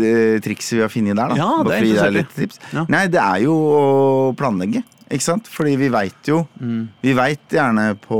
det 0.00 0.16
trikset 0.48 0.78
vi 0.78 0.82
har 0.86 0.92
funnet 0.96 1.20
der, 1.20 1.28
da 1.28 1.36
Ja, 1.36 1.50
det 1.68 1.76
er 1.76 2.08
i. 2.08 2.10
litt 2.16 2.32
tips. 2.40 2.58
Nei, 2.88 3.04
det 3.12 3.20
er 3.20 3.44
jo 3.44 3.52
å 3.52 3.84
planlegge, 4.40 4.80
ikke 5.12 5.26
sant? 5.28 5.48
Fordi 5.52 5.76
vi 5.76 5.88
veit 5.92 6.28
jo 6.28 6.46
Mm. 6.60 6.88
Vi 7.02 7.12
veit 7.14 7.48
gjerne 7.52 7.94
på 8.00 8.18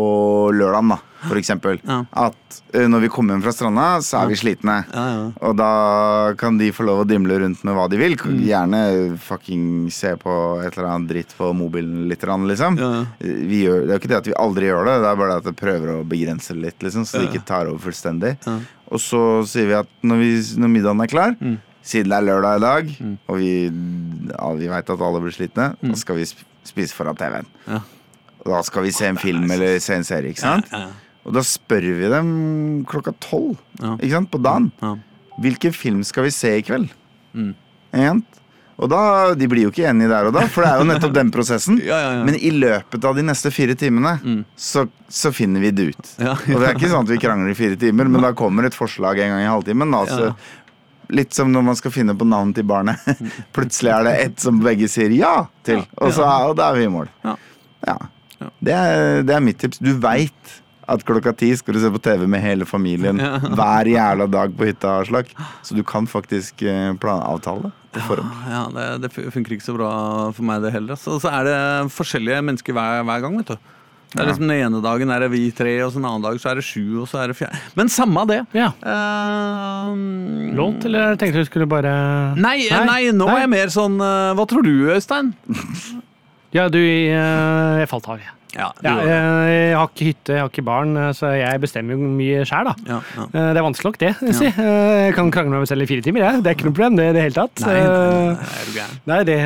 lørdagen, 0.53 0.89
da, 0.93 0.99
for 1.29 1.37
eksempel, 1.39 1.79
Ja. 1.87 2.05
at 2.13 2.59
eh, 2.75 2.87
når 2.91 3.01
vi 3.05 3.09
kommer 3.09 3.35
hjem 3.35 3.43
fra 3.45 3.53
stranda, 3.55 3.85
så 4.03 4.23
er 4.23 4.29
vi 4.29 4.35
slitne. 4.35 4.85
Ja, 4.93 5.05
ja. 5.15 5.33
Og 5.49 5.57
da 5.57 6.35
kan 6.37 6.59
de 6.59 6.71
få 6.73 6.85
lov 6.85 7.05
å 7.05 7.09
dimle 7.09 7.39
rundt 7.41 7.63
med 7.65 7.75
hva 7.77 7.89
de 7.89 7.97
vil. 8.01 8.17
Mm. 8.17 8.41
Gjerne 8.45 8.83
fucking 9.19 9.91
se 9.91 10.15
på 10.17 10.35
et 10.65 10.77
eller 10.77 10.89
annet 10.91 11.09
dritt 11.13 11.35
på 11.39 11.53
mobilen 11.55 12.09
litt, 12.09 12.21
liksom. 12.23 12.79
Ja. 12.79 13.05
Vi 13.21 13.63
gjør, 13.65 13.87
det 13.87 13.91
er 13.91 13.99
jo 13.99 14.03
ikke 14.03 14.13
det 14.13 14.21
at 14.23 14.31
vi 14.33 14.39
aldri 14.39 14.67
gjør 14.71 14.85
det, 14.91 14.97
det 15.03 15.11
er 15.13 15.17
bare 15.17 15.29
det 15.33 15.41
at 15.47 15.51
det 15.51 15.57
prøver 15.63 15.95
å 15.97 16.05
begrense 16.09 16.49
det 16.55 16.63
litt, 16.63 16.79
liksom, 16.83 17.05
så 17.07 17.21
det 17.21 17.31
ikke 17.33 17.47
tar 17.47 17.67
over 17.71 17.79
fullstendig. 17.79 18.37
Ja. 18.47 18.59
Og 18.93 18.99
så 19.01 19.23
sier 19.49 19.67
vi 19.71 19.79
at 19.79 19.89
når, 20.03 20.19
vi, 20.19 20.33
når 20.61 20.69
middagen 20.69 21.01
er 21.01 21.07
klar, 21.09 21.37
Mm. 21.41 21.59
siden 21.83 22.11
det 22.11 22.19
er 22.19 22.27
lørdag 22.29 22.57
i 22.57 22.61
dag, 22.63 23.19
og 23.29 23.37
vi, 23.39 23.53
ja, 24.31 24.53
vi 24.55 24.69
veit 24.69 24.91
at 24.91 25.01
alle 25.01 25.21
blir 25.21 25.33
slitne, 25.35 25.77
da 25.83 25.95
skal 25.99 26.17
vi 26.17 26.27
spise 26.65 26.95
foran 26.95 27.17
TV-en. 27.19 27.47
Ja. 27.69 27.81
Og 28.43 28.51
da 28.57 28.61
skal 28.67 28.83
vi 28.87 28.91
se 28.95 29.07
en 29.07 29.17
film 29.21 29.51
eller 29.55 29.79
se 29.83 29.95
en 29.95 30.05
serie, 30.05 30.33
ikke 30.35 30.43
sant? 30.43 30.67
Ja, 30.73 30.79
ja. 30.89 30.91
Og 31.23 31.35
da 31.37 31.41
spør 31.47 31.85
vi 32.01 32.09
dem 32.11 32.31
klokka 32.91 33.13
tolv 33.23 33.57
ikke 34.01 34.11
sant, 34.17 34.31
på 34.33 34.41
dagen. 34.43 34.73
Ja. 34.83 34.97
Hvilken 35.43 35.73
film 35.75 36.01
skal 36.05 36.25
vi 36.27 36.33
se 36.35 36.57
i 36.59 36.63
kveld? 36.67 36.89
Mm. 37.33 37.53
Og 38.83 38.89
da, 38.91 39.01
De 39.39 39.47
blir 39.47 39.67
jo 39.69 39.71
ikke 39.71 39.85
enige 39.87 40.09
der 40.11 40.27
og 40.27 40.35
da, 40.35 40.43
for 40.51 40.65
det 40.65 40.71
er 40.73 40.81
jo 40.83 40.87
nettopp 40.89 41.13
den 41.15 41.31
prosessen. 41.31 41.79
Ja, 41.87 41.99
ja, 42.01 42.11
ja. 42.19 42.25
Men 42.27 42.35
i 42.35 42.51
løpet 42.51 43.05
av 43.07 43.15
de 43.19 43.23
neste 43.29 43.53
fire 43.55 43.77
timene 43.79 44.17
Mm. 44.23 44.41
så, 44.59 44.87
så 45.09 45.31
finner 45.33 45.61
vi 45.63 45.71
det 45.71 45.87
ut. 45.93 46.11
Ja. 46.19 46.33
Og 46.35 46.59
det 46.59 46.67
er 46.69 46.75
ikke 46.75 46.91
sånn 46.91 47.07
at 47.07 47.13
vi 47.15 47.21
krangler 47.23 47.53
i 47.53 47.59
fire 47.59 47.77
timer, 47.79 48.11
men 48.11 48.23
da 48.25 48.33
kommer 48.35 48.67
et 48.67 48.75
forslag 48.77 49.21
en 49.23 49.37
gang 49.37 49.45
i 49.45 49.51
halvtimen. 49.53 49.93
da, 49.95 50.03
så 50.11 50.33
Ja. 50.33 50.35
Litt 51.13 51.37
som 51.37 51.53
når 51.53 51.67
man 51.67 51.79
skal 51.79 51.93
finne 51.95 52.15
på 52.17 52.27
navnet 52.29 52.57
til 52.59 52.67
barnet. 52.69 53.03
Plutselig 53.57 53.93
er 53.93 54.09
det 54.09 54.17
ett 54.27 54.43
som 54.43 54.63
begge 54.65 54.89
sier 54.91 55.13
ja 55.15 55.35
til, 55.67 55.85
og, 55.99 56.13
så, 56.17 56.27
og 56.49 56.57
da 56.59 56.71
er 56.71 56.81
vi 56.81 56.89
i 56.89 56.93
mål. 56.93 57.11
Ja. 57.27 57.37
Ja. 57.87 57.99
Ja. 58.43 58.49
Det, 58.59 58.75
er, 58.75 59.23
det 59.27 59.37
er 59.37 59.45
mitt 59.45 59.61
tips. 59.63 59.81
Du 59.83 59.93
veit 60.03 60.59
at 60.91 61.05
klokka 61.07 61.31
ti 61.39 61.53
skal 61.57 61.77
du 61.77 61.81
se 61.83 61.91
på 61.95 62.01
TV 62.03 62.25
med 62.31 62.43
hele 62.43 62.67
familien 62.69 63.21
Ja. 63.23 63.37
hver 63.59 63.89
jævla 63.91 64.27
dag 64.31 64.57
på 64.57 64.67
hytta. 64.67 64.97
Aslak. 65.03 65.31
Så 65.63 65.77
du 65.79 65.85
kan 65.87 66.09
faktisk 66.11 66.65
planavtale 66.65 66.99
plan 67.03 67.23
avtale 67.29 67.71
det 67.71 68.01
på 68.01 68.07
forhånd. 68.09 68.49
Ja, 68.49 68.65
det, 68.73 68.89
det 69.05 69.13
funker 69.35 69.57
ikke 69.57 69.69
så 69.69 69.77
bra 69.77 69.93
for 70.33 70.49
meg, 70.49 70.65
det 70.65 70.73
heller. 70.75 70.99
Så, 70.99 71.19
så 71.23 71.31
er 71.33 71.47
det 71.49 71.61
forskjellige 71.93 72.41
mennesker 72.49 72.77
hver, 72.77 73.05
hver 73.07 73.25
gang, 73.25 73.39
vet 73.43 73.55
du. 73.55 73.71
Det 74.13 74.21
er 74.21 74.29
liksom 74.29 74.45
Den 74.45 74.59
ene 74.59 74.81
dagen 74.85 75.13
er 75.15 75.25
det 75.25 75.31
vi 75.33 75.47
tre, 75.57 75.73
og 75.87 75.93
så 75.95 76.01
en 76.01 76.09
annen 76.11 76.25
dag 76.27 76.37
så 76.41 76.51
er 76.53 76.61
det 76.61 76.67
sju, 76.67 77.01
og 77.01 77.07
så 77.09 77.23
er 77.23 77.33
det 77.33 77.39
fjerde. 77.39 77.61
Men 77.79 77.89
samme 77.93 78.27
det. 78.29 78.43
Ja. 78.57 78.69
Uh, 78.85 80.53
Lånt, 80.57 80.85
eller 80.89 81.17
tenkte 81.21 81.41
du 81.41 81.49
skulle 81.49 81.69
bare 81.71 81.93
Nei, 82.37 82.59
nei, 82.69 83.01
nå 83.17 83.31
er 83.33 83.47
jeg 83.47 83.53
mer 83.55 83.73
sånn 83.73 83.97
uh, 84.03 84.35
Hva 84.37 84.45
tror 84.51 84.67
du, 84.67 84.75
Øystein? 84.93 85.33
Ja, 86.53 86.67
du, 86.69 86.77
uh, 86.77 87.81
jeg 87.81 87.89
falt 87.89 88.13
av. 88.13 88.21
jeg. 88.21 88.42
Ja, 88.55 88.67
Ja, 88.85 88.95
jeg, 89.01 89.09
jeg 89.09 89.77
har 89.79 89.89
ikke 89.89 90.05
hytte, 90.11 90.33
jeg 90.37 90.43
har 90.43 90.49
ikke 90.51 90.65
barn, 90.67 90.91
eh, 91.01 91.13
så 91.17 91.31
jeg 91.39 91.61
bestemmer 91.63 91.97
jo 91.97 92.11
mye 92.19 92.43
sjæl, 92.45 92.69
da. 92.69 92.75
ja, 92.87 92.99
ja. 93.17 93.23
Eh, 93.33 93.49
Det 93.55 93.61
er 93.63 93.65
vanskelig 93.65 93.89
nok, 93.91 93.99
det. 94.03 94.11
Si. 94.37 94.47
Eh, 94.47 95.07
Jeg 95.09 95.15
kan 95.17 95.31
krangle 95.33 95.51
med 95.55 95.63
meg 95.65 95.69
selv 95.71 95.83
i 95.83 95.87
fire 95.89 96.03
timer, 96.05 96.21
jeg. 96.27 96.43
Det 96.43 96.51
er 96.53 96.57
ikke 96.59 96.69
noe 96.69 96.77
problem, 96.77 96.97
det 97.01 97.07
i 97.09 97.13
det 97.17 97.23
hele 97.25 97.37
tatt. 97.39 97.65
Nei, 97.65 97.75
nei, 97.75 97.87
nei, 97.89 98.37
Eh, 98.43 98.83
er? 98.83 98.93
Nei, 99.13 99.21
det, 99.25 99.39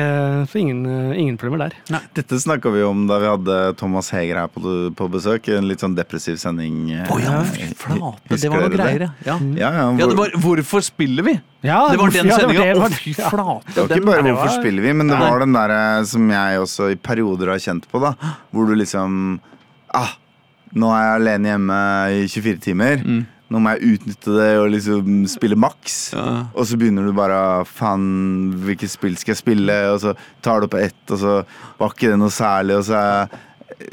så 0.51 0.59
ingen, 0.59 0.81
eh, 0.85 1.17
ingen 1.23 1.37
problemer 1.39 1.69
der. 1.69 2.01
Dette 2.17 2.35
snakka 2.43 2.71
vi 2.75 2.83
om 2.83 3.05
da 3.07 3.17
vi 3.23 3.31
hadde 3.31 3.75
Thomas 3.79 4.09
Heger 4.11 4.41
her 4.43 4.47
på, 4.51 4.61
på 4.95 5.09
besøk. 5.11 5.47
En 5.57 5.67
litt 5.67 5.79
sånn 5.79 5.95
depressiv 5.95 6.37
sending. 6.41 6.91
Oh, 7.09 7.17
ja, 7.23 7.43
flate, 7.79 8.41
det 8.41 8.49
var 8.51 8.65
noe 8.67 8.75
greier, 8.75 9.07
ja. 9.07 9.11
ja. 9.25 9.37
Ja, 9.55 9.71
ja, 9.71 9.85
Ja, 9.97 10.05
hvor- 10.05 10.09
det 10.09 10.17
var 10.17 10.29
'Hvorfor 10.43 10.81
spiller 10.83 11.23
vi?' 11.23 11.39
Ja, 11.65 11.87
Det 11.89 11.97
var 11.97 12.11
den 12.13 12.29
ja, 12.29 12.37
sendinga. 12.37 12.65
Å, 12.77 12.89
fy 12.93 13.13
flate. 13.17 13.73
Det 13.73 13.81
var 13.81 13.95
ikke 13.97 14.09
bare 14.11 14.25
hvorfor 14.27 14.53
spiller 14.59 14.85
vi, 14.85 14.93
men 14.99 15.09
det 15.09 15.17
var 15.17 15.41
den 15.41 15.55
der 15.57 15.73
som 16.09 16.27
jeg 16.29 16.61
også 16.61 16.91
i 16.93 16.99
perioder 17.01 17.53
har 17.55 17.63
kjent 17.63 17.87
på, 17.89 18.01
da. 18.03 18.13
Hvor 18.53 18.69
du 18.69 18.75
liksom 18.77 19.39
Ah, 19.95 20.17
nå 20.75 20.91
er 20.91 21.03
jeg 21.05 21.17
alene 21.21 21.51
hjemme 21.53 21.79
i 22.11 22.23
24 22.27 22.59
timer. 22.67 23.01
Mm. 23.01 23.25
Nå 23.47 23.61
må 23.63 23.71
jeg 23.73 23.93
utnytte 23.95 24.33
det 24.35 24.49
og 24.59 24.65
liksom 24.73 25.21
spille 25.31 25.55
maks. 25.59 25.95
Ja. 26.11 26.25
Og 26.51 26.67
så 26.67 26.77
begynner 26.79 27.07
du 27.07 27.13
bare 27.15 27.63
Faen, 27.69 28.03
hvilket 28.65 28.91
spill 28.91 29.15
skal 29.19 29.33
jeg 29.33 29.39
spille? 29.39 29.77
Og 29.93 30.01
så 30.03 30.13
tar 30.43 30.59
du 30.59 30.67
opp 30.67 30.75
ett, 30.81 30.99
og 31.07 31.21
så 31.21 31.35
var 31.79 31.95
ikke 31.95 32.11
det 32.11 32.19
noe 32.19 32.33
særlig, 32.33 32.81
og 32.81 32.87
så 32.89 32.99
er 32.99 33.37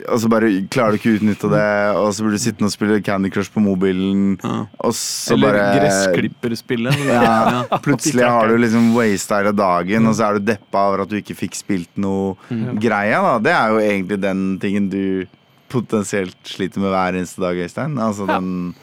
og 0.08 0.16
så 0.22 0.28
bare 0.32 0.48
klarer 0.72 0.94
du 0.94 0.98
ikke 0.98 1.10
å 1.12 1.16
utnytte 1.18 1.48
det, 1.52 1.64
og 2.00 2.08
så 2.16 2.24
blir 2.24 2.32
du 2.38 2.40
sittende 2.40 2.70
og 2.70 2.72
spille 2.72 3.02
Candy 3.04 3.28
Crush 3.30 3.52
på 3.52 3.60
mobilen, 3.60 4.38
Ja. 4.42 4.66
og 4.80 4.92
så 4.96 5.34
Eller 5.36 5.52
bare 5.52 5.66
gressklipperspillet. 5.78 7.04
ja, 7.04 7.64
plutselig 7.84 8.24
har 8.24 8.48
du 8.48 8.56
liksom 8.62 8.94
wasta 8.96 9.42
hele 9.42 9.52
dagen, 9.52 10.06
og 10.08 10.14
så 10.16 10.28
er 10.30 10.38
du 10.38 10.46
deppa 10.52 10.86
over 10.88 11.02
at 11.04 11.10
du 11.12 11.16
ikke 11.20 11.36
fikk 11.36 11.54
spilt 11.58 11.90
noe 12.00 12.36
greia. 12.80 13.20
da 13.20 13.38
Det 13.44 13.52
er 13.52 13.68
jo 13.74 13.78
egentlig 13.84 14.20
den 14.24 14.44
tingen 14.58 14.88
du 14.88 15.26
potensielt 15.68 16.36
sliter 16.46 16.80
med 16.80 16.92
hver 16.94 17.16
eneste 17.18 17.40
dag, 17.42 17.56
Øystein. 17.56 17.98
Altså 17.98 18.26
den 18.28 18.74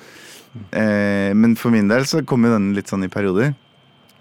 eh, 0.73 1.33
Men 1.33 1.55
for 1.55 1.71
min 1.71 1.87
del 1.87 2.03
så 2.09 2.21
kommer 2.27 2.49
den 2.57 2.73
litt 2.75 2.89
sånn 2.91 3.05
i 3.05 3.11
perioder. 3.11 3.53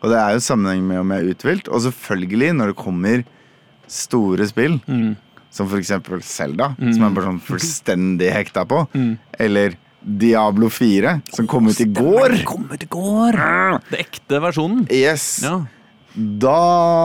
Og 0.00 0.08
det 0.12 0.16
er 0.16 0.32
jo 0.36 0.40
sammenheng 0.44 0.84
med 0.86 1.00
om 1.02 1.10
jeg 1.12 1.20
er 1.26 1.34
uthvilt. 1.34 1.68
Og 1.68 1.82
selvfølgelig, 1.84 2.54
når 2.56 2.70
det 2.72 2.76
kommer 2.80 3.24
store 3.90 4.46
spill, 4.48 4.78
Mm. 4.86 5.16
Som 5.50 5.68
for 5.70 5.80
eksempel 5.80 6.22
Zelda, 6.22 6.72
som 6.78 6.94
jeg 6.94 7.06
er 7.08 7.14
bare 7.16 7.30
sånn 7.32 7.42
fullstendig 7.42 8.30
hekta 8.34 8.64
på, 8.70 8.84
eller 9.38 9.74
Diablo 10.00 10.70
4, 10.72 11.20
som 11.34 11.46
kom 11.50 11.68
ut 11.68 11.80
i 11.80 11.84
går. 11.84 12.38
Det 12.38 12.46
ut 12.72 12.86
i 12.86 12.88
går. 12.88 13.38
Det 13.90 14.00
ekte 14.00 14.40
versjonen. 14.40 14.86
Yes. 14.88 15.42
Ja. 15.44 15.58
Da 16.14 16.56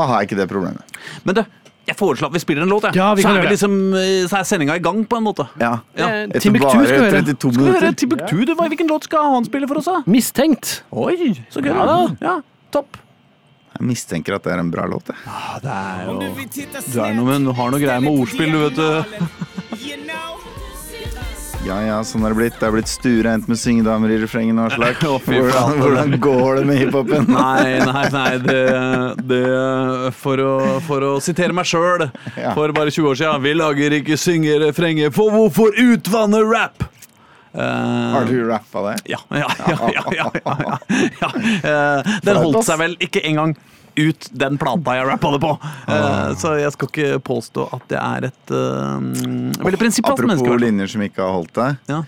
har 0.10 0.22
jeg 0.22 0.30
ikke 0.32 0.40
det 0.40 0.48
problemet. 0.50 0.96
Men 1.28 1.38
du, 1.38 1.42
jeg 1.86 1.98
foreslår 2.00 2.32
at 2.32 2.38
vi 2.38 2.42
spiller 2.42 2.66
en 2.66 2.72
låt. 2.72 2.88
Ja, 2.98 3.12
vi 3.14 3.22
så, 3.26 3.30
kan 3.30 3.44
er 3.44 3.52
liksom, 3.52 3.76
eh, 3.94 4.26
så 4.30 4.40
er 4.40 4.48
sendinga 4.48 4.78
i 4.80 4.84
gang, 4.84 5.04
på 5.06 5.20
en 5.20 5.26
måte. 5.28 5.46
Ja. 5.62 5.76
Ja. 5.98 6.08
Eh, 6.08 6.38
Etter 6.40 6.56
bare 6.56 6.72
skal 6.72 6.86
vi 6.86 6.96
høre. 6.96 7.24
32 7.26 7.52
Skal 7.52 7.52
vi 7.52 7.70
høre 7.70 7.82
minutter. 7.82 8.00
Timbuktu? 8.02 8.56
Hvilken 8.64 8.90
låt 8.90 9.10
skal 9.10 9.34
han 9.36 9.46
spille 9.46 9.70
for 9.70 9.82
oss, 9.82 9.92
da? 9.92 10.02
Mistenkt. 10.10 10.80
Oi, 10.92 11.36
så 11.54 11.62
gøy. 11.62 11.74
Ja 11.76 11.86
da. 11.86 12.00
Ja, 12.24 12.40
topp. 12.74 12.98
Jeg 13.76 13.88
mistenker 13.90 14.38
at 14.38 14.46
det 14.48 14.54
er 14.56 14.62
en 14.64 14.72
bra 14.72 14.86
låt. 14.88 15.12
jeg. 15.12 15.20
Ja, 15.26 15.60
det 15.64 15.74
er 15.76 16.06
jo 16.08 16.14
Du 16.94 17.02
er 17.04 17.18
noe, 17.18 17.40
du 17.44 17.52
har 17.58 17.74
noe 17.74 17.82
greier 17.82 18.04
med 18.06 18.22
ordspill, 18.22 18.52
du, 18.56 18.62
vet 18.70 18.80
du. 18.80 19.26
Ja 21.66 21.80
ja, 21.82 21.96
sånn 22.06 22.22
har 22.22 22.30
det 22.30 22.38
blitt. 22.38 22.58
Det 22.62 22.68
er 22.68 22.74
blitt 22.76 22.90
stuereint 22.92 23.48
med 23.50 23.58
syngedamer 23.58 24.12
i 24.14 24.20
refrenget 24.22 24.60
og 24.62 24.68
Aslak. 24.70 25.00
Hvordan, 25.26 25.80
hvordan 25.82 26.12
går 26.22 26.60
det 26.60 26.66
med 26.70 26.78
hiphopen? 26.78 27.26
Nei, 27.34 27.80
nei, 27.82 28.04
nei, 28.14 28.34
det, 28.44 28.60
det 29.26 29.40
for, 30.20 30.38
å, 30.46 30.54
for 30.86 31.08
å 31.08 31.14
sitere 31.26 31.56
meg 31.58 31.66
sjøl 31.66 32.06
for 32.54 32.70
bare 32.76 32.94
20 32.94 33.10
år 33.10 33.18
siden 33.18 33.42
Vi 33.48 33.56
lager 33.58 33.98
ikke 33.98 34.18
syngerefrenger, 34.22 35.10
for 35.16 35.34
hvorfor 35.34 35.74
utvanne 35.82 36.44
rap? 36.46 36.86
Har 37.56 38.28
du 38.28 38.36
rappa 38.50 38.82
det? 38.90 38.96
Ja, 39.14 39.22
ja, 39.30 39.48
ja. 39.70 40.30
ja. 41.22 41.32
Eh, 41.66 42.18
den 42.26 42.38
holdt 42.42 42.66
seg 42.68 42.80
vel 42.82 42.94
ikke 43.02 43.22
engang 43.26 43.56
ut 43.96 44.28
den 44.32 44.58
plata 44.60 44.96
jeg 44.98 45.08
rappa 45.08 45.32
det 45.36 45.40
på. 45.44 45.54
Uh, 45.88 46.34
så 46.40 46.56
jeg 46.60 46.74
skal 46.76 46.92
ikke 46.92 47.22
påstå 47.26 47.68
at 47.76 47.88
det 47.92 48.02
er 48.02 48.28
et 48.30 48.54
uh, 48.54 49.00
veldig 49.64 49.80
prinsippfast 49.82 50.22
menneske. 50.24 50.44
Apropos 50.46 50.64
linjer 50.66 50.92
som 50.96 51.06
ikke 51.06 51.24
har 51.24 51.36
holdt 51.38 51.56
det. 51.58 51.70
Ja. 51.92 52.02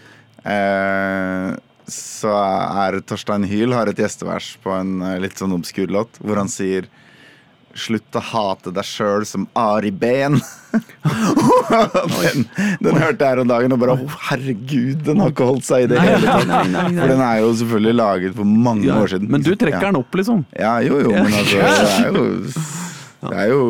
Uh, 0.48 1.56
så 1.88 2.34
er 2.36 3.00
Torstein 3.08 3.48
Hyl 3.48 3.72
har 3.76 3.88
et 3.88 4.00
gjestevers 4.02 4.56
på 4.64 4.74
en 4.76 5.00
litt 5.24 5.40
sånn 5.40 5.56
obskur 5.56 5.88
låt, 5.94 6.20
hvor 6.20 6.40
han 6.40 6.52
sier 6.52 6.90
Slutt 7.78 8.18
å 8.18 8.22
hate 8.32 8.72
deg 8.74 8.88
sjøl 8.88 9.26
som 9.30 9.44
Ari 9.58 9.92
Behn. 9.94 10.40
den, 12.18 12.46
den 12.84 12.98
hørte 12.98 13.22
jeg 13.22 13.30
her 13.30 13.42
om 13.44 13.50
dagen 13.50 13.76
og 13.76 13.82
bare 13.82 13.96
oh, 13.96 14.16
herregud, 14.30 15.04
den 15.06 15.22
har 15.22 15.32
ikke 15.32 15.48
holdt 15.48 15.68
seg 15.68 15.86
i 15.86 15.92
det 15.94 16.02
hele 16.02 16.26
tatt. 16.26 16.74
For 16.98 17.14
den 17.14 17.22
er 17.22 17.44
jo 17.44 17.54
selvfølgelig 17.62 17.96
laget 18.00 18.36
for 18.40 18.58
mange 18.68 18.90
Ja, 18.90 18.98
år 19.02 19.14
siden. 19.14 19.30
Men 19.34 19.46
du 19.46 19.54
trekker 19.54 19.80
ja. 19.80 19.92
den 19.92 20.02
opp, 20.02 20.18
liksom. 20.20 20.44
Ja, 20.58 20.74
jo, 20.86 21.00
jo, 21.06 21.14
men 21.14 21.38
altså 21.38 21.62
Det 21.62 21.70
er 22.02 22.18
jo 22.18 22.28
det 23.22 23.38
er 23.42 23.48
jo 23.50 23.62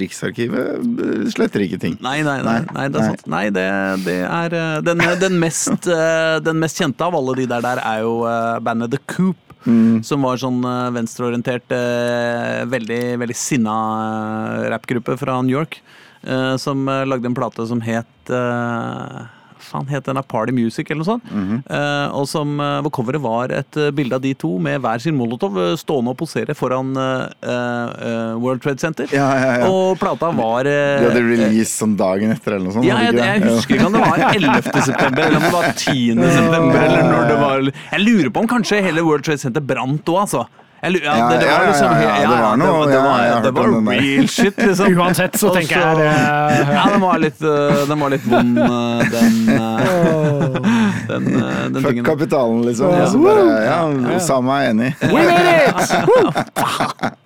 Riksarkivet 0.00 1.30
sletter 1.34 1.64
ikke 1.64 1.78
ting. 1.82 1.96
Nei, 2.04 2.20
nei, 2.26 2.38
nei, 2.46 2.58
Nei, 2.74 2.86
det 2.92 3.00
er 3.02 3.08
sant. 3.12 3.24
Nei, 3.30 3.44
det, 3.54 3.66
det 4.06 4.16
er 4.26 4.56
eh, 4.56 4.80
den, 4.86 5.02
den, 5.20 5.38
mest, 5.42 5.88
eh, 5.90 6.36
den 6.46 6.60
mest 6.62 6.80
kjente 6.80 7.06
av 7.06 7.16
alle 7.18 7.34
de 7.40 7.46
der, 7.50 7.64
der 7.64 7.82
er 7.82 8.04
jo 8.06 8.20
eh, 8.30 8.58
bandet 8.64 8.94
The 8.94 9.00
Coop. 9.10 9.38
Mm. 9.68 9.98
Som 10.06 10.22
var 10.24 10.38
sånn 10.40 10.62
eh, 10.64 10.86
venstreorientert, 10.96 11.68
eh, 11.76 12.62
veldig, 12.72 13.00
veldig 13.20 13.36
sinna 13.36 13.74
eh, 14.06 14.68
rappgruppe 14.72 15.18
fra 15.20 15.40
New 15.44 15.52
York. 15.58 15.80
eh, 16.24 16.54
Som 16.62 16.86
eh, 16.88 17.02
lagde 17.08 17.28
en 17.28 17.36
plate 17.36 17.66
som 17.68 17.82
het 17.84 18.32
eh, 18.32 19.20
faen 19.60 19.88
het 19.90 20.08
den? 20.08 20.18
Party 20.30 20.52
Music, 20.54 20.90
eller 20.90 21.02
noe 21.02 21.08
sånt. 21.08 21.30
Mm 21.30 21.46
-hmm. 21.48 21.60
uh, 21.70 22.14
og 22.18 22.28
som, 22.28 22.60
eh, 22.60 22.80
hvor 22.82 22.90
coveret 22.90 23.20
var 23.22 23.52
et 23.52 23.76
eh, 23.76 23.90
bilde 23.90 24.14
av 24.14 24.20
de 24.20 24.34
to 24.34 24.58
med 24.58 24.80
hver 24.80 24.98
sin 25.00 25.16
molotov 25.16 25.76
stående 25.76 26.10
og 26.10 26.16
posere 26.16 26.54
foran 26.54 26.96
uh, 26.96 28.36
World 28.40 28.62
Trade 28.62 28.78
Center. 28.78 29.06
Ja, 29.12 29.28
ja, 29.36 29.58
ja. 29.60 29.68
Og 29.68 29.98
plata 29.98 30.30
var 30.30 30.64
De 30.64 31.08
hadde 31.08 31.22
release 31.22 31.72
sånn 31.78 31.96
dagen 31.96 32.30
etter 32.30 32.52
eller 32.52 32.64
noe 32.64 32.72
sånt. 32.72 32.84
ja, 32.84 32.98
jeg, 33.02 33.14
jeg 33.14 33.42
husker 33.42 33.74
ikke 33.74 33.86
om 33.86 33.92
det 33.92 34.00
var 34.00 34.34
11. 34.34 34.82
september 34.84 35.22
eller 35.22 35.36
om 35.36 35.42
det 35.42 35.52
var 35.52 35.72
10. 35.76 36.14
september. 36.38 36.78
Eller 36.82 37.02
når 37.02 37.28
det 37.28 37.38
var 37.40 37.72
Jeg 37.92 38.00
lurer 38.00 38.30
på 38.30 38.40
om 38.40 38.48
kanskje 38.48 38.82
hele 38.82 39.02
World 39.02 39.24
Trade 39.24 39.38
Center 39.38 39.60
brant 39.60 40.08
òg, 40.08 40.20
altså. 40.20 40.46
Jeg 40.82 40.92
lurer, 40.94 41.04
ja, 41.04 41.16
Ja, 41.18 41.28
det, 41.28 41.38
det 41.40 41.46
var 41.50 41.62
ja, 41.62 41.70
liksom 41.70 41.90
ja, 41.92 41.96
ja, 42.00 42.14
det 42.20 42.26
var 42.40 42.56
noe, 42.60 42.86
det, 42.86 42.92
det 42.92 43.00
var, 43.04 43.42
det 43.44 43.50
var 43.56 43.66
real 44.00 44.28
shit, 44.28 44.56
liksom. 44.56 44.94
Uansett 44.96 45.36
så 45.40 45.50
tenker 45.54 45.76
tenker 45.76 45.80
jeg 45.80 45.96
det 46.00 46.10
Ja, 46.76 46.84
den 46.92 47.00
var 47.04 47.18
litt, 47.20 47.42
øh, 47.42 47.88
den 47.90 48.00
var 48.00 48.08
litt 48.14 48.26
vond, 48.30 48.58
øh, 48.58 49.00
den 49.12 49.34
Den, 51.10 51.24
den 51.74 51.82
Fuck 51.84 52.00
kapitalen, 52.06 52.62
liksom. 52.66 52.94
Ja. 52.94 53.06
Så 53.10 53.18
bare, 53.18 53.44
ja, 53.64 53.78
Osama 54.16 54.60
er 54.62 54.70
enig. 54.70 54.90
We 55.02 55.20
made 55.26 55.52
it! 55.68 55.74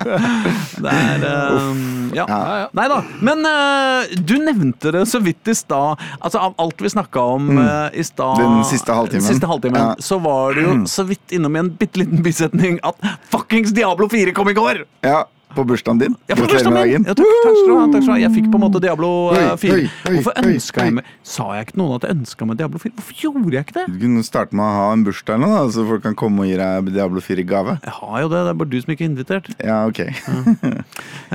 Det 0.84 0.90
er 0.90 1.22
um, 1.54 2.10
ja. 2.14 2.24
Ja. 2.28 2.66
Nei 2.76 2.84
da. 2.90 2.98
Men 3.24 3.46
uh, 3.46 4.10
du 4.20 4.34
nevnte 4.42 4.92
det 4.94 5.04
så 5.08 5.20
vidt 5.24 5.48
i 5.48 5.54
stad. 5.56 6.00
Altså, 6.18 6.38
av 6.44 6.54
alt 6.60 6.82
vi 6.84 6.90
snakka 6.92 7.22
om 7.36 7.48
uh, 7.58 7.88
i 7.92 8.04
stad 8.04 8.22
Mm. 8.34 8.54
Den 8.56 8.64
siste 8.66 8.92
halvtimen. 8.96 9.22
siste 9.22 9.46
halvtimen, 9.46 9.80
Ja. 9.80 9.94
Så 9.98 10.18
var 10.18 10.54
det 10.56 10.62
jo 10.64 10.74
så 10.90 11.02
vidt 11.06 11.32
innom 11.36 11.56
i 11.56 11.58
en 11.60 11.70
bitte 11.78 12.00
liten 12.00 12.22
bisetning 12.24 12.78
at 12.82 12.96
fuckings 13.44 13.72
Diablo 13.72 14.08
4 14.08 14.32
kom 14.32 14.48
i 14.48 14.52
går! 14.52 14.84
Ja, 15.00 15.28
på 15.56 15.64
bursdagen 15.68 16.00
din. 16.02 16.16
Ja, 16.30 16.36
på 16.38 16.46
bursdagen 16.48 16.74
min. 16.76 17.06
Ja, 17.08 17.14
takk, 17.18 17.32
takk 17.44 17.56
skal 17.60 17.70
du 17.70 17.74
ha. 17.78 17.84
Takk 17.94 18.02
skal 18.04 18.10
du 18.10 18.14
ha. 18.14 18.18
Jeg 18.24 18.32
fikk 18.34 18.48
på 18.52 18.58
en 18.60 18.64
måte 18.66 18.80
Diablo 18.84 19.10
øh, 19.34 19.54
4. 19.60 19.74
oi, 19.74 19.84
oi, 19.84 20.14
Hvorfor 20.18 20.38
ønska 20.44 20.84
jeg 20.88 20.94
meg 20.98 21.08
Sa 21.24 21.46
jeg 21.56 21.68
ikke 21.68 21.78
noen 21.80 21.94
at 21.98 22.06
jeg 22.08 22.16
ønska 22.18 22.48
meg 22.50 22.58
Diablo 22.60 22.80
4? 22.82 22.94
Hvorfor 22.98 23.18
gjorde 23.22 23.54
jeg 23.58 23.66
ikke 23.68 23.76
det? 23.78 23.86
Du 23.94 23.98
kunne 24.04 24.24
starte 24.26 24.58
med 24.58 24.64
å 24.66 24.74
ha 24.78 24.86
en 24.94 25.04
bursdag 25.06 25.38
eller 25.38 25.52
noe, 25.54 25.70
så 25.74 25.86
folk 25.88 26.04
kan 26.04 26.16
komme 26.18 26.44
og 26.44 26.50
gi 26.50 26.58
deg 26.60 26.90
Diablo 26.94 27.22
4 27.24 27.44
i 27.44 27.46
gave. 27.54 27.76
Jeg 27.84 27.94
har 28.00 28.16
jo 28.24 28.30
det, 28.32 28.42
det 28.48 28.52
er 28.54 28.58
bare 28.62 28.72
du 28.74 28.78
som 28.84 28.94
ikke 28.94 29.06
er 29.06 29.10
invitert. 29.12 29.50
Ja, 29.62 29.80
ok. 29.88 30.02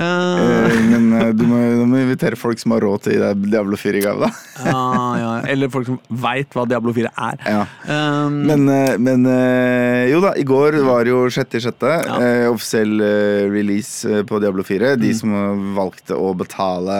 Eh, 0.00 0.76
Men 0.90 1.12
eh, 1.12 1.28
du 1.36 1.42
må, 1.48 1.58
du 1.76 1.82
må 1.90 1.98
invitere 2.00 2.36
folk 2.38 2.58
som 2.60 2.72
har 2.74 2.80
råd 2.84 3.02
til 3.04 3.12
å 3.12 3.14
gi 3.14 3.20
deg 3.20 3.42
Diablo 3.52 3.76
4 3.80 3.98
i 3.98 4.02
gave, 4.04 4.26
da. 4.26 4.30
ja, 4.70 4.82
ja. 5.20 5.30
Eller 5.52 5.70
folk 5.72 5.86
som 5.88 5.98
veit 6.22 6.54
hva 6.56 6.64
Diablo 6.70 6.94
4 6.96 7.10
er. 7.10 7.40
Ja. 7.44 7.62
Um, 7.90 8.38
Men, 8.48 8.64
eh, 8.72 8.94
men 9.02 9.26
eh, 9.28 10.06
jo 10.12 10.22
da, 10.24 10.32
i 10.40 10.44
går 10.48 10.78
var 10.86 11.08
jo 11.10 11.24
6.6. 11.32 11.84
Ja. 12.06 12.16
eh, 12.22 12.46
offisiell 12.50 12.94
eh, 13.04 13.44
release 13.52 14.08
eh, 14.08 14.09
på 14.28 14.40
Diablo 14.42 14.64
4. 14.66 14.94
Mm. 14.96 15.02
De 15.04 15.12
som 15.18 15.34
valgte 15.76 16.16
å 16.18 16.30
betale 16.38 16.96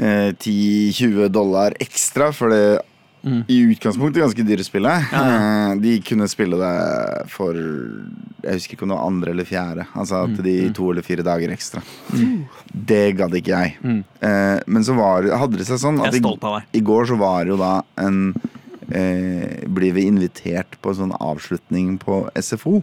eh, 0.00 0.30
10-20 0.32 1.28
dollar 1.34 1.76
ekstra 1.80 2.32
for 2.36 2.54
det 2.54 2.80
Mm. 3.20 3.42
i 3.52 3.56
utgangspunktet 3.74 4.22
ganske 4.22 4.44
dyre 4.48 4.64
spillet. 4.64 5.10
eh, 5.12 5.74
De 5.76 5.98
kunne 6.00 6.24
spille 6.26 6.56
det 6.56 7.28
for 7.28 7.52
Jeg 7.52 8.54
husker 8.54 8.72
ikke 8.78 8.82
om 8.86 8.88
det 8.88 8.96
var 8.96 9.06
andre 9.10 9.30
eller 9.34 9.44
fjerde. 9.44 9.84
Altså 9.94 10.22
Mm. 10.26 10.32
at 10.38 10.42
de 10.42 10.70
to 10.72 10.90
eller 10.90 11.02
fire 11.02 11.22
dager 11.22 11.50
ekstra. 11.52 11.82
Det 12.72 13.16
gadd 13.18 13.32
ikke 13.36 13.52
jeg. 13.52 13.76
Mm. 13.84 14.04
Eh, 14.22 14.60
Men 14.66 14.82
så 14.82 14.96
var, 14.96 15.22
hadde 15.36 15.58
det 15.58 15.66
seg 15.66 15.76
sånn 15.76 16.00
at 16.00 16.14
i, 16.14 16.78
i 16.78 16.80
går 16.80 17.04
så 17.12 17.18
var 17.18 17.44
det 17.44 17.50
jo 17.50 17.56
da 17.58 17.82
en 17.98 18.34
eh, 18.90 19.66
Blir 19.68 19.92
vi 19.92 20.06
invitert 20.08 20.80
på 20.80 20.88
en 20.88 21.10
sånn 21.10 21.16
avslutning 21.20 21.98
på 21.98 22.30
SFO? 22.34 22.82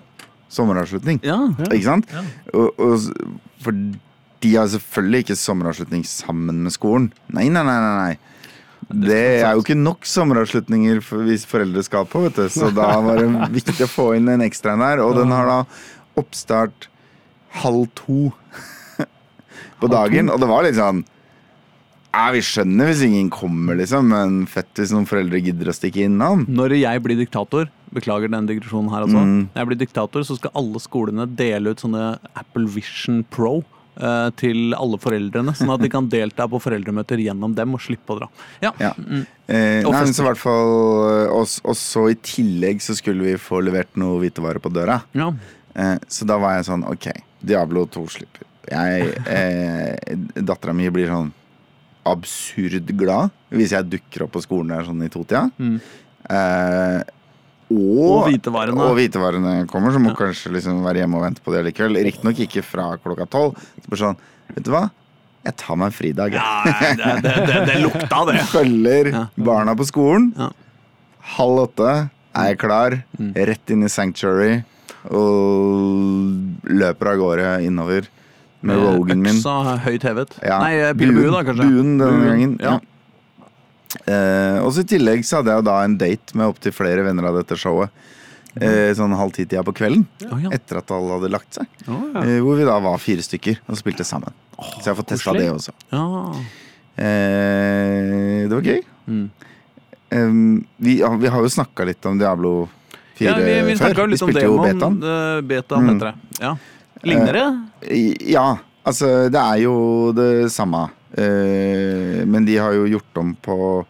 Sommeravslutning. 0.53 1.19
Ja. 1.25 1.39
Ikke 1.67 1.85
sant? 1.85 2.11
Og, 2.53 2.71
og, 2.79 3.07
for 3.63 3.75
de 4.43 4.53
har 4.53 4.69
selvfølgelig 4.71 5.25
ikke 5.25 5.39
sommeravslutning 5.39 6.05
sammen 6.07 6.63
med 6.63 6.75
skolen. 6.75 7.11
Nei, 7.33 7.49
nei. 7.51 7.63
nei, 7.67 7.79
nei. 7.83 8.17
Det 8.87 9.21
er 9.41 9.57
jo 9.57 9.63
ikke 9.65 9.75
nok 9.75 10.05
sommeravslutninger 10.07 11.01
for, 11.03 11.25
hvis 11.27 11.43
foreldre 11.49 11.83
skal 11.83 12.07
på, 12.07 12.21
vet 12.27 12.37
du. 12.39 12.45
Så 12.53 12.69
da 12.75 12.93
var 13.03 13.19
det 13.19 13.27
viktig 13.59 13.81
å 13.83 13.91
få 13.91 14.11
inn 14.19 14.29
en 14.31 14.45
ekstra 14.45 14.77
en 14.77 14.85
der. 14.85 15.03
Og 15.03 15.17
den 15.17 15.33
har 15.35 15.49
da 15.49 15.59
oppstart 16.17 16.87
halv 17.63 17.89
to 17.97 18.31
på 19.81 19.91
dagen. 19.91 20.31
Og 20.31 20.39
det 20.41 20.51
var 20.51 20.67
litt 20.67 20.79
sånn 20.79 21.03
ja, 22.17 22.27
Vi 22.33 22.41
skjønner 22.45 22.89
hvis 22.89 23.03
ingen 23.05 23.29
kommer, 23.33 23.77
liksom, 23.79 24.09
men 24.11 24.37
fett 24.49 24.69
hvis 24.81 24.91
noen 24.95 25.07
foreldre 25.09 25.41
gidder 25.45 25.69
å 25.71 25.75
stikke 25.77 26.07
innom. 26.09 26.45
Når 26.49 26.77
jeg 26.81 27.03
blir 27.05 27.19
diktator 27.23 27.69
Beklager 27.93 28.27
den 28.27 28.49
digresjonen 28.49 28.89
her 28.91 29.05
altså. 29.05 29.21
Mm. 29.23 29.45
Når 29.53 29.61
jeg 29.61 29.67
blir 29.69 29.77
diktator, 29.79 30.23
så 30.27 30.35
skal 30.35 30.51
alle 30.59 30.79
skolene 30.83 31.23
dele 31.39 31.71
ut 31.71 31.79
sånne 31.79 32.17
Apple 32.35 32.67
Vision 32.73 33.21
Pro 33.31 33.61
eh, 33.95 34.27
til 34.35 34.75
alle 34.75 34.99
foreldrene, 34.99 35.53
sånn 35.55 35.71
at 35.71 35.85
de 35.85 35.89
kan 35.93 36.09
delta 36.11 36.49
på 36.51 36.59
foreldremøter 36.65 37.23
gjennom 37.23 37.55
dem 37.55 37.77
og 37.77 37.81
slippe 37.85 38.11
å 38.11 38.19
dra. 38.19 38.27
Ja. 38.65 38.73
Ja. 38.83 38.91
Mm. 38.99 39.23
Eh, 39.47 39.87
Og 39.87 39.95
nei, 39.95 40.03
så 40.11 40.25
i 40.25 40.27
hvert 40.27 40.41
fall 40.41 40.73
eh, 41.07 41.31
Og 41.31 41.47
og 41.63 41.79
så 41.79 42.09
i 42.11 42.17
tillegg 42.19 42.83
så 42.83 42.97
skulle 42.99 43.23
vi 43.23 43.37
få 43.39 43.61
levert 43.63 43.95
noe 43.95 44.19
hvitevarer 44.25 44.59
på 44.63 44.73
døra. 44.75 44.99
ja. 45.15 45.31
Eh, 45.77 45.95
så 46.09 46.25
da 46.25 46.39
var 46.41 46.55
jeg 46.57 46.67
sånn 46.67 46.83
OK, 46.89 47.11
Diablo 47.39 47.83
2 47.93 48.07
slipper. 48.09 48.43
Jeg 48.67 49.11
eh, 49.29 50.15
Dattera 50.41 50.73
mi 50.75 50.89
blir 50.91 51.07
sånn 51.13 51.29
absurd 52.11 52.91
glad 52.97 53.29
hvis 53.53 53.71
jeg 53.75 53.87
dukker 53.89 54.25
opp 54.25 54.33
på 54.35 54.41
skolen 54.43 54.73
der 54.73 54.83
sånn 54.87 55.03
i 55.05 55.09
totida. 55.13 55.45
Mm. 55.59 55.77
Eh, 56.29 57.01
og, 57.67 58.03
Og 58.07 58.27
hvitevarene. 58.29 58.79
Og 58.79 58.93
hvitevarene 58.95 59.53
kommer, 59.67 59.91
så 59.91 59.99
må 59.99 60.13
Ja. 60.13 60.15
kanskje 60.15 60.51
liksom 60.55 60.83
være 60.85 61.01
hjemme 61.03 61.17
og 61.19 61.23
vente 61.25 61.41
på 61.43 61.51
det 61.55 61.65
likevel. 61.67 61.97
Riktignok 62.07 62.39
ikke 62.45 62.63
fra 62.63 62.85
klokka 63.03 63.27
tolv. 63.27 63.57
Sånn, 63.91 64.15
vet 64.55 64.63
du 64.63 64.71
hva? 64.71 64.85
Jeg 65.47 65.55
tar 65.59 65.75
meg 65.79 65.85
en 65.91 65.95
fridag. 65.95 66.33
Ja, 66.35 66.63
det, 66.95 67.21
det, 67.23 67.33
det, 67.47 67.59
det 67.67 67.75
lukta 67.83 68.21
det. 68.31 68.39
Følger 68.55 69.11
Ja. 69.13 69.25
barna 69.37 69.75
på 69.79 69.85
skolen. 69.87 70.29
Ja. 70.37 70.49
Halv 71.37 71.65
åtte 71.67 71.91
er 72.35 72.47
jeg 72.53 72.59
klar. 72.59 72.97
Mm. 73.19 73.33
Rett 73.51 73.71
inn 73.75 73.83
i 73.83 73.91
Sanctuary. 73.91 74.63
Og 75.11 76.67
løper 76.67 77.11
av 77.13 77.19
gårde 77.21 77.51
innover 77.67 78.07
med 78.61 78.77
Rogan 78.81 79.21
min. 79.21 79.35
Øksa 79.37 79.77
høyt 79.85 80.03
hevet. 80.07 80.37
Ja. 80.43 80.59
Nei, 80.63 80.73
eh, 80.81 80.93
pil 80.97 81.09
og 81.13 81.15
bue, 81.21 81.31
da, 81.31 81.43
kanskje. 81.43 81.67
Buen 81.69 81.97
denne 81.97 82.11
Buen, 82.11 82.27
gangen. 82.27 82.57
Ja. 82.63 82.79
Eh, 84.07 84.59
og 84.63 84.71
så 84.75 84.81
i 84.83 84.89
tillegg 84.89 85.23
så 85.25 85.39
hadde 85.41 85.53
jeg 85.55 85.65
da 85.67 85.77
en 85.85 85.97
date 85.97 86.35
med 86.37 86.47
opptil 86.51 86.73
flere 86.75 87.03
venner 87.05 87.27
av 87.29 87.37
dette 87.41 87.57
showet. 87.59 87.89
Eh, 88.57 88.89
sånn 88.97 89.13
halv 89.15 89.31
ti-tida 89.35 89.61
på 89.63 89.73
kvelden. 89.77 90.07
Oh, 90.31 90.37
ja. 90.41 90.49
Etter 90.55 90.79
at 90.81 90.89
alle 90.91 91.13
hadde 91.19 91.29
lagt 91.29 91.53
seg. 91.59 91.67
Oh, 91.87 91.99
ja. 92.15 92.23
Eh, 92.25 92.39
hvor 92.41 92.57
vi 92.57 92.65
da 92.65 92.79
var 92.81 92.97
fire 92.97 93.21
stykker 93.21 93.59
og 93.69 93.77
spilte 93.77 94.03
sammen. 94.07 94.33
så 94.57 94.81
jeg 94.81 94.89
har 94.89 94.97
fått 94.97 95.11
testa 95.13 95.33
det 95.37 95.51
også. 95.53 95.71
Ja. 95.93 96.03
Eh, 96.97 98.47
det 98.49 98.55
var 98.55 98.65
gøy. 98.65 98.81
Mm. 99.07 99.27
Um, 100.09 100.65
vi, 100.79 100.95
vi 101.03 101.27
har 101.33 101.43
jo 101.43 101.51
snakka 101.51 101.85
litt 101.85 102.05
om 102.07 102.17
Diablo 102.19 102.67
4 103.19 103.27
ja, 103.27 103.35
vi, 103.43 103.55
vi 103.67 103.75
før. 103.79 104.07
Vi 104.07 104.17
spilte 104.19 104.43
jo 104.45 104.57
betaen. 104.63 104.97
eh, 105.03 105.41
Betaen 105.49 105.83
Mm. 105.83 105.93
heter 105.93 106.09
det. 106.11 106.41
Ja. 106.41 106.55
Ligner 107.03 107.33
det? 107.33 107.47
I- 107.93 108.31
Ja, 108.33 108.57
altså 108.85 109.29
det 109.31 109.41
er 109.41 109.61
jo 109.63 109.75
det 110.17 110.49
samme. 110.51 110.89
Eh, 111.17 112.23
men 112.25 112.45
de 112.45 112.57
har 112.57 112.73
jo 112.73 112.87
gjort 112.97 113.17
om 113.21 113.35
på 113.41 113.85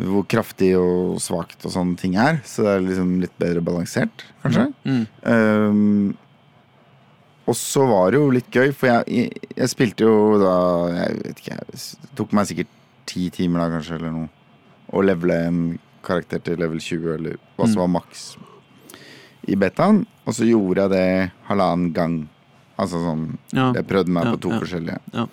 hvor 0.00 0.24
kraftig 0.30 0.70
og 0.78 1.18
svakt 1.20 1.64
og 1.66 1.72
sånne 1.74 1.96
ting 2.00 2.14
er. 2.16 2.40
Så 2.46 2.62
det 2.64 2.72
er 2.72 2.84
liksom 2.86 3.20
litt 3.20 3.34
bedre 3.40 3.60
balansert, 3.64 4.24
kanskje. 4.44 4.68
Mm. 4.86 5.06
Um, 5.26 6.16
og 7.50 7.56
så 7.58 7.82
var 7.88 8.12
det 8.12 8.20
jo 8.20 8.30
litt 8.30 8.50
gøy, 8.54 8.70
for 8.72 8.86
jeg, 8.92 9.04
jeg, 9.10 9.54
jeg 9.58 9.68
spilte 9.72 10.06
jo 10.06 10.38
da 10.40 10.52
Jeg 10.94 11.16
vet 11.24 11.40
ikke, 11.42 11.56
jeg 11.58 12.10
tok 12.20 12.32
meg 12.38 12.46
sikkert 12.46 12.70
ti 13.10 13.26
timer 13.34 13.64
da, 13.64 13.70
kanskje, 13.74 13.98
eller 13.98 14.14
noe. 14.14 14.30
Å 14.94 15.02
levele 15.04 15.40
en 15.48 15.60
karakter 16.06 16.40
til 16.46 16.60
level 16.62 16.78
20, 16.80 17.10
eller 17.18 17.36
hva 17.58 17.66
som 17.68 17.82
var 17.82 17.90
maks 17.98 18.22
i 19.48 19.54
betaen. 19.56 20.04
Og 20.26 20.34
så 20.36 20.44
gjorde 20.48 20.84
jeg 20.86 20.90
det 20.90 21.32
halvannen 21.48 21.92
gang. 21.96 22.28
Altså 22.78 23.00
sånn 23.02 23.38
Ja. 23.52 23.72
Jeg 23.76 23.86
prøvde 23.86 24.08
meg 24.12 24.24
Ja, 24.24 24.32
på 24.36 24.40
to 24.40 24.50
ja, 24.50 24.58
forskjellige. 24.60 24.98
ja. 25.14 25.26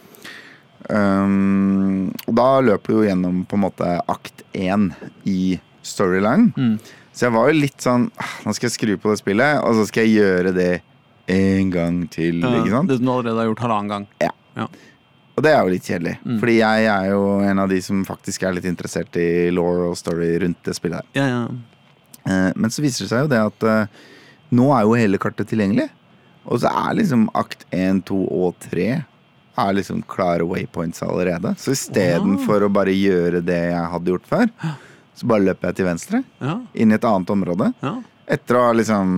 Um, 0.90 2.14
og 2.28 2.36
da 2.38 2.48
løper 2.64 2.88
du 2.94 3.00
jo 3.02 3.08
gjennom 3.10 3.42
på 3.50 3.58
en 3.58 3.64
måte 3.66 3.88
akt 4.08 4.44
én 4.56 4.92
i 5.28 5.58
storyline. 5.84 6.54
Mm. 6.56 6.78
Så 7.12 7.26
jeg 7.28 7.34
var 7.34 7.48
jo 7.50 7.60
litt 7.60 7.82
sånn 7.82 8.12
"Ah, 8.18 8.36
Nå 8.46 8.54
skal 8.56 8.70
jeg 8.70 8.76
skru 8.78 8.98
på 8.98 9.10
det 9.12 9.20
spillet, 9.20 9.64
og 9.64 9.74
så 9.76 9.88
skal 9.88 10.06
jeg 10.06 10.22
gjøre 10.22 10.54
det 10.54 10.82
en 11.28 11.70
gang 11.72 12.08
til. 12.10 12.40
Ja, 12.40 12.48
Ikke 12.62 12.70
sant? 12.72 12.88
Det 12.90 12.98
som 12.98 13.06
du 13.06 13.12
allerede 13.12 13.36
har 13.42 13.48
gjort 13.52 13.60
halvannen 13.66 13.90
gang. 13.90 14.08
Og 15.38 15.44
det 15.44 15.52
er 15.54 15.62
jo 15.62 15.70
litt 15.70 15.84
kjedelig. 15.86 16.18
Mm. 16.26 16.40
Fordi 16.40 16.56
jeg 16.58 16.86
er 16.88 17.10
jo 17.12 17.40
en 17.46 17.60
av 17.60 17.70
de 17.70 17.80
som 17.82 18.06
faktisk 18.06 18.42
er 18.44 18.54
litt 18.54 18.66
interessert 18.66 19.16
i 19.18 19.52
law 19.52 19.90
og 19.92 19.98
story 19.98 20.40
rundt 20.42 20.64
det 20.64 20.74
spillet. 20.74 21.04
Ja, 21.14 21.28
ja. 21.28 21.48
Eh, 22.28 22.52
Men 22.56 22.70
så 22.74 22.84
viser 22.84 23.06
det 23.06 23.12
seg 23.14 23.26
jo 23.26 23.32
det 23.32 23.40
at 23.50 23.64
eh, 23.64 24.02
nå 24.58 24.70
er 24.76 24.84
jo 24.88 24.98
hele 25.00 25.18
kartet 25.22 25.50
tilgjengelig. 25.52 25.90
Og 26.48 26.62
så 26.64 26.70
er 26.72 26.96
liksom 27.00 27.26
akt 27.36 27.66
1, 27.76 28.04
2 28.08 28.18
og 28.32 28.56
3 28.70 28.86
er 29.58 29.74
liksom 29.74 30.04
klare 30.08 30.46
waypoints 30.48 31.02
allerede. 31.04 31.56
Så 31.60 31.74
istedenfor 31.74 32.64
å 32.68 32.70
bare 32.72 32.94
gjøre 32.94 33.42
det 33.44 33.58
jeg 33.72 33.88
hadde 33.94 34.12
gjort 34.14 34.28
før, 34.30 34.52
så 35.18 35.26
bare 35.32 35.48
løper 35.48 35.72
jeg 35.72 35.80
til 35.80 35.88
venstre, 35.90 36.20
ja, 36.40 36.60
inn 36.78 36.92
i 36.94 36.96
et 37.00 37.08
annet 37.10 37.34
område. 37.34 37.72
ja. 37.84 37.96
Etter 38.28 38.58
å 38.60 38.62
ha 38.66 38.72
liksom 38.76 39.12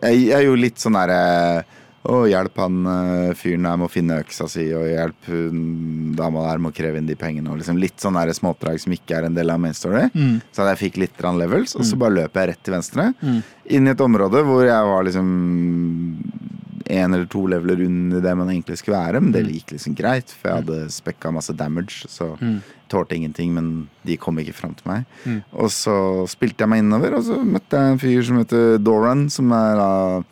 Jeg, 0.00 0.22
jeg 0.30 0.32
er 0.38 0.46
jo 0.46 0.54
litt 0.56 0.78
sånn 0.80 0.94
derre 0.96 1.64
Å, 2.02 2.24
hjelp 2.26 2.56
han 2.58 2.78
eh, 2.90 3.32
fyren 3.38 3.62
der 3.68 3.76
med 3.78 3.86
å 3.86 3.92
finne 3.92 4.16
øksa 4.24 4.48
si, 4.50 4.64
og 4.74 4.88
hjelp 4.90 5.28
hun 5.30 5.60
dama 6.18 6.48
der 6.48 6.58
med 6.58 6.72
å 6.72 6.74
kreve 6.74 6.98
inn 6.98 7.06
de 7.06 7.14
pengene. 7.14 7.52
Og 7.52 7.60
liksom 7.60 7.78
litt 7.78 8.02
sånn 8.02 8.18
der 8.18 8.32
småoppdrag 8.34 8.80
som 8.82 8.96
ikke 8.96 9.20
er 9.20 9.28
en 9.28 9.36
del 9.38 9.52
av 9.54 9.60
main 9.62 9.76
story. 9.76 10.08
Mm. 10.10 10.40
Så 10.50 10.66
jeg 10.66 10.80
fikk 10.82 10.98
litt 11.04 11.22
levels, 11.38 11.76
og 11.78 11.86
så 11.86 11.96
bare 12.00 12.16
løper 12.24 12.42
jeg 12.42 12.50
rett 12.52 12.64
til 12.66 12.74
venstre. 12.74 13.06
Mm. 13.22 13.38
Inn 13.78 13.86
i 13.86 13.94
et 13.94 14.02
område 14.02 14.42
hvor 14.48 14.66
jeg 14.66 14.90
var 14.90 15.06
liksom 15.06 15.30
én 16.92 17.14
eller 17.14 17.26
to 17.30 17.46
leveler 17.46 17.80
under 17.86 18.20
det 18.20 18.34
man 18.36 18.50
egentlig 18.50 18.80
skulle 18.80 18.98
være, 18.98 19.20
men 19.22 19.32
det 19.32 19.44
gikk 19.46 19.76
liksom 19.76 19.94
greit, 19.96 20.32
for 20.34 20.50
jeg 20.50 20.62
hadde 20.64 20.90
spekka 20.92 21.30
masse 21.32 21.54
damage, 21.56 22.02
så 22.10 22.32
Mm. 22.42 22.60
tålte 22.90 23.14
ingenting, 23.14 23.54
men 23.54 23.88
de 24.04 24.16
kom 24.16 24.36
ikke 24.36 24.52
fram 24.52 24.74
til 24.74 24.90
meg. 24.90 25.04
Mm. 25.24 25.42
Og 25.54 25.70
så 25.70 26.26
spilte 26.28 26.58
jeg 26.60 26.68
meg 26.68 26.82
innover, 26.82 27.14
og 27.16 27.22
så 27.24 27.38
møtte 27.42 27.70
jeg 27.78 27.92
en 27.92 27.98
fyr 28.02 28.22
som 28.26 28.38
heter 28.42 28.78
Doran, 28.82 29.30
som 29.30 29.50
er 29.52 29.76
da 29.76 30.22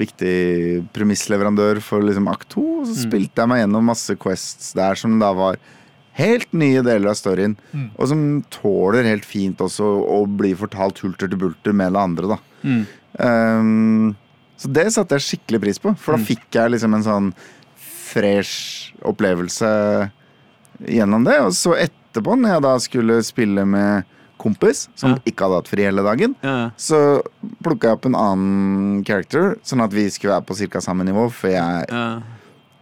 viktig 0.00 0.86
premissleverandør 0.96 1.80
for 1.84 2.02
liksom 2.04 2.26
akt 2.32 2.48
2, 2.56 2.64
og 2.80 2.86
så 2.88 2.96
Mm. 2.96 3.02
spilte 3.10 3.42
jeg 3.44 3.48
meg 3.52 3.60
gjennom 3.62 3.84
masse 3.84 4.16
quests 4.16 4.72
der 4.74 4.94
som 4.98 5.18
da 5.20 5.32
var 5.36 5.56
helt 6.18 6.52
nye 6.52 6.82
deler 6.82 7.10
av 7.12 7.16
storyen, 7.16 7.56
Mm. 7.72 7.90
og 7.98 8.08
som 8.08 8.42
tåler 8.50 9.04
helt 9.04 9.24
fint 9.24 9.56
også 9.60 9.84
å 10.08 10.24
bli 10.26 10.54
fortalt 10.54 10.98
hulter 11.04 11.28
til 11.28 11.38
bulter 11.38 11.72
med 11.72 11.92
det 11.92 12.00
andre, 12.00 12.28
da. 12.34 12.38
Mm. 12.64 12.86
Um, 13.18 14.16
så 14.58 14.72
det 14.72 14.86
satte 14.92 15.16
jeg 15.16 15.38
skikkelig 15.38 15.60
pris 15.62 15.78
på, 15.78 15.96
for 15.98 16.16
da 16.16 16.18
Mm. 16.18 16.26
fikk 16.26 16.50
jeg 16.52 16.70
liksom 16.72 16.94
en 16.94 17.02
sånn 17.04 17.34
fresh 17.76 18.92
opplevelse 19.06 20.10
gjennom 20.82 21.24
det. 21.24 21.38
Og 21.40 21.52
så 21.52 21.74
etterpå, 21.78 22.36
når 22.38 22.54
jeg 22.54 22.62
da 22.62 22.74
skulle 22.78 23.22
spille 23.22 23.66
med 23.66 24.04
kompis, 24.40 24.86
som 24.98 25.12
Ja. 25.14 25.20
ikke 25.28 25.44
hadde 25.46 25.60
hatt 25.60 25.68
fri 25.70 25.84
hele 25.86 26.02
dagen, 26.06 26.34
Ja, 26.42 26.70
så 26.80 27.20
plukka 27.62 27.90
jeg 27.90 27.98
opp 27.98 28.06
en 28.10 28.16
annen 28.18 29.04
character, 29.04 29.56
sånn 29.62 29.84
at 29.84 29.92
vi 29.92 30.08
skulle 30.10 30.32
være 30.38 30.46
på 30.48 30.56
ca. 30.72 30.80
samme 30.80 31.04
nivå. 31.04 31.28
For 31.30 31.52
jeg, 31.52 31.86
ja. 31.92 32.22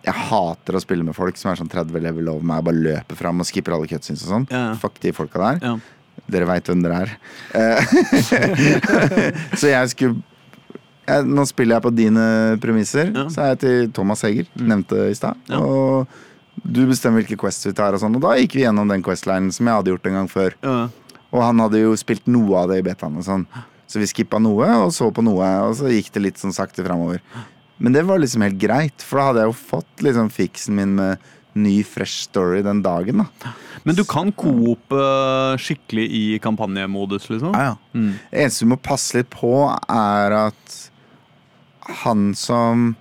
jeg 0.07 0.15
hater 0.15 0.79
å 0.79 0.81
spille 0.81 1.05
med 1.05 1.15
folk 1.19 1.37
som 1.37 1.51
er 1.53 1.57
sånn 1.61 1.69
30 1.71 2.01
level 2.01 2.29
over 2.33 2.43
meg 2.47 2.59
og 2.63 2.69
bare 2.71 2.83
løper 2.87 3.17
fram 3.19 3.41
og 3.43 3.47
skipper 3.51 3.75
alle 3.77 3.91
cutscenes 3.91 4.23
og 4.27 4.35
sånn. 4.47 4.77
Fuck 4.79 5.01
de 5.03 5.13
folka 5.13 5.39
der. 5.59 5.81
Dere 6.29 6.45
veit 6.49 6.67
hvem 6.69 6.83
dere 6.83 7.07
er. 7.07 7.13
Eh, 7.55 7.81
så 9.61 9.71
jeg 9.71 9.93
skulle 9.95 10.19
jeg, 11.09 11.25
Nå 11.25 11.45
spiller 11.49 11.79
jeg 11.79 11.85
på 11.87 11.93
dine 11.97 12.25
premisser. 12.61 13.13
Så 13.33 13.41
er 13.41 13.55
jeg 13.55 13.61
til 13.63 13.93
Thomas 13.97 14.21
Heger, 14.27 14.49
nevnte 14.61 15.07
i 15.09 15.15
stad. 15.17 15.39
Og 15.57 16.09
du 16.69 16.83
bestemmer 16.91 17.23
hvilke 17.23 17.39
quests 17.41 17.65
vi 17.69 17.73
tar, 17.73 17.95
og 17.97 18.03
sånn. 18.03 18.17
Og 18.19 18.25
da 18.27 18.35
gikk 18.37 18.59
vi 18.59 18.65
gjennom 18.67 18.91
den 18.91 19.05
questlinen 19.07 19.53
som 19.55 19.65
jeg 19.71 19.79
hadde 19.79 19.93
gjort 19.95 20.09
en 20.11 20.19
gang 20.19 20.29
før. 20.29 20.57
Ja. 20.67 20.77
Og 21.35 21.43
han 21.45 21.61
hadde 21.61 21.83
jo 21.83 21.97
spilt 21.99 22.29
noe 22.31 22.63
av 22.63 22.73
det 22.73 22.81
i 22.81 22.87
betaen 22.87 23.19
og 23.21 23.27
sånn. 23.27 23.47
Så 23.89 24.01
vi 24.01 24.09
skippa 24.09 24.41
noe, 24.41 24.69
og 24.85 24.93
så 24.93 25.09
på 25.15 25.25
noe, 25.25 25.49
og 25.65 25.77
så 25.79 25.89
gikk 25.93 26.11
det 26.15 26.25
litt 26.25 26.41
sånn 26.41 26.57
sakte 26.57 26.85
framover. 26.85 27.23
Men 27.79 27.95
det 27.95 28.05
var 28.09 28.21
liksom 28.21 28.45
helt 28.45 28.59
greit, 28.61 29.05
for 29.05 29.21
da 29.21 29.29
hadde 29.29 29.45
jeg 29.45 29.53
jo 29.53 29.59
fått 29.61 30.05
liksom 30.05 30.31
fiksen 30.35 30.77
min 30.77 30.97
med 30.99 31.29
ny, 31.59 31.83
fresh 31.87 32.29
story 32.29 32.63
den 32.63 32.83
dagen, 32.85 33.25
da. 33.25 33.53
Men 33.87 33.97
du 33.97 34.05
kan 34.07 34.31
coope 34.37 34.99
eh, 34.99 35.59
skikkelig 35.63 36.05
i 36.15 36.23
kampanjemodus, 36.43 37.29
liksom? 37.33 37.55
Ja, 37.57 37.73
ja. 37.73 37.99
Mm. 37.99 38.13
Det 38.31 38.43
eneste 38.45 38.67
du 38.67 38.73
må 38.75 38.79
passe 38.83 39.19
litt 39.19 39.31
på, 39.33 39.53
er 39.89 40.37
at 40.37 40.77
han 42.05 42.33
som 42.37 42.93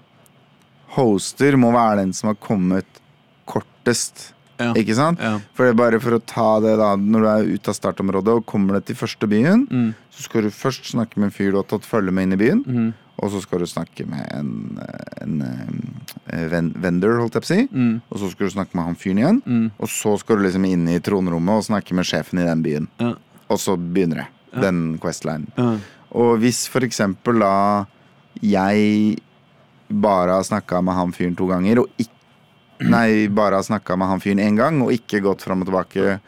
hoster, 0.95 1.57
må 1.59 1.73
være 1.75 2.01
den 2.01 2.15
som 2.15 2.31
har 2.31 2.39
kommet 2.41 3.01
kortest. 3.49 4.31
Ja. 4.59 4.71
Ikke 4.73 4.95
sant? 4.97 5.19
Ja. 5.21 5.37
For 5.53 5.65
det 5.67 5.73
er 5.75 5.77
bare 5.83 5.99
for 6.01 6.15
å 6.17 6.21
ta 6.25 6.59
det 6.63 6.77
da 6.79 6.95
Når 6.97 7.21
du 7.21 7.27
er 7.29 7.49
ute 7.57 7.69
av 7.69 7.75
startområdet 7.77 8.33
og 8.39 8.45
kommer 8.49 8.79
deg 8.79 8.85
til 8.89 8.95
første 8.95 9.27
byen, 9.29 9.67
Mm. 9.69 9.91
så 10.11 10.23
skal 10.23 10.41
du 10.41 10.49
først 10.49 10.85
snakke 10.93 11.17
med 11.17 11.25
en 11.29 11.35
fyr 11.35 11.51
du 11.51 11.57
har 11.61 11.67
tatt 11.69 11.85
følge 11.85 12.11
med 12.11 12.23
inn 12.23 12.33
i 12.33 12.39
byen. 12.41 12.63
Mm. 12.65 12.93
Og 13.19 13.31
så 13.33 13.41
skal 13.41 13.59
du 13.59 13.65
snakke 13.65 14.05
med 14.05 14.25
en, 14.33 14.79
en, 15.21 15.41
en 15.41 16.49
ven, 16.51 16.71
vendor, 16.77 17.17
holdt 17.19 17.33
jeg 17.33 17.41
på 17.41 17.47
å 17.47 17.53
si. 17.55 17.67
Mm. 17.73 18.01
Og 18.11 18.19
så 18.21 18.29
skal 18.31 18.45
du 18.47 18.53
snakke 18.53 18.75
med 18.77 18.85
han 18.85 18.95
fyren 18.95 19.17
igjen. 19.21 19.39
Mm. 19.45 19.71
Og 19.79 19.89
så 19.89 20.17
skal 20.21 20.37
du 20.37 20.43
liksom 20.45 20.65
inn 20.69 20.87
i 20.89 20.99
tronrommet 20.99 21.57
og 21.61 21.65
snakke 21.69 21.93
med 21.97 22.05
sjefen 22.05 22.41
i 22.41 22.45
den 22.45 22.61
byen. 22.65 22.87
Ja. 23.01 23.13
Og 23.49 23.57
så 23.61 23.77
begynner 23.77 24.23
det. 24.23 24.27
Den 24.61 24.97
questlinen. 25.01 25.47
Ja. 25.57 25.77
Og 26.17 26.37
hvis 26.41 26.67
for 26.69 26.81
eksempel 26.85 27.39
da 27.41 27.85
jeg 28.41 29.17
bare 29.89 30.35
har 30.37 30.43
snakka 30.45 30.81
med 30.83 30.93
han 30.97 31.11
fyren 31.15 31.35
to 31.37 31.47
ganger, 31.49 31.79
og 31.83 31.89
ikke 32.01 32.13
Nei, 32.93 33.27
bare 33.27 33.55
har 33.57 33.63
snakka 33.65 33.95
med 33.97 34.07
han 34.07 34.19
fyren 34.21 34.39
én 34.43 34.55
gang, 34.57 34.81
og 34.85 34.91
ikke 34.93 35.21
gått 35.25 35.41
fram 35.41 35.61
og 35.63 35.67
tilbake 35.71 36.19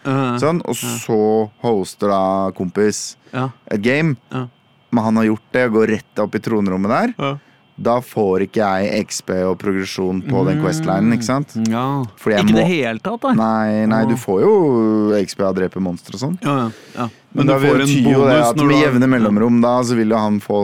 sånn, 0.41 0.61
og 0.65 0.75
så 0.75 1.19
hoster 1.61 2.09
da 2.09 2.51
kompis 2.57 3.15
Ja. 3.33 3.49
et 3.69 3.81
game, 3.81 4.15
Ja. 4.33 4.47
men 4.91 5.03
han 5.03 5.15
har 5.17 5.25
gjort 5.25 5.51
det 5.53 5.65
og 5.67 5.73
går 5.73 5.87
rett 5.97 6.19
opp 6.23 6.33
i 6.35 6.39
tronrommet 6.39 6.89
der, 6.89 7.13
Ja. 7.19 7.37
da 7.79 7.99
får 8.01 8.41
ikke 8.47 8.59
jeg 8.65 9.05
XP 9.07 9.29
og 9.45 9.59
progresjon 9.59 10.23
på 10.27 10.41
den 10.47 10.59
questlinen, 10.63 11.13
ikke 11.13 11.23
sant? 11.23 11.53
Ikke 11.55 12.49
i 12.49 12.51
det 12.57 12.65
hele 12.67 12.99
tatt, 12.99 13.21
da? 13.21 13.33
Nei, 13.33 13.85
nei, 13.85 14.05
du 14.05 14.15
får 14.15 14.41
jo 14.41 15.13
XP 15.23 15.39
av 15.45 15.53
å 15.53 15.57
drepe 15.61 15.79
monstre 15.79 16.15
og 16.15 16.19
sånn. 16.19 16.39
Ja, 16.41 16.71
ja, 16.97 17.09
ja. 17.29 17.37
Men, 17.37 17.45
da 17.45 17.57
en 17.59 17.83
betyr 17.83 18.07
jo 18.09 18.23
det 18.25 18.37
at 18.41 18.57
med 18.57 18.79
jevne 18.79 19.07
mellomrom 19.11 19.59
da, 19.61 19.75
så 19.85 19.93
vil 19.93 20.09
jo 20.15 20.17
han 20.17 20.39
få 20.41 20.59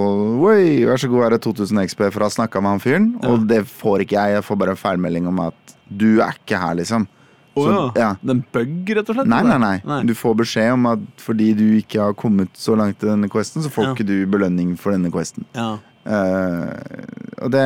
Oi, 0.50 0.82
vær 0.88 0.98
så 0.98 1.10
god, 1.12 1.28
her 1.28 1.36
er 1.38 1.44
2000 1.44 1.84
XP 1.92 2.02
for 2.08 2.24
å 2.24 2.30
ha 2.30 2.34
snakka 2.34 2.62
med 2.64 2.74
han 2.74 2.82
fyren. 2.82 3.10
Og 3.30 3.46
det 3.50 3.62
får 3.70 4.06
ikke 4.06 4.18
jeg. 4.18 4.40
Jeg 4.40 4.46
får 4.48 4.58
bare 4.64 4.74
en 4.74 4.82
feilmelding 4.82 5.30
om 5.30 5.44
at 5.46 5.76
du 5.86 6.24
er 6.26 6.34
ikke 6.34 6.58
her, 6.58 6.74
liksom. 6.82 7.06
Å 7.56 7.64
Så, 7.64 7.72
ja. 7.72 7.84
ja. 8.02 8.10
Det 8.20 8.34
er 8.34 8.42
bug, 8.58 8.90
rett 8.98 9.10
og 9.12 9.20
slett? 9.20 9.30
Nei, 9.32 9.42
nei, 9.48 9.60
nei, 9.62 9.76
nei. 9.88 10.00
Du 10.10 10.16
får 10.18 10.34
beskjed 10.42 10.74
om 10.74 10.90
at 10.92 11.04
fordi 11.24 11.52
du 11.56 11.66
ikke 11.78 12.02
har 12.02 12.18
kommet 12.18 12.52
så 12.60 12.76
langt 12.76 13.04
i 13.06 13.08
denne 13.08 13.30
questen, 13.32 13.64
så 13.64 13.72
får 13.72 13.92
Ja. 13.92 13.94
ikke 13.94 14.08
du 14.10 14.18
belønning 14.28 14.74
for 14.82 14.96
denne 14.96 15.12
questen. 15.14 15.46
Ja. 15.56 15.78
Uh, 16.06 16.70
og 17.42 17.50
det, 17.54 17.64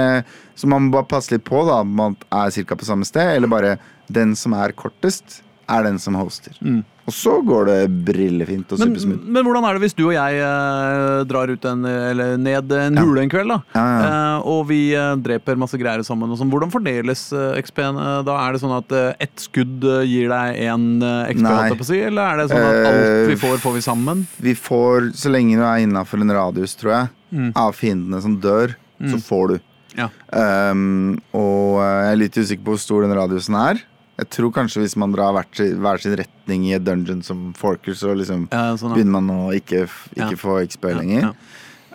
så 0.55 0.67
man 0.71 0.85
må 0.85 0.93
bare 0.99 1.09
passe 1.11 1.33
litt 1.33 1.43
på 1.47 1.63
da 1.67 1.81
om 1.83 1.95
man 1.97 2.15
er 2.31 2.51
ca. 2.51 2.75
på 2.75 2.87
samme 2.87 3.07
sted, 3.07 3.35
eller 3.35 3.51
bare 3.51 3.77
den 4.07 4.35
som 4.35 4.53
er 4.53 4.75
kortest, 4.77 5.41
er 5.69 5.83
den 5.83 5.99
som 5.99 6.15
hoster. 6.19 6.55
Mm. 6.61 6.83
Og 7.09 7.13
så 7.15 7.31
går 7.45 7.65
det 7.69 7.77
brillefint 8.05 8.69
og 8.75 8.79
Men, 8.83 8.91
supersmooth. 8.93 9.23
men 9.33 9.47
hvordan 9.47 9.65
er 9.65 9.77
det 9.77 9.81
hvis 9.87 9.95
du 9.97 10.03
og 10.05 10.13
jeg 10.13 10.41
eh, 10.45 11.23
drar 11.29 11.49
ut 11.49 11.65
en, 11.65 11.85
eller 11.89 12.35
ned 12.37 12.71
en 12.77 12.99
Ja. 12.99 13.01
hule 13.07 13.23
en 13.25 13.31
kveld, 13.33 13.49
da? 13.49 13.57
Ja, 13.73 13.85
ja. 13.89 14.09
Eh, 14.09 14.47
og 14.53 14.67
vi 14.69 14.79
eh, 14.93 15.15
dreper 15.25 15.57
masse 15.57 15.79
greier 15.81 16.03
sammen. 16.05 16.29
Og 16.29 16.37
sånn. 16.37 16.51
Hvordan 16.53 16.69
fordeles 16.73 17.23
eh, 17.33 17.57
XP-en? 17.63 17.97
eh, 17.97 18.21
da 18.29 18.37
Er 18.45 18.53
det 18.53 18.61
sånn 18.61 18.77
at 18.77 18.93
ett 19.19 19.41
skudd 19.49 19.81
gir 20.05 20.29
deg 20.29 20.59
én 20.69 20.85
XP, 21.33 21.49
holdt 21.49 21.85
si, 21.89 21.99
eller 22.05 22.21
er 22.21 22.37
det 22.43 22.49
sånn 22.53 22.67
at 22.69 22.91
alt 22.93 23.27
vi 23.33 23.39
får, 23.41 23.57
får 23.65 23.73
vi 23.79 23.81
sammen? 23.89 24.25
Vi 24.39 24.53
får, 24.55 25.09
så 25.17 25.31
lenge 25.33 25.57
du 25.57 25.63
er 25.65 25.81
innafor 25.87 26.21
en 26.21 26.29
radius, 26.37 26.75
tror 26.77 26.93
jeg, 26.93 27.09
Mm. 27.33 27.51
av 27.55 27.75
fiendene 27.77 28.21
som 28.23 28.37
dør, 28.41 28.71
så 29.01 29.17
Mm. 29.17 29.21
får 29.21 29.47
du. 29.49 29.59
Ja. 29.97 30.07
Um, 30.33 31.19
og 31.33 31.77
jeg 31.81 32.11
er 32.13 32.15
litt 32.17 32.33
usikker 32.37 32.63
på 32.63 32.73
hvor 32.73 32.79
stor 32.81 33.01
den 33.05 33.13
radiusen 33.17 33.55
er. 33.55 33.81
Jeg 34.19 34.29
tror 34.35 34.51
kanskje 34.59 34.83
hvis 34.83 34.97
man 34.99 35.13
drar 35.15 35.31
hver 35.33 36.01
sin, 36.03 36.15
retning 36.19 36.67
i 36.69 36.75
et 36.77 36.83
dungeon 36.85 37.23
som 37.23 37.49
Forker, 37.57 37.95
så 37.95 38.11
liksom 38.19 38.47
Ja, 38.51 38.73
sånn, 38.75 38.91
ja. 38.93 38.99
begynner 38.99 39.21
man 39.21 39.29
å 39.31 39.49
ikke, 39.55 39.85
ikke 40.15 40.33
Ja. 40.35 40.43
få 40.43 40.59
XP 40.67 40.91
lenger. 40.99 41.21
ja. 41.29 41.33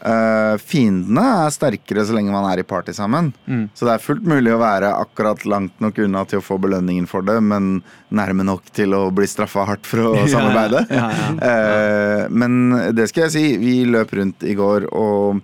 Uh, 0.05 0.59
fiendene 0.61 1.23
er 1.47 1.53
sterkere 1.55 2.03
så 2.05 2.13
lenge 2.13 2.29
man 2.35 2.45
er 2.51 2.61
i 2.61 2.65
party 2.69 2.93
sammen. 2.93 3.31
Mm. 3.49 3.71
Så 3.73 3.87
det 3.87 3.95
er 3.95 4.03
fullt 4.05 4.27
mulig 4.29 4.53
å 4.53 4.59
være 4.61 4.91
akkurat 5.01 5.47
langt 5.49 5.79
nok 5.81 5.97
unna 6.05 6.27
til 6.29 6.41
å 6.43 6.45
få 6.45 6.59
belønningen 6.61 7.07
for 7.09 7.23
det, 7.25 7.39
men 7.41 7.79
nærme 8.13 8.45
nok 8.45 8.67
til 8.77 8.93
å 8.93 9.07
bli 9.15 9.25
straffa 9.25 9.65
hardt 9.65 9.87
for 9.89 10.03
å 10.11 10.27
samarbeide. 10.35 10.83
ja, 10.93 11.09
ja. 11.09 11.31
Eh, 11.49 12.29
men 12.29 12.93
det 12.93 13.09
skal 13.09 13.31
jeg 13.31 13.33
si, 13.33 13.45
vi 13.63 13.79
løp 13.89 14.13
rundt 14.19 14.45
i 14.45 14.53
går, 14.59 14.91
og 14.93 15.41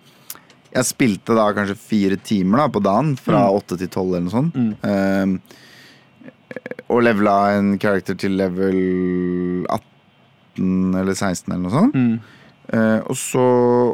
jeg 0.74 0.85
spilte 0.91 1.35
da 1.39 1.49
kanskje 1.57 1.78
fire 1.81 2.20
timer 2.20 2.59
da, 2.66 2.68
på 2.68 2.83
dagen, 2.85 3.16
fra 3.16 3.47
Mm. 3.49 3.64
til 3.78 3.89
tolv 3.89 4.12
eller 4.12 4.28
noe 4.28 4.37
sånt. 4.37 4.55
Mm. 4.55 4.76
Eh, 4.85 5.57
og 6.90 7.03
levela 7.07 7.53
en 7.59 7.76
character 7.78 8.16
til 8.18 8.36
level 8.36 8.80
18 9.68 10.94
eller 11.01 11.14
16 11.14 11.53
eller 11.53 11.62
noe 11.64 11.74
sånt. 11.74 11.94
Mm. 11.94 12.20
Eh, 12.70 12.98
og, 13.11 13.16
så, 13.18 13.44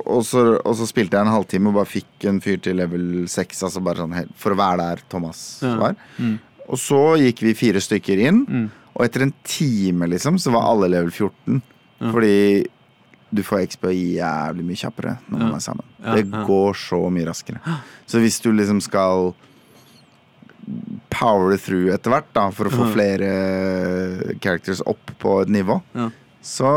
og, 0.05 0.23
så, 0.29 0.43
og 0.61 0.75
så 0.77 0.87
spilte 0.89 1.17
jeg 1.17 1.25
en 1.27 1.33
halvtime 1.33 1.71
og 1.71 1.79
bare 1.79 1.89
fikk 1.89 2.27
en 2.29 2.41
fyr 2.45 2.59
til 2.65 2.77
level 2.81 3.25
6, 3.33 3.63
altså 3.69 3.81
bare 3.85 4.03
sånn 4.03 4.17
helt, 4.17 4.33
for 4.41 4.53
å 4.53 4.59
være 4.61 4.83
der 4.83 5.05
Thomas 5.13 5.43
Ja. 5.65 5.77
var. 5.81 5.97
Mm. 6.21 6.35
Og 6.67 6.81
så 6.83 7.01
gikk 7.23 7.45
vi 7.47 7.55
fire 7.57 7.81
stykker 7.81 8.19
inn, 8.27 8.43
Mm. 8.49 8.71
og 8.97 9.05
etter 9.05 9.23
en 9.23 9.35
time 9.45 10.09
liksom 10.11 10.39
så 10.43 10.53
var 10.53 10.67
alle 10.73 10.89
level 10.93 11.11
14. 11.11 11.63
Ja. 12.01 12.11
Fordi 12.13 12.67
du 13.37 13.43
får 13.43 13.67
XP 13.67 13.85
jævlig 14.17 14.65
mye 14.65 14.81
kjappere 14.81 15.19
når 15.31 15.39
man 15.39 15.49
Ja. 15.51 15.57
er 15.57 15.61
sammen. 15.61 15.85
Det 16.15 16.25
går 16.47 16.73
så 16.75 17.01
mye 17.11 17.27
raskere. 17.27 17.61
Så 18.07 18.21
hvis 18.21 18.41
du 18.43 18.53
liksom 18.53 18.81
skal 18.83 19.35
power 21.15 21.57
through 21.57 21.93
etter 21.95 22.13
hvert, 22.13 22.29
da, 22.37 22.49
for 22.55 22.69
å 22.69 22.73
få 22.75 22.89
flere 22.95 23.29
characters 24.43 24.83
opp 24.87 25.13
på 25.23 25.41
et 25.45 25.53
nivå, 25.53 25.79
Ja. 25.95 26.09
så 26.43 26.71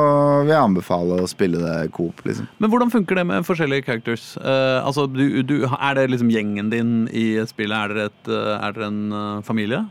vil 0.44 0.54
jeg 0.54 0.62
anbefale 0.62 1.20
å 1.24 1.28
spille 1.30 1.60
det 1.62 1.92
coop, 1.96 2.22
liksom. 2.26 2.48
Men 2.60 2.72
hvordan 2.72 2.92
funker 2.94 3.16
det 3.20 3.26
med 3.30 3.46
forskjellige 3.46 3.86
characters? 3.86 4.38
Uh, 4.38 4.80
altså, 4.86 5.08
du, 5.10 5.42
du, 5.44 5.66
er 5.66 5.98
det 5.98 6.08
liksom 6.14 6.32
gjengen 6.34 6.72
din 6.74 6.94
i 7.12 7.38
spillet? 7.50 7.78
Er 7.78 7.94
dere, 7.94 8.10
et, 8.14 8.30
eh, 8.30 8.56
er 8.58 8.74
dere 8.78 8.88
en 8.90 9.02
eh, 9.12 9.42
familie? 9.46 9.84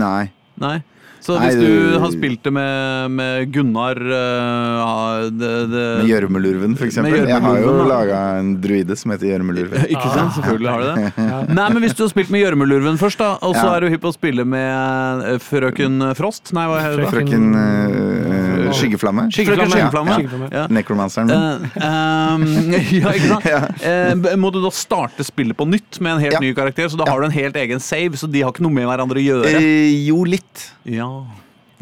Nei. 0.00 0.30
Nei? 0.60 0.78
Så 1.22 1.36
hvis 1.38 1.54
du 1.54 1.66
du- 1.92 1.98
har 2.02 2.10
spilt 2.10 2.42
det 2.42 2.52
med, 2.52 3.10
med 3.14 3.52
Gunnar 3.54 3.98
eh, 4.02 4.78
ja, 4.82 5.28
det, 5.30 5.50
det, 5.70 5.84
Med 6.02 6.08
Gjørmelurven, 6.10 6.74
eksempel. 6.82 7.14
Jeg 7.30 7.40
har 7.44 7.60
jo 7.62 7.74
laga 7.86 8.20
en 8.40 8.54
druide 8.62 8.96
som 8.98 9.14
heter 9.14 9.30
Gjørmelurven. 9.30 9.86
Ikke 9.94 10.08
sant? 10.16 10.34
Selvfølgelig 10.38 10.72
har 10.72 10.82
du 10.82 10.88
det. 10.90 11.28
Nei, 11.58 11.68
men 11.76 11.80
Hvis 11.86 11.94
du 11.98 12.02
har 12.04 12.10
spilt 12.12 12.32
med 12.34 12.42
Gjørmelurven 12.42 12.98
først, 13.00 13.22
da, 13.22 13.30
og 13.40 13.54
så 13.54 13.68
er 13.76 13.86
du 13.86 13.92
hypp 13.94 14.02
på 14.02 14.10
å 14.10 14.16
spille 14.16 14.44
med 14.48 15.24
eh, 15.30 15.38
frøken 15.42 16.00
Frost 16.18 16.50
Nei, 16.56 16.66
hva 16.70 16.80
heter 16.82 17.04
det? 17.04 17.10
Frøken 17.14 17.48
eh, 17.54 18.51
Skyggeflamme. 18.78 19.26
Skyggeflamme, 19.32 19.70
Skyggeflamme. 19.70 20.14
Skyggeflamme. 20.16 20.48
Ja. 20.52 20.66
Necromanceren. 20.72 21.26
min. 21.28 21.36
Uh, 21.36 21.86
um, 21.86 22.72
ja, 22.98 23.12
ikke 23.12 23.28
sant? 23.28 23.82
Eh, 23.92 24.36
må 24.40 24.50
du 24.54 24.60
da 24.62 24.70
starte 24.74 25.24
spillet 25.26 25.56
på 25.58 25.66
nytt 25.68 26.00
med 26.00 26.16
en 26.16 26.20
helt 26.24 26.36
Ja. 26.38 26.40
ny 26.40 26.52
karakter? 26.54 26.88
Så 26.88 26.96
da 27.00 27.04
Ja. 27.06 27.12
har 27.12 27.20
du 27.20 27.26
en 27.26 27.34
helt 27.36 27.56
egen 27.56 27.80
save, 27.80 28.16
så 28.16 28.30
de 28.30 28.42
har 28.42 28.52
ikke 28.52 28.62
noe 28.64 28.72
med 28.72 28.86
hverandre 28.88 29.20
å 29.20 29.24
gjøre? 29.24 29.52
Uh, 29.58 30.06
jo, 30.08 30.22
litt. 30.24 30.70
Ja. 30.84 31.08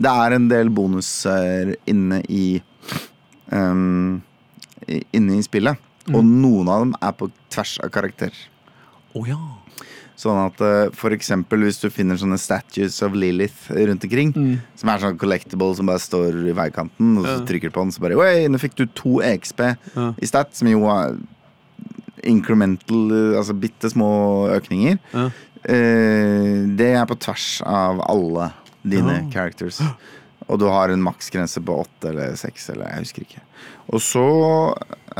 Det 0.00 0.10
er 0.10 0.32
en 0.38 0.48
del 0.48 0.70
bonuser 0.72 1.74
inne 1.86 2.22
i 2.28 2.62
um, 3.52 4.22
Inne 5.12 5.36
i 5.38 5.42
spillet. 5.44 5.76
Og 6.10 6.24
noen 6.24 6.68
av 6.72 6.80
dem 6.82 6.94
er 7.04 7.12
på 7.14 7.28
tvers 7.52 7.76
av 7.84 7.90
karakter. 7.94 8.32
Å 9.14 9.26
ja. 9.28 9.36
Sånn 10.20 10.36
at 10.42 10.60
uh, 10.60 11.08
eksempel 11.14 11.62
hvis 11.64 11.78
du 11.80 11.86
finner 11.88 12.18
sånne 12.20 12.36
statues 12.40 12.98
of 13.06 13.14
Lilith 13.16 13.70
rundt 13.72 14.04
omkring, 14.04 14.34
som 14.76 14.90
er 14.92 15.00
sånn 15.00 15.16
collectible 15.20 15.72
som 15.78 15.88
bare 15.88 16.02
står 16.02 16.36
i 16.50 16.56
veikanten, 16.56 17.14
og 17.16 17.24
så 17.24 17.38
Ja. 17.38 17.44
trykker 17.48 17.70
du 17.72 17.76
på 17.76 17.84
den, 17.86 17.92
så 17.94 18.02
bare 18.04 18.18
Oi, 18.20 18.46
nå 18.52 18.60
fikk 18.60 18.76
du 18.76 18.84
to 18.86 19.20
EXP 19.24 19.62
Ja. 19.96 20.12
i 20.20 20.26
stat, 20.28 20.52
som 20.54 20.68
jo 20.68 20.84
er 20.92 21.16
incremental, 22.22 23.36
altså 23.38 23.56
bitte 23.56 23.88
små 23.88 24.50
økninger. 24.52 24.98
Ja. 25.14 25.30
Uh, 25.64 26.68
det 26.76 26.92
er 26.96 27.06
på 27.08 27.16
tvers 27.20 27.62
av 27.64 28.00
alle 28.04 28.52
dine 28.84 29.22
characters. 29.32 29.80
Og 30.50 30.58
du 30.58 30.66
har 30.66 30.90
en 30.90 31.02
maksgrense 31.04 31.60
på 31.64 31.80
åtte 31.80 32.10
eller 32.10 32.36
seks, 32.36 32.68
eller 32.74 32.90
jeg 32.90 33.06
husker 33.06 33.22
ikke. 33.24 33.42
Og 33.88 34.00
så 34.04 34.26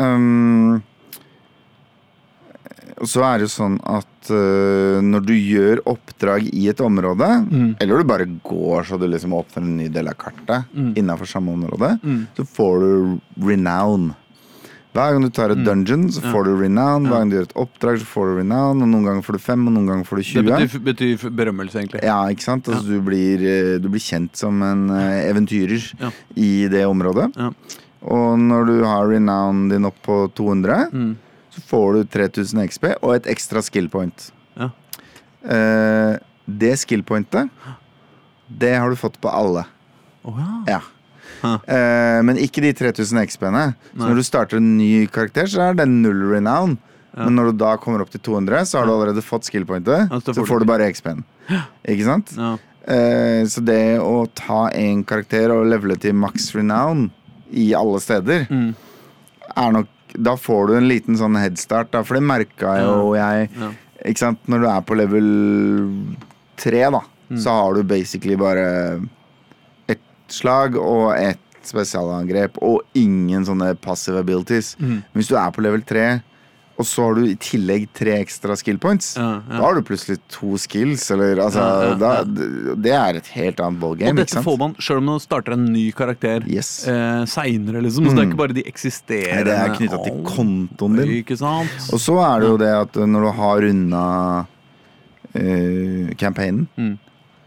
Og 0.01 0.83
så 3.05 3.23
er 3.25 3.39
det 3.39 3.49
sånn 3.49 3.79
at 3.85 4.31
uh, 4.31 5.01
når 5.01 5.25
du 5.27 5.33
gjør 5.35 5.81
oppdrag 5.87 6.49
i 6.53 6.69
et 6.69 6.81
område, 6.81 7.29
Mm. 7.51 7.77
eller 7.81 7.99
du 7.99 8.05
bare 8.05 8.27
går 8.45 8.85
så 8.85 8.99
du 9.01 9.07
liksom 9.09 9.33
åpner 9.33 9.63
en 9.63 9.77
ny 9.77 9.89
del 9.89 10.09
av 10.09 10.15
kartet 10.19 10.65
Mm. 10.77 10.95
innafor 10.97 11.27
samme 11.27 11.49
område, 11.53 11.99
Mm. 12.03 12.27
så 12.37 12.45
får 12.47 12.81
du 12.81 13.21
renown. 13.47 14.15
Hver 14.93 15.13
gang 15.13 15.23
du 15.23 15.31
tar 15.31 15.51
et 15.53 15.59
Mm. 15.59 15.65
dungeon, 15.65 16.09
så 16.11 16.21
får 16.21 16.45
du 16.45 16.57
renown. 16.59 17.07
Hver 17.07 17.19
gang 17.21 17.31
du 17.31 17.37
gjør 17.37 17.43
et 17.47 17.55
oppdrag, 17.55 17.99
så 18.01 18.05
får 18.07 18.27
du 18.27 18.37
renown. 18.43 18.83
Og 18.83 18.89
noen 18.89 19.05
ganger 19.05 19.23
får 19.23 19.33
du 19.35 19.39
fem, 19.39 19.67
og 19.69 19.73
noen 19.73 19.87
ganger 19.87 20.05
får 20.05 20.17
du 20.17 20.43
Det 20.43 20.69
betyr, 20.69 20.85
betyr 20.85 21.31
berømmelse, 21.31 21.77
egentlig. 21.79 22.03
Ja, 22.03 22.25
ikke 22.27 22.43
sant? 22.43 22.65
Altså, 22.67 22.85
du, 22.89 23.01
blir, 23.01 23.39
eh, 23.39 23.79
du 23.79 23.89
blir 23.89 24.01
kjent 24.03 24.35
som 24.37 24.61
en 24.63 24.91
eh, 24.91 25.31
eventyrer 25.31 25.95
Ja. 26.01 26.11
i 26.37 26.67
det 26.67 26.85
området. 26.87 27.33
Ja. 27.37 27.51
Og 28.03 28.37
når 28.39 28.67
du 28.67 28.85
har 28.85 29.07
renown 29.07 29.69
din 29.69 29.85
opp 29.85 29.95
på 30.03 30.29
200, 30.35 30.91
Mm. 30.93 31.17
Så 31.55 31.61
får 31.67 31.93
du 31.95 32.05
3000 32.17 32.63
XP 32.71 32.85
og 33.03 33.15
et 33.17 33.27
ekstra 33.33 33.63
skill 33.67 33.89
point. 33.93 34.29
Ja. 34.59 34.71
Eh, 35.45 36.17
det 36.51 36.73
skill 36.83 37.03
pointet, 37.07 37.51
det 38.51 38.75
har 38.77 38.91
du 38.91 38.97
fått 38.99 39.21
på 39.23 39.31
alle. 39.31 39.65
Oh, 40.27 40.39
ja. 40.69 40.81
Ja. 41.41 41.55
Eh, 41.65 42.21
men 42.27 42.37
ikke 42.43 42.61
de 42.65 42.73
3000 42.77 43.23
XP-ene. 43.31 43.71
Så 43.95 44.03
når 44.03 44.19
du 44.19 44.25
starter 44.27 44.59
en 44.61 44.73
ny 44.77 45.07
karakter, 45.09 45.47
så 45.49 45.71
er 45.71 45.79
det 45.79 45.87
null 45.89 46.27
renown. 46.35 46.75
Ja. 47.15 47.25
Men 47.27 47.39
når 47.39 47.51
du 47.53 47.61
da 47.63 47.77
kommer 47.81 48.03
opp 48.05 48.11
til 48.13 48.21
200, 48.23 48.67
så 48.69 48.79
har 48.81 48.87
du 48.87 48.93
allerede 48.95 49.23
fått 49.25 49.49
skill 49.49 49.65
pointet. 49.67 50.11
Så 50.27 50.45
får 50.47 50.63
du 50.63 50.69
bare 50.69 50.91
XP-en. 50.93 51.25
Ikke 51.89 52.05
sant? 52.07 52.35
ja. 52.37 52.57
Eh, 52.91 53.45
så 53.47 53.61
det 53.63 54.01
å 54.01 54.25
ta 54.35 54.71
en 54.75 55.03
karakter 55.05 55.53
og 55.53 55.67
levele 55.69 55.99
til 56.01 56.15
max 56.17 56.49
renown 56.57 57.11
i 57.53 57.73
alle 57.77 58.01
steder, 58.01 58.47
Mm. 58.51 58.71
Er 59.57 59.73
nok 59.73 59.87
Da 60.19 60.33
får 60.37 60.67
du 60.67 60.73
en 60.77 60.89
liten 60.91 61.15
sånn 61.17 61.37
headstart, 61.39 61.93
da, 61.93 62.01
for 62.03 62.15
det 62.19 62.25
merka 62.27 62.73
jo 62.83 63.13
jeg. 63.15 63.49
Ja. 63.55 63.69
Ikke 64.11 64.19
sant? 64.19 64.41
Når 64.51 64.61
du 64.65 64.67
er 64.67 64.81
på 64.83 64.97
level 64.99 65.29
tre, 66.59 66.81
da, 66.91 67.01
Mm. 67.31 67.39
så 67.39 67.51
har 67.55 67.75
du 67.75 67.85
basically 67.87 68.35
bare 68.35 69.01
ett 69.87 70.01
slag 70.27 70.75
og 70.77 71.13
ett 71.17 71.39
spesialangrep 71.63 72.59
og 72.61 72.81
ingen 72.99 73.45
sånne 73.47 73.77
passive 73.81 74.19
abilities. 74.19 74.73
Mm. 74.81 75.05
Hvis 75.15 75.29
du 75.31 75.37
er 75.37 75.53
på 75.55 75.63
level 75.63 75.83
tre, 75.87 76.23
og 76.81 76.87
så 76.89 77.05
har 77.07 77.19
du 77.19 77.27
i 77.29 77.35
tillegg 77.37 77.85
tre 77.95 78.15
ekstra 78.23 78.57
skill 78.57 78.79
points, 78.81 79.13
Ja, 79.21 79.27
ja. 79.45 79.59
da 79.59 79.61
har 79.67 79.77
du 79.77 79.83
plutselig 79.87 80.17
to 80.33 80.57
skills, 80.59 81.05
eller 81.15 81.37
altså 81.45 81.61
Ja, 81.61 81.95
da. 82.01 82.11
Det 82.81 82.95
er 82.97 83.19
et 83.21 83.29
helt 83.37 83.61
annet 83.61 83.77
Og 83.83 83.83
ballgame, 83.85 84.15
ikke 84.17 84.25
dette 84.25 84.43
får 84.47 84.59
man 84.63 84.75
sjøl 84.81 85.03
om 85.03 85.09
man 85.13 85.21
starter 85.21 85.53
en 85.59 85.67
ny 85.73 85.85
karakter 85.93 86.47
Yes. 86.49 86.73
eh, 86.89 87.25
seinere, 87.31 87.83
liksom. 87.85 88.09
Så 88.09 88.15
det 88.17 88.19
er 88.19 88.27
Mm. 88.27 88.31
ikke 88.33 88.41
bare 88.43 88.57
de 88.57 88.63
Nei, 88.65 88.71
eksisterende 88.73 89.45
det 89.45 89.59
er 89.59 89.77
knytta 89.77 90.03
til 90.05 90.23
kontoen 90.25 90.97
din. 90.97 91.25
Og 91.93 92.01
så 92.01 92.17
er 92.25 92.41
det 92.41 92.49
jo 92.49 92.57
det 92.65 92.73
at 92.81 92.93
når 93.07 93.21
du 93.29 93.31
har 93.43 93.61
runda 93.69 94.47
eh, 95.35 96.15
campaignen 96.19 96.67
Mm. 96.79 96.99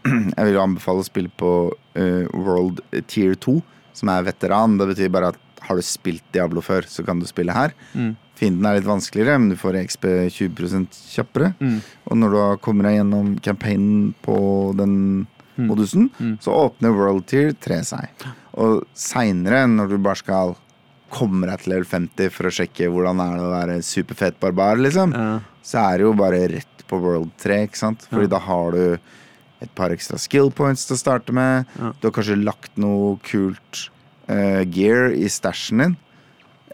Jeg 0.36 0.44
vil 0.50 0.58
anbefale 0.60 1.00
å 1.00 1.06
spille 1.06 1.30
på 1.40 1.50
eh, 1.96 2.26
World 2.36 2.80
Tier 3.08 3.34
2, 3.40 3.54
som 3.96 4.10
er 4.12 4.26
veteran. 4.26 4.76
Det 4.76 4.88
betyr 4.90 5.08
bare 5.14 5.30
at 5.32 5.38
har 5.64 5.76
du 5.76 5.82
spilt 5.86 6.22
Diablo 6.34 6.60
før, 6.60 6.84
så 6.84 7.00
kan 7.06 7.18
du 7.22 7.24
spille 7.24 7.54
her. 7.56 7.72
Mm. 7.96 8.10
Fienden 8.34 8.66
er 8.66 8.80
litt 8.80 8.88
vanskeligere, 8.88 9.38
men 9.38 9.48
du 9.52 9.56
får 9.56 9.76
XP 9.86 10.04
20 10.34 10.88
kjappere. 11.14 11.52
Mm. 11.60 11.76
Og 12.10 12.16
når 12.18 12.30
du 12.34 12.36
har 12.40 12.56
kommet 12.58 12.88
deg 12.88 12.96
gjennom 12.98 13.36
campaignen 13.40 14.14
på 14.22 14.38
den 14.76 15.26
Mm. 15.56 15.68
modusen, 15.68 16.10
Mm. 16.18 16.38
så 16.42 16.50
åpner 16.50 16.90
World 16.96 17.26
Tier 17.30 17.52
3 17.52 17.76
seg. 17.84 18.08
Og 18.58 18.84
seinere, 18.92 19.68
når 19.70 19.88
du 19.88 19.98
bare 19.98 20.16
skal 20.16 20.56
komme 21.12 21.46
deg 21.46 21.60
til 21.60 21.72
level 21.74 21.84
50 21.84 22.28
for 22.32 22.44
å 22.48 22.50
sjekke 22.50 22.90
hvordan 22.90 23.20
er 23.22 23.36
det 23.36 23.44
å 23.44 23.52
være 23.54 23.82
superfet 23.86 24.40
barbar, 24.40 24.74
liksom, 24.76 25.12
Ja. 25.14 25.40
så 25.62 25.78
er 25.94 25.98
det 25.98 26.04
jo 26.06 26.12
bare 26.12 26.48
rett 26.48 26.82
på 26.88 27.00
World 27.00 27.30
3, 27.38 27.68
ikke 27.68 27.76
sant? 27.76 28.00
Fordi 28.10 28.22
Ja. 28.22 28.26
da 28.26 28.38
har 28.40 28.70
du 28.72 28.98
et 29.62 29.74
par 29.76 29.90
ekstra 29.90 30.18
skill 30.18 30.50
points 30.50 30.84
til 30.86 30.96
å 30.96 30.98
starte 30.98 31.32
med. 31.32 31.66
Ja. 31.78 31.92
Du 32.00 32.08
har 32.10 32.10
kanskje 32.10 32.42
lagt 32.44 32.76
noe 32.76 33.16
kult 33.22 33.90
uh, 34.28 34.64
gear 34.64 35.10
i 35.12 35.28
stashen 35.28 35.78
din. 35.78 35.96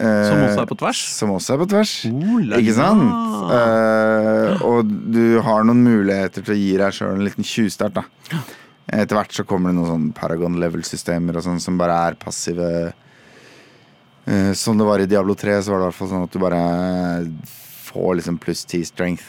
Eh, 0.01 0.23
Som 0.31 0.41
også 0.47 0.63
er 0.63 0.69
på 0.71 0.79
tvers? 0.81 1.01
Som 1.13 1.33
også 1.35 1.55
er 1.55 1.61
på 1.61 1.69
tvers. 1.75 1.93
Ola, 2.09 2.61
Ikke 2.63 2.77
sant? 2.79 3.05
Uh, 3.51 4.63
og 4.65 4.89
du 5.13 5.41
har 5.45 5.67
noen 5.67 5.83
muligheter 5.85 6.45
til 6.47 6.55
å 6.55 6.59
gi 6.61 6.71
deg 6.81 6.97
sjøl 6.97 7.19
en 7.19 7.27
liten 7.27 7.47
tjuvstart, 7.47 7.99
da. 8.01 8.41
Etter 8.91 9.19
hvert 9.19 9.35
så 9.37 9.45
kommer 9.47 9.71
det 9.71 9.77
noen 9.79 9.91
sånn 9.91 10.09
Paragon 10.17 10.57
level-systemer 10.63 11.37
og 11.39 11.45
sånn 11.47 11.61
som 11.63 11.79
bare 11.81 12.01
er 12.11 12.21
passive 12.21 12.71
Uh, 14.29 14.53
Som 14.55 14.77
det 14.79 14.85
var 14.85 15.01
i 15.01 15.07
Diablo 15.09 15.33
3, 15.35 15.55
så 15.65 15.73
var 15.73 15.81
det 15.81 15.87
i 15.87 15.89
hvert 15.89 15.97
fall 15.97 16.11
sånn 16.11 16.25
at 16.27 16.35
du 16.35 16.39
bare 16.43 16.59
får 17.89 18.19
liksom 18.19 18.37
pluss 18.39 18.61
10 18.69 18.85
strength 18.93 19.25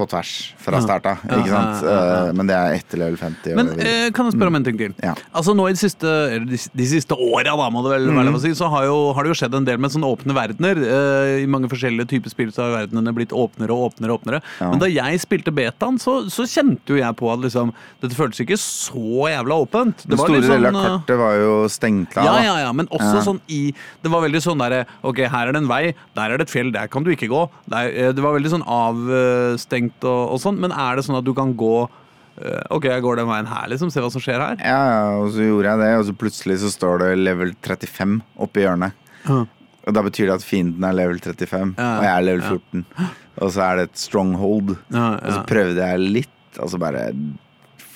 på 0.00 0.06
tvers 0.10 0.30
fra 0.60 0.78
Ja. 0.80 0.84
starta. 0.86 1.12
Ja, 1.28 1.38
ja, 1.44 1.60
ja. 1.84 2.26
Eh, 2.26 2.32
Men 2.36 2.48
det 2.48 2.56
er 2.56 2.74
etter 2.78 2.98
level 3.02 3.16
50. 3.20 3.54
Men 3.58 3.70
det 3.76 3.86
eh, 3.86 4.10
kan 4.16 4.26
jeg 4.28 4.34
spørre 4.38 4.52
om 4.54 4.58
en 4.60 4.64
ting 4.66 4.78
til? 4.80 4.94
Ja. 5.04 5.14
Altså 5.36 5.54
nå 5.56 5.68
i 5.68 5.74
de 5.76 5.80
siste, 5.82 6.08
de, 6.48 6.86
siste 6.88 7.14
åra, 7.16 7.52
må 7.70 7.82
det 7.84 7.92
vel 7.98 8.08
være 8.14 8.26
lov 8.30 8.38
å 8.40 8.42
si, 8.42 8.52
så 8.56 8.70
har, 8.72 8.86
jo, 8.88 8.98
har 9.16 9.26
det 9.26 9.34
jo 9.34 9.38
skjedd 9.42 9.54
en 9.60 9.68
del 9.68 9.78
med 9.82 9.92
sånne 9.92 10.08
åpne 10.08 10.36
verdener. 10.36 10.80
Eh, 10.80 11.44
I 11.44 11.48
mange 11.50 11.68
forskjellige 11.70 12.08
typer 12.14 12.32
spill 12.32 12.52
så 12.56 12.64
har 12.66 12.74
verdenene 12.86 13.12
blitt 13.16 13.34
åpnere 13.36 13.70
og 13.76 13.90
åpnere. 13.92 14.14
og 14.16 14.20
åpnere. 14.24 14.40
Men 14.60 14.78
da 14.82 14.88
jeg 14.90 15.20
spilte 15.22 15.52
betaen, 15.54 15.98
så, 16.02 16.16
så 16.32 16.46
kjente 16.48 16.94
jo 16.94 16.98
jeg 17.00 17.16
på 17.20 17.30
at 17.32 17.40
liksom, 17.44 17.72
dette 18.02 18.16
føltes 18.18 18.40
ikke 18.44 18.58
så 18.60 19.28
jævla 19.30 19.60
åpent. 19.66 20.06
Det 20.06 20.16
var 20.18 20.30
store 20.30 20.40
deler 20.46 20.70
sånn, 20.72 20.80
av 20.80 20.88
kartet 21.00 21.18
var 21.20 21.34
jo 21.40 21.54
stengt 21.68 22.16
av. 22.16 22.24
ja, 22.30 22.36
ja, 22.48 22.56
ja, 22.66 22.72
men 22.76 22.88
også 22.90 23.22
sånn 23.26 23.40
i 23.52 23.60
Det 24.02 24.10
var 24.12 24.22
veldig 24.24 24.40
sånn 24.42 24.60
derre 24.62 24.84
Ok, 25.06 25.18
her 25.30 25.48
er 25.48 25.52
det 25.52 25.60
en 25.62 25.68
vei, 25.70 25.94
der 26.16 26.30
er 26.32 26.38
det 26.40 26.46
et 26.48 26.52
fjell, 26.52 26.70
der 26.72 26.88
kan 26.90 27.04
du 27.04 27.10
ikke 27.12 27.28
gå. 27.30 27.42
Der, 27.70 28.12
det 28.16 28.22
var 28.24 28.34
veldig 28.36 28.50
sånn 28.52 28.64
avstengt 28.66 29.89
og, 30.04 30.34
og 30.34 30.40
sånn, 30.42 30.60
men 30.62 30.74
er 30.74 30.98
det 30.98 31.06
sånn 31.06 31.18
at 31.18 31.26
du 31.26 31.32
kan 31.36 31.52
gå 31.58 31.74
eh, 31.84 32.62
Ok, 32.74 32.88
jeg 32.90 33.04
går 33.04 33.20
den 33.20 33.30
veien 33.30 33.48
her, 33.50 33.68
liksom. 33.72 33.92
Se 33.92 34.02
hva 34.02 34.10
som 34.12 34.22
skjer 34.22 34.42
her. 34.42 34.60
Ja, 34.64 35.18
og 35.20 35.32
så 35.34 35.46
gjorde 35.46 35.72
jeg 35.72 35.82
det, 35.84 35.90
og 35.98 36.06
så 36.08 36.16
plutselig 36.24 36.60
så 36.64 36.72
står 36.74 37.04
det 37.04 37.10
level 37.20 37.54
35 37.66 38.20
oppi 38.46 38.64
hjørnet. 38.66 38.96
Uh. 39.28 39.44
Og 39.88 39.96
da 39.96 40.04
betyr 40.04 40.28
det 40.28 40.38
at 40.38 40.46
fienden 40.46 40.84
er 40.86 40.96
level 40.96 41.20
35, 41.22 41.76
uh, 41.76 41.84
og 41.98 42.06
jeg 42.06 42.14
er 42.14 42.26
level 42.26 42.42
ja. 42.46 42.56
14. 42.56 43.14
Og 43.40 43.54
så 43.54 43.62
er 43.66 43.78
det 43.78 43.86
et 43.88 44.02
stronghold. 44.02 44.74
Og 44.76 45.30
så 45.30 45.44
prøvde 45.48 45.92
jeg 45.92 46.10
litt, 46.18 46.36
og 46.60 46.72
så 46.72 46.80
bare 46.80 47.06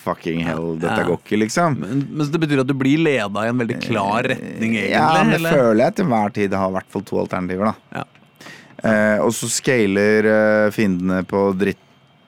fucking 0.05 0.43
hell, 0.45 0.75
dette 0.81 1.05
går 1.07 1.21
ikke, 1.23 1.39
liksom. 1.45 1.79
Men, 1.81 2.03
men 2.13 2.33
det 2.33 2.41
betyr 2.43 2.63
at 2.65 2.69
du 2.69 2.75
blir 2.77 3.01
leda 3.01 3.45
i 3.45 3.53
en 3.53 3.63
veldig 3.63 3.79
klar 3.85 4.27
retning, 4.35 4.77
egentlig? 4.77 4.91
Ja, 4.93 5.07
men 5.23 5.33
det 5.33 5.39
eller? 5.41 5.57
føler 5.59 5.85
jeg 5.87 5.97
til 5.99 6.11
hver 6.13 6.35
tid 6.39 6.59
har 6.61 6.73
i 6.73 6.77
hvert 6.77 6.91
fall 6.93 7.07
to 7.09 7.21
alternativer, 7.23 7.71
da. 7.71 8.01
Ja. 8.01 8.05
Eh, 8.85 9.19
og 9.25 9.33
så 9.33 9.49
scaler 9.49 10.29
eh, 10.29 10.67
fiendene 10.75 11.23
på 11.29 11.47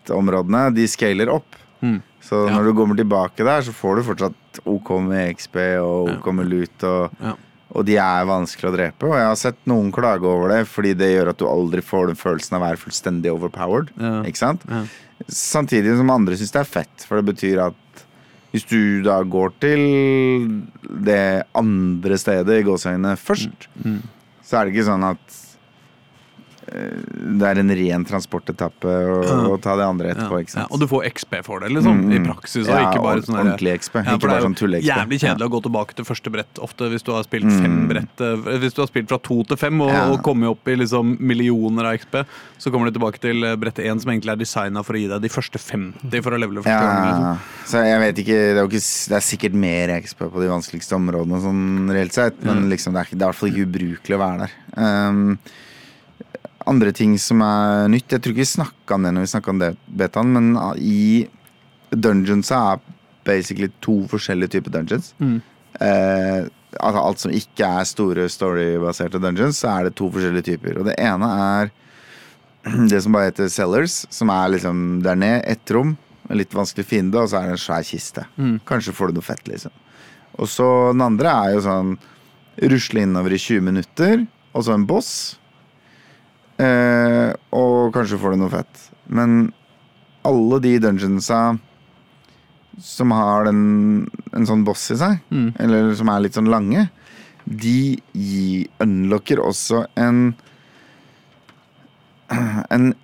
drittområdene. 0.07 0.75
De 0.75 0.87
scaler 0.89 1.29
opp. 1.33 1.57
Mm. 1.83 2.03
Så 2.23 2.47
Ja. 2.49 2.55
når 2.57 2.65
du 2.65 2.75
kommer 2.75 2.97
tilbake 2.97 3.37
der, 3.45 3.61
så 3.63 3.73
får 3.73 3.97
du 3.97 4.03
fortsatt 4.03 4.61
OK 4.65 4.91
med 5.03 5.37
XP 5.37 5.57
og 5.81 6.09
OK 6.19 6.33
med 6.35 6.47
lut. 6.49 6.83
Og, 6.85 7.11
Ja. 7.23 7.35
og 7.75 7.85
de 7.85 7.97
er 7.97 8.25
vanskelig 8.25 8.71
å 8.71 8.77
drepe. 8.77 9.03
Og 9.05 9.15
jeg 9.15 9.27
har 9.27 9.37
sett 9.37 9.57
noen 9.67 9.93
klage 9.93 10.23
over 10.25 10.49
det, 10.49 10.67
fordi 10.67 10.95
det 10.97 11.15
gjør 11.17 11.29
at 11.31 11.37
du 11.39 11.45
aldri 11.47 11.81
får 11.83 12.07
den 12.09 12.17
følelsen 12.17 12.55
av 12.57 12.63
å 12.63 12.71
være 12.71 12.79
fullstendig 12.79 13.31
overpowered. 13.33 13.91
Ja. 13.99 14.23
Ikke 14.23 14.37
sant? 14.39 14.63
Ja. 14.69 14.85
Samtidig 15.29 15.97
som 15.97 16.11
andre 16.11 16.35
syns 16.37 16.53
det 16.53 16.61
er 16.61 16.65
fett, 16.65 17.05
for 17.07 17.21
det 17.21 17.35
betyr 17.35 17.67
at 17.67 17.75
hvis 18.53 18.67
du 18.67 19.03
da 19.03 19.23
går 19.23 19.53
til 19.61 20.63
det 21.05 21.45
andre 21.55 22.17
stedet 22.19 22.49
i 22.61 22.63
gåseøynene 22.65 23.17
først, 23.19 23.69
Mm. 23.85 24.03
så 24.43 24.59
er 24.61 24.65
det 24.65 24.75
ikke 24.75 24.87
sånn 24.89 25.05
at 25.11 25.56
det 26.67 27.47
er 27.47 27.59
en 27.63 27.71
ren 27.79 28.05
transportetappe 28.05 28.87
å, 28.91 29.61
ta 29.63 29.77
det 29.79 29.85
andre 29.87 30.11
etterpå, 30.15 30.41
Ja. 30.57 30.67
og 30.71 30.81
du 30.81 30.87
får 30.91 31.07
XP 31.13 31.37
for 31.45 31.61
det, 31.61 31.71
liksom, 31.71 32.01
i 32.13 32.19
Mm. 32.19 32.27
praksis. 32.27 32.67
Og 32.67 32.75
Ja, 32.75 32.91
ikke 32.91 33.03
bare 33.03 33.23
sånn 33.23 33.39
ordentlig 33.39 33.75
XP, 33.79 33.95
Ja, 34.05 34.17
ikke 34.17 34.29
bare 34.29 34.43
sånn 34.43 34.57
tulle-XP. 34.59 34.87
Jævlig 34.91 35.19
kjedelig 35.23 35.47
å 35.47 35.51
gå 35.51 35.63
tilbake 35.63 35.95
til 35.95 36.05
første 36.05 36.31
brett 36.33 36.55
ofte 36.61 36.91
hvis 36.91 37.03
du 37.05 37.13
har 37.13 37.23
spilt 37.25 37.45
fem 37.51 37.87
Mm. 37.87 37.89
brett. 37.89 38.21
eh, 38.21 38.59
Hvis 38.59 38.75
du 38.75 38.83
har 38.83 38.89
spilt 38.89 39.09
fra 39.09 39.19
to 39.19 39.43
til 39.45 39.57
fem 39.57 39.81
og, 39.81 39.91
Ja. 39.91 40.09
og 40.11 40.23
kommet 40.23 40.49
opp 40.51 40.67
i 40.69 40.75
liksom 40.77 41.19
millioner 41.21 41.85
av 41.87 41.95
XP, 42.01 42.25
så 42.59 42.71
kommer 42.73 42.91
du 42.91 42.99
tilbake 42.99 43.19
til 43.21 43.45
eh, 43.45 43.55
brett 43.57 43.77
én 43.77 44.01
som 44.01 44.11
egentlig 44.11 44.33
er 44.33 44.37
designa 44.37 44.83
for 44.85 44.95
å 44.95 44.99
gi 44.99 45.07
deg 45.09 45.21
de 45.23 45.29
første 45.29 45.59
50 45.59 46.23
for 46.23 46.31
å 46.33 46.39
levele 46.41 46.63
første 46.63 46.81
gang. 46.81 47.07
Liksom. 47.07 47.39
Så 47.67 47.85
jeg 47.85 48.01
vet 48.01 48.17
ikke 48.25 48.27
Det 48.27 48.59
er, 48.59 48.67
ikke, 48.67 49.09
det 49.09 49.17
er 49.17 49.27
sikkert 49.27 49.55
mer 49.55 49.89
XP 50.01 50.19
på 50.31 50.41
de 50.41 50.49
vanskeligste 50.49 50.95
områdene, 50.97 51.41
sånn 51.43 51.91
reelt 51.91 52.13
sett, 52.13 52.43
men 52.45 52.69
liksom, 52.71 52.93
det, 52.93 53.07
er, 53.07 53.17
det 53.17 53.23
er 53.23 53.27
i 53.27 53.33
hvert 53.33 53.35
fall 53.35 53.51
ikke 53.51 53.67
ubrukelig 53.67 54.17
å 54.17 54.19
være 54.19 54.39
der. 54.39 54.51
Um, 55.09 55.39
andre 56.67 56.93
ting 56.95 57.15
som 57.21 57.43
er 57.45 57.87
nytt 57.93 58.11
Jeg 58.11 58.23
tror 58.23 58.35
ikke 58.35 58.45
vi 58.45 58.51
snakka 58.51 58.97
om 58.97 59.07
det 59.07 59.15
når 59.15 59.27
vi 59.27 59.33
snakka 59.33 59.53
om 59.53 59.63
det, 59.63 59.73
betaen, 59.87 60.33
men 60.35 60.53
i 60.83 61.27
dungeons 61.91 62.51
er 62.55 62.81
basically 63.27 63.71
to 63.83 64.01
forskjellige 64.11 64.57
typer 64.57 64.75
dungeons. 64.75 65.13
Mm. 65.19 65.41
Eh, 65.81 66.47
altså 66.81 67.03
alt 67.03 67.23
som 67.23 67.35
ikke 67.35 67.69
er 67.81 67.89
store 67.89 68.27
storybaserte 68.33 69.21
dungeons, 69.23 69.61
så 69.63 69.73
er 69.73 69.89
det 69.89 69.97
to 69.99 70.11
forskjellige 70.13 70.51
typer. 70.53 70.81
Og 70.81 70.89
det 70.89 70.97
ene 71.03 71.31
er 71.47 71.73
det 72.91 73.03
som 73.03 73.15
bare 73.15 73.31
heter 73.31 73.51
Sellers, 73.53 74.05
som 74.11 74.31
er 74.35 74.53
liksom 74.57 75.01
der 75.07 75.19
ned, 75.19 75.41
ett 75.47 75.75
rom, 75.75 75.97
en 76.27 76.41
litt 76.41 76.55
vanskelig 76.55 76.87
fiende, 76.89 77.23
og 77.23 77.31
så 77.31 77.41
er 77.41 77.51
det 77.51 77.57
en 77.57 77.65
svær 77.67 77.87
kiste. 77.87 78.27
Mm. 78.37 78.59
Kanskje 78.67 78.95
får 78.97 79.11
du 79.11 79.21
noe 79.21 79.27
fett, 79.27 79.45
liksom. 79.51 79.75
Og 80.37 80.51
så 80.51 80.67
den 80.93 81.05
andre 81.05 81.33
er 81.33 81.55
jo 81.55 81.65
sånn 81.65 81.97
rusle 82.73 83.05
innover 83.05 83.37
i 83.37 83.41
20 83.41 83.65
minutter, 83.65 84.25
og 84.57 84.67
så 84.67 84.75
en 84.75 84.87
boss. 84.89 85.13
Eh, 86.59 87.33
og 87.53 87.93
kanskje 87.95 88.19
får 88.21 88.33
du 88.33 88.41
noe 88.41 88.53
fett. 88.53 88.83
Men 89.09 89.53
alle 90.27 90.61
de 90.65 90.79
dungeonsa 90.83 91.59
som 92.83 93.11
har 93.17 93.45
den, 93.49 93.61
en 94.37 94.47
sånn 94.49 94.65
boss 94.65 94.91
i 94.93 94.97
seg, 95.01 95.21
Mm. 95.33 95.55
eller 95.59 95.95
som 95.95 96.09
er 96.13 96.21
litt 96.21 96.35
sånn 96.35 96.49
lange, 96.51 96.91
de 97.47 97.97
gi, 98.13 98.69
unlocker 98.81 99.39
også 99.39 99.87
en 99.97 100.35
En 102.71 102.95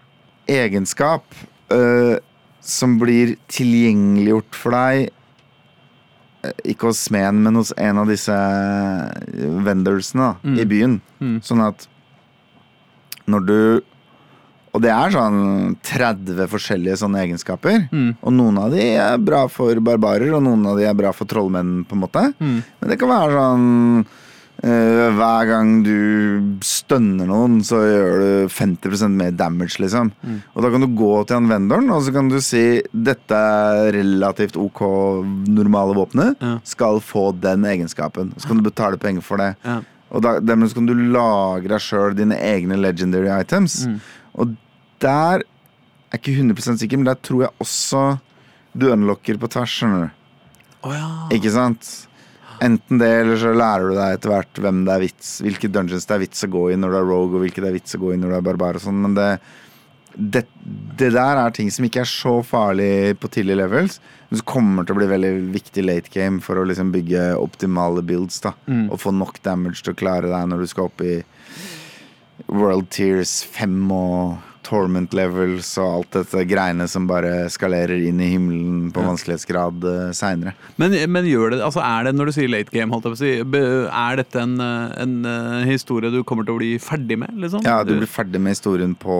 egenskap 0.51 1.23
øh, 1.71 2.17
som 2.61 2.99
blir 2.99 3.37
tilgjengeliggjort 3.49 4.55
for 4.59 4.75
deg 4.75 5.11
eh, 6.43 6.53
ikke 6.73 6.89
hos 6.91 7.05
smeden, 7.07 7.39
men 7.45 7.55
hos 7.55 7.71
en 7.79 7.99
av 8.03 8.09
disse 8.11 8.35
vendorsene 9.63 10.25
da, 10.27 10.35
Mm. 10.43 10.59
i 10.59 10.65
byen. 10.65 11.01
Mm. 11.21 11.37
Sånn 11.47 11.63
at 11.69 11.87
når 13.31 13.49
du 13.49 13.59
Og 14.73 14.81
det 14.81 14.89
er 14.89 15.13
sånn 15.13 15.75
30 15.85 16.47
forskjellige 16.49 16.97
sånne 17.03 17.21
egenskaper. 17.27 17.91
Mm. 17.93 18.15
Og 18.25 18.33
noen 18.33 18.57
av 18.57 18.73
de 18.73 18.81
er 18.97 19.19
bra 19.21 19.43
for 19.53 19.77
barbarer, 19.85 20.33
og 20.33 20.41
noen 20.47 20.65
av 20.71 20.81
de 20.81 20.87
er 20.89 20.97
bra 20.97 21.11
for 21.13 21.29
trollmenn, 21.29 21.83
på 21.85 21.93
en 21.93 22.01
måte. 22.07 22.23
Mm. 22.41 22.63
Men 22.81 22.89
det 22.89 22.97
kan 22.97 23.13
være 23.13 23.35
sånn 23.37 23.67
eh, 24.65 25.13
Hver 25.19 25.51
gang 25.51 25.75
du 25.85 26.57
stønner 26.65 27.29
noen, 27.29 27.61
så 27.61 27.83
gjør 27.85 28.25
du 28.25 28.49
50% 28.49 29.13
mer 29.21 29.37
damage, 29.37 29.77
liksom. 29.85 30.09
Mm. 30.25 30.41
Og 30.55 30.65
da 30.65 30.73
kan 30.73 30.89
du 30.89 30.89
gå 30.97 31.13
til 31.29 31.37
han 31.43 31.53
vendoren, 31.53 31.93
og 31.93 32.07
så 32.07 32.17
kan 32.17 32.33
du 32.33 32.41
si 32.41 32.65
dette 32.97 33.45
er 33.45 33.93
relativt 33.99 34.57
ok 34.57 34.87
normale 35.53 36.01
våpenet. 36.01 36.41
Ja. 36.41 36.57
Skal 36.65 37.05
få 37.05 37.29
den 37.37 37.69
egenskapen. 37.69 38.33
Så 38.39 38.49
kan 38.49 38.57
du 38.57 38.71
betale 38.71 38.97
penger 38.97 39.21
for 39.21 39.37
det. 39.37 39.53
Ja. 39.69 39.83
Og 40.13 40.25
da, 40.25 40.37
dermed 40.45 40.69
så 40.71 40.79
kan 40.79 40.89
du 40.89 40.95
lage 41.15 41.71
deg 41.73 41.81
sjøl 41.81 42.17
dine 42.19 42.37
egne 42.37 42.77
legendary 42.81 43.31
items. 43.33 43.83
Mm. 43.89 43.99
Og 44.37 44.55
der 45.03 45.47
jeg 46.13 46.19
er 46.19 46.21
ikke 46.21 46.33
100 46.45 46.77
sikker, 46.77 46.99
men 47.01 47.09
der 47.09 47.21
tror 47.25 47.47
jeg 47.47 47.55
også 47.65 48.01
du 48.77 48.91
unlocker 48.93 49.39
på 49.41 49.49
tvers. 49.49 49.73
skjønner 49.73 50.11
du 50.11 50.89
Å 50.89 50.91
ja. 50.93 51.07
ikke 51.33 51.53
sant? 51.55 51.89
Enten 52.61 53.01
det, 53.01 53.09
eller 53.23 53.41
så 53.41 53.55
lærer 53.57 53.89
du 53.89 53.97
deg 53.97 54.19
etter 54.19 54.33
hvert 54.35 54.61
hvem 54.61 54.83
det 54.87 54.93
er 54.93 55.03
vits 55.03 55.31
Hvilke 55.43 55.71
dungeons 55.73 56.05
det 56.07 56.15
er 56.15 56.21
vits 56.23 56.45
å 56.45 56.51
gå 56.53 56.67
i 56.71 56.77
når 56.77 56.93
du 56.93 56.99
er 56.99 57.09
rogue, 57.09 57.39
og 57.39 57.47
hvilke 57.47 57.65
det 57.65 57.71
er 57.71 57.79
vits 57.79 57.97
å 57.97 58.03
gå 58.03 58.13
i 58.13 58.19
når 58.21 58.35
du 58.35 58.37
er 58.37 58.45
barbar 58.51 58.77
og 58.77 58.85
sånn, 58.85 59.01
men 59.07 59.17
det, 59.17 59.31
det 60.15 60.47
Det 60.97 61.09
der 61.15 61.39
er 61.41 61.51
ting 61.51 61.71
som 61.73 61.87
ikke 61.87 62.03
er 62.05 62.09
så 62.09 62.43
farlig 62.45 63.17
på 63.19 63.29
tidlige 63.33 63.57
levels, 63.57 63.99
men 64.29 64.39
som 64.39 64.47
kommer 64.47 64.85
til 64.85 64.95
å 64.95 64.99
bli 65.01 65.09
veldig 65.09 65.31
viktig 65.55 65.83
late 65.83 66.13
game 66.13 66.39
for 66.45 66.61
å 66.61 66.67
liksom 66.69 66.93
bygge 66.93 67.33
optimale 67.41 68.05
builds, 68.05 68.39
da. 68.45 68.53
Mm. 68.69 68.91
Og 68.93 69.01
få 69.01 69.11
nok 69.17 69.41
damage 69.43 69.83
til 69.83 69.95
å 69.95 69.99
klare 69.99 70.31
deg 70.31 70.51
når 70.51 70.63
du 70.63 70.71
skal 70.71 70.91
opp 70.91 71.01
i 71.01 71.23
World 72.53 72.91
Tears 72.93 73.41
5 73.57 73.91
og 73.97 74.52
Torment 74.67 75.15
levels 75.17 75.71
og 75.83 75.89
alt 75.89 76.17
dette 76.19 76.45
greiene 76.49 76.87
som 76.91 77.07
bare 77.11 77.49
skalerer 77.53 78.05
inn 78.09 78.21
i 78.23 78.31
himmelen 78.35 78.91
på 78.95 79.05
vanskelighetsgrad 79.05 79.87
uh, 79.87 80.13
seinere. 80.17 80.55
Men, 80.81 80.95
men 81.11 81.29
gjør 81.29 81.57
det, 81.57 81.61
altså 81.67 81.83
er 81.85 82.09
det, 82.09 82.15
når 82.19 82.31
du 82.31 82.37
sier 82.37 82.53
late 82.53 82.75
game, 82.75 83.01
si, 83.19 83.33
er 83.43 84.21
dette 84.21 84.43
en, 84.43 84.55
eh, 84.63 84.95
en 85.03 85.17
eh, 85.29 85.67
historie 85.69 86.13
du 86.13 86.23
kommer 86.27 86.47
til 86.47 86.57
å 86.57 86.61
bli 86.61 86.73
ferdig 86.83 87.19
med? 87.21 87.35
liksom? 87.43 87.65
Ja, 87.67 87.81
du 87.87 87.95
blir 87.97 88.11
ferdig 88.11 88.41
med 88.43 88.57
historien 88.57 88.95
på 88.99 89.17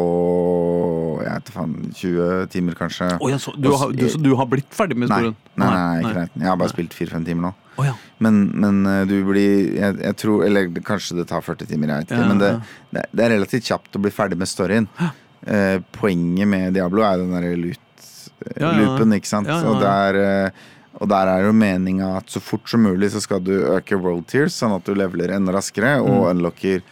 jeg 1.23 1.31
vet 1.31 1.51
faen, 1.55 1.75
20 1.97 2.47
timer, 2.53 2.77
kanskje. 2.79 3.09
Oh, 3.19 3.31
ja, 3.31 3.39
så, 3.43 3.55
du, 3.57 3.71
har, 3.79 3.93
du, 3.95 4.07
så 4.11 4.21
du 4.21 4.33
har 4.39 4.49
blitt 4.51 4.71
ferdig 4.75 4.99
med 4.99 5.11
Nei, 5.11 5.21
historien? 5.21 5.37
nei, 5.55 5.69
nei, 5.69 5.83
nei, 5.83 5.99
ikke 6.03 6.19
nei. 6.19 6.43
Jeg 6.43 6.51
har 6.51 6.59
bare 6.63 6.75
spilt 6.75 6.97
4-5 6.97 7.29
timer 7.29 7.49
nå. 7.49 7.53
Å 7.81 7.87
ja. 7.87 7.95
Men, 8.23 8.43
men 8.63 8.83
eh, 8.87 9.03
du 9.09 9.15
blir 9.25 9.73
jeg, 9.79 9.97
jeg 10.05 10.17
tror 10.21 10.43
Eller 10.45 10.67
kanskje 10.85 11.17
det 11.17 11.25
tar 11.31 11.41
40 11.45 11.71
timer, 11.71 11.89
jeg 11.89 12.03
vet 12.05 12.11
ikke. 12.13 12.21
Ja, 12.21 12.29
men 12.29 12.43
det, 12.43 12.51
det, 12.93 13.07
det 13.13 13.25
er 13.25 13.33
relativt 13.37 13.71
kjapt 13.71 13.97
å 13.97 14.03
bli 14.05 14.13
ferdig 14.15 14.39
med 14.41 14.51
storyen. 14.51 14.89
Eh, 15.47 15.79
poenget 15.97 16.47
med 16.53 16.77
Diablo 16.77 17.03
er 17.07 17.19
den 17.23 17.33
derre 17.35 17.55
ja. 17.55 17.59
loot-loopen, 17.65 19.17
ikke 19.17 19.31
sant. 19.31 19.49
Og, 19.51 19.81
der, 19.83 20.19
eh, 20.21 20.69
og 21.01 21.09
der 21.11 21.33
er 21.33 21.47
jo 21.49 21.55
meninga 21.57 22.13
at 22.21 22.31
så 22.31 22.43
fort 22.45 22.69
som 22.71 22.85
mulig 22.87 23.09
så 23.15 23.23
skal 23.25 23.43
du 23.43 23.55
øke 23.73 23.99
world 23.99 24.29
tears, 24.31 24.55
sånn 24.61 24.77
at 24.77 24.87
du 24.87 24.95
leveler 24.95 25.35
enda 25.39 25.55
raskere 25.57 25.97
Mm. 26.03 26.11
og 26.13 26.29
unlocker 26.31 26.85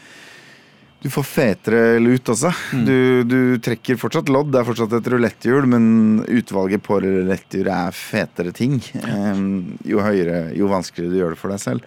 du 1.02 1.08
får 1.08 1.24
fetere 1.24 1.98
lut 2.02 2.28
også. 2.28 2.50
Mm. 2.76 2.84
Du, 2.84 2.96
du 3.24 3.38
trekker 3.64 3.96
fortsatt 3.96 4.28
lodd, 4.28 4.50
det 4.52 4.60
er 4.60 4.66
fortsatt 4.68 4.92
et 4.98 5.06
ruletthjul, 5.08 5.64
men 5.72 5.84
utvalget 6.28 6.82
på 6.84 6.98
ruletthjulet 7.00 7.72
er 7.72 7.96
fetere 7.96 8.52
ting. 8.52 8.78
Um, 9.06 9.78
jo 9.88 10.02
høyere, 10.04 10.50
jo 10.56 10.68
vanskeligere 10.68 11.12
du 11.14 11.20
gjør 11.22 11.34
det 11.36 11.40
for 11.40 11.54
deg 11.54 11.62
selv. 11.62 11.86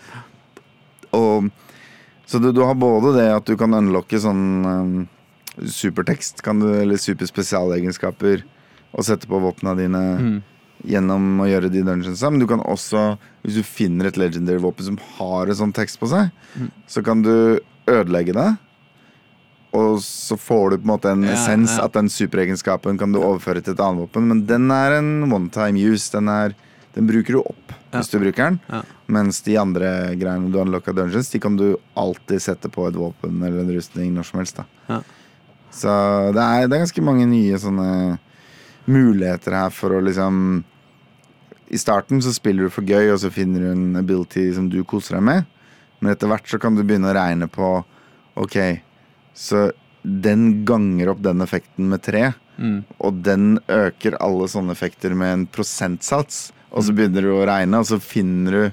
Og, 1.14 1.51
så 2.26 2.39
du, 2.41 2.49
du 2.55 2.64
har 2.66 2.74
både 2.80 3.14
det 3.20 3.28
at 3.36 3.45
du 3.45 3.53
kan 3.59 3.76
unlocke 3.78 4.18
sånn 4.24 4.43
um, 4.66 4.95
supertekst, 5.61 6.41
kan 6.41 6.57
du, 6.64 6.72
eller 6.82 6.97
superspesialegenskaper, 6.97 8.41
og 8.93 9.05
sette 9.05 9.30
på 9.30 9.39
våpna 9.41 9.76
dine 9.78 10.01
Mm. 10.18 10.41
gjennom 10.89 11.39
å 11.39 11.45
gjøre 11.47 11.70
de 11.72 11.82
dungeonsa. 11.86 12.30
Men 12.34 12.41
du 12.41 12.47
kan 12.49 12.59
også, 12.66 13.14
hvis 13.45 13.55
du 13.61 13.64
finner 13.64 14.09
et 14.09 14.18
legendary 14.20 14.59
våpen 14.61 14.84
som 14.89 14.97
har 15.20 15.47
en 15.47 15.55
sånn 15.61 15.74
tekst 15.74 15.99
på 16.01 16.09
seg, 16.11 16.32
Mm. 16.57 16.72
så 16.89 17.03
kan 17.05 17.22
du 17.22 17.59
ødelegge 17.88 18.34
det. 18.34 18.49
Og 19.74 19.97
så 20.05 20.38
får 20.38 20.69
du 20.69 20.78
på 20.78 20.84
en 20.86 20.91
måte 20.93 21.09
en 21.11 21.24
Ja, 21.26 21.34
essens 21.34 21.78
ja. 21.78 21.86
at 21.88 21.93
den 21.97 22.09
superegenskapen 22.13 22.97
kan 22.99 23.11
du 23.11 23.19
overføre 23.24 23.61
til 23.63 23.74
et 23.74 23.80
annet 23.82 24.03
våpen. 24.05 24.28
Men 24.30 24.43
den 24.45 24.69
er 24.71 24.99
en 24.99 25.32
one 25.34 25.49
time 25.49 25.80
use. 25.82 26.11
Den, 26.13 26.28
er, 26.30 26.53
den 26.93 27.07
bruker 27.09 27.34
du 27.34 27.39
opp 27.41 27.74
Ja. 27.93 27.99
hvis 27.99 28.09
du 28.11 28.19
bruker 28.21 28.51
den. 28.51 28.59
Ja. 28.69 28.84
Mens 29.07 29.41
de 29.45 29.57
andre 29.57 30.13
greiene 30.17 30.51
du 30.53 30.59
unlocka 30.61 30.93
dungeons, 30.93 31.30
de 31.34 31.39
kan 31.41 31.55
du 31.57 31.76
alltid 31.97 32.41
sette 32.41 32.69
på 32.69 32.88
et 32.88 32.95
våpen 32.97 33.41
eller 33.43 33.61
en 33.65 33.74
rustning 33.76 34.13
når 34.13 34.24
som 34.30 34.39
helst. 34.43 34.61
Så 35.74 35.89
det 36.34 36.41
er, 36.43 36.67
det 36.69 36.78
er 36.78 36.84
ganske 36.86 37.01
mange 37.01 37.26
nye 37.26 37.57
sånne 37.57 38.19
muligheter 38.86 39.55
her 39.57 39.69
for 39.74 39.95
å 39.95 40.01
liksom 40.03 40.63
I 41.74 41.78
starten 41.82 42.21
så 42.21 42.30
spiller 42.36 42.67
du 42.67 42.69
for 42.69 42.86
gøy, 42.86 43.09
og 43.13 43.17
så 43.24 43.32
finner 43.34 43.59
du 43.63 43.71
en 43.71 43.95
ability 43.97 44.51
som 44.53 44.67
du 44.69 44.84
koser 44.86 45.15
deg 45.17 45.24
med. 45.26 45.45
Men 45.99 46.11
etter 46.13 46.30
hvert 46.30 46.45
så 46.45 46.59
kan 46.61 46.76
du 46.78 46.84
begynne 46.84 47.09
å 47.09 47.15
regne 47.17 47.47
på 47.49 47.69
Ok, 48.38 48.57
så 49.34 49.71
den 50.03 50.65
ganger 50.67 51.13
opp 51.13 51.21
den 51.23 51.41
effekten 51.41 51.89
med 51.89 52.03
tre. 52.05 52.31
Mm. 52.57 52.84
Og 53.01 53.21
den 53.25 53.57
øker 53.71 54.17
alle 54.21 54.47
sånne 54.51 54.75
effekter 54.75 55.15
med 55.17 55.34
en 55.34 55.45
prosentsats. 55.49 56.51
og 56.73 56.84
så 56.84 56.93
begynner 56.93 57.21
du 57.21 57.29
å 57.36 57.45
regne, 57.45 57.79
og 57.79 57.86
så 57.86 57.99
finner 58.01 58.51
du 58.51 58.63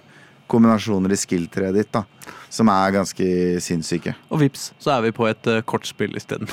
kombinasjoner 0.50 1.12
i 1.12 1.18
skill-treet 1.20 1.76
ditt 1.76 1.90
da, 1.92 2.04
som 2.48 2.70
er 2.72 2.94
ganske 2.96 3.26
sinnssyke. 3.60 4.14
Og 4.32 4.40
vips, 4.40 4.70
så 4.80 4.94
er 4.96 5.04
vi 5.04 5.12
på 5.14 5.28
et 5.28 5.50
uh, 5.52 5.60
kortspill 5.60 6.16
isteden. 6.16 6.48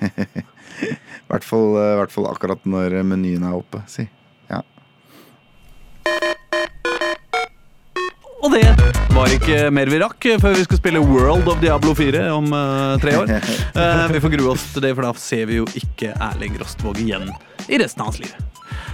I 0.04 0.94
hvert 1.28 1.46
fall, 1.46 1.74
uh, 1.74 1.96
hvert 1.98 2.14
fall 2.14 2.30
akkurat 2.30 2.62
når 2.68 3.00
menyen 3.02 3.42
er 3.48 3.58
oppe, 3.58 3.82
si. 3.90 4.06
Ja. 4.52 4.62
Og 8.44 8.52
det 8.52 8.66
var 9.14 9.32
ikke 9.32 9.70
mer 9.72 9.88
vi 9.88 9.98
rakk 10.02 10.26
før 10.42 10.56
vi 10.58 10.64
skal 10.66 10.76
spille 10.76 11.00
World 11.00 11.46
of 11.48 11.62
Diablo 11.62 11.94
4 11.96 12.26
om 12.34 12.50
uh, 12.52 12.92
tre 13.00 13.14
år. 13.16 13.30
Uh, 13.72 14.04
vi 14.12 14.20
får 14.20 14.34
grue 14.34 14.50
oss 14.52 14.66
til 14.74 14.84
det, 14.84 14.90
for 14.98 15.06
da 15.06 15.12
ser 15.16 15.46
vi 15.48 15.62
jo 15.62 15.68
ikke 15.80 16.10
Erling 16.12 16.58
Rostvåg 16.60 17.00
igjen 17.06 17.30
i 17.72 17.78
resten 17.80 18.04
av 18.04 18.10
hans 18.10 18.20
liv. 18.20 18.34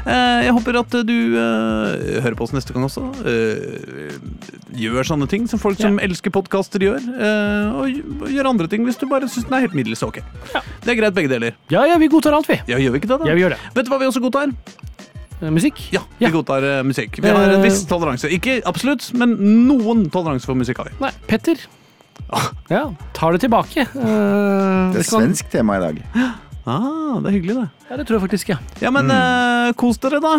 Eh, 0.01 0.39
jeg 0.47 0.53
håper 0.57 0.77
at 0.81 0.95
du 1.05 1.17
hører 1.35 2.37
på 2.39 2.47
oss 2.47 2.53
neste 2.55 2.73
gang 2.73 2.87
også. 2.87 3.03
Gjør 4.81 5.09
sånne 5.09 5.27
ting 5.29 5.49
som 5.51 5.61
folk 5.61 5.81
som 5.81 5.99
elsker 6.01 6.33
podkaster 6.33 6.85
gjør. 6.87 7.09
og 7.75 8.31
gjør 8.31 8.53
andre 8.53 8.69
ting 8.71 8.87
hvis 8.87 9.01
du 9.01 9.09
bare 9.11 9.29
syns 9.29 9.49
den 9.49 9.59
er 9.59 9.67
helt 9.67 9.75
middels 9.77 10.05
ok. 10.07 10.23
Det 10.53 10.95
er 10.95 11.01
greit, 11.01 11.17
begge 11.17 11.33
deler. 11.33 11.59
Ja, 11.73 11.83
ja, 11.91 11.99
vi 12.01 12.09
godtar 12.13 12.39
alt, 12.39 12.49
vi. 12.49 12.61
Ja, 12.71 12.79
gjør 12.79 12.95
vi 12.95 13.03
ikke 13.03 13.11
det, 13.11 13.19
da? 13.25 13.33
Ja, 13.33 13.37
vi 13.37 13.45
gjør 13.45 13.57
det. 13.57 13.61
Vet 13.75 13.89
du 13.89 13.93
hva 13.93 14.01
vi 14.01 14.09
også 14.13 14.23
godtar? 14.25 14.55
Eh, 15.43 15.51
Musikk? 15.51 15.81
Ja, 15.93 16.01
vi 16.19 16.27
Ja. 16.27 16.31
godtar 16.31 16.63
uh, 16.63 16.83
musikk. 16.85 17.17
Vi 17.23 17.29
har 17.29 17.43
en 17.49 17.51
Eh, 17.61 17.63
viss 17.63 17.85
toleranse. 17.89 18.29
Ikke 18.31 18.61
absolutt, 18.65 19.13
men 19.15 19.37
noen 19.67 20.11
toleranse 20.11 20.45
for 20.47 20.55
musikk 20.55 20.77
har 20.79 20.91
vi. 20.91 20.97
Nei, 21.01 21.11
Petter. 21.27 21.57
Ja, 22.71 22.91
tar 23.17 23.33
det 23.33 23.41
tilbake. 23.41 23.87
Uh, 23.97 24.93
Det 24.93 25.01
er 25.01 25.09
svensk 25.09 25.45
man... 25.45 25.51
tema 25.51 25.77
i 25.77 25.81
dag. 25.81 26.03
Ah, 26.67 27.19
det 27.25 27.27
er 27.31 27.35
hyggelig, 27.41 27.55
det. 27.57 27.69
Ja, 27.91 27.97
det 27.97 28.05
tror 28.07 28.21
jeg 28.21 28.23
faktisk, 28.29 28.49
ja. 28.53 28.57
Ja, 28.85 28.91
men 28.95 29.09
eh, 29.11 29.73
kos 29.81 29.97
dere, 29.99 30.21
da. 30.23 30.35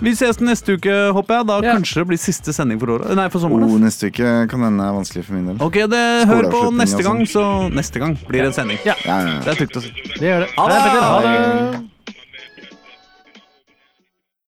Vi 0.00 0.12
ses 0.14 0.38
neste 0.40 0.78
uke, 0.78 0.94
håper 1.12 1.34
jeg. 1.40 1.46
Da 1.50 1.56
Ja. 1.60 1.74
kanskje 1.74 1.94
det 2.00 2.06
blir 2.08 2.16
siste 2.22 2.54
sending 2.54 2.78
for 2.80 2.86
året. 2.94 3.10
Nei, 3.18 3.28
for 3.28 3.40
Oh, 3.42 3.50
sommeren. 3.50 3.80
neste 3.82 4.08
uke 4.08 4.48
kan 4.48 4.60
hende 4.62 4.80
er 4.86 4.94
vanskelig 4.94 5.24
for 5.26 5.34
min 5.34 5.46
del. 5.50 5.58
Ok, 5.60 5.74
det 5.90 6.04
hør 6.30 6.48
på 6.54 6.62
neste 6.72 7.02
gang, 7.02 7.26
sånn. 7.26 7.68
så 7.68 7.74
neste 7.74 7.98
gang 8.00 8.14
blir 8.28 8.40
det 8.46 8.46
en 8.46 8.52
sending. 8.56 8.78
Ja. 8.86 8.94
Ja, 9.04 9.18
ja, 9.20 9.34
ja. 9.34 9.40
Det 9.40 9.48
er 9.50 9.66
trygt 9.66 9.76
å 9.76 9.82
si. 9.82 9.90
Det 10.14 10.24
gjør 10.30 10.40
det. 10.46 10.50
Ha 10.56 10.68
det! 10.68 10.78
Petter. 10.86 11.02
Ha 11.02 11.20
det. 11.20 11.84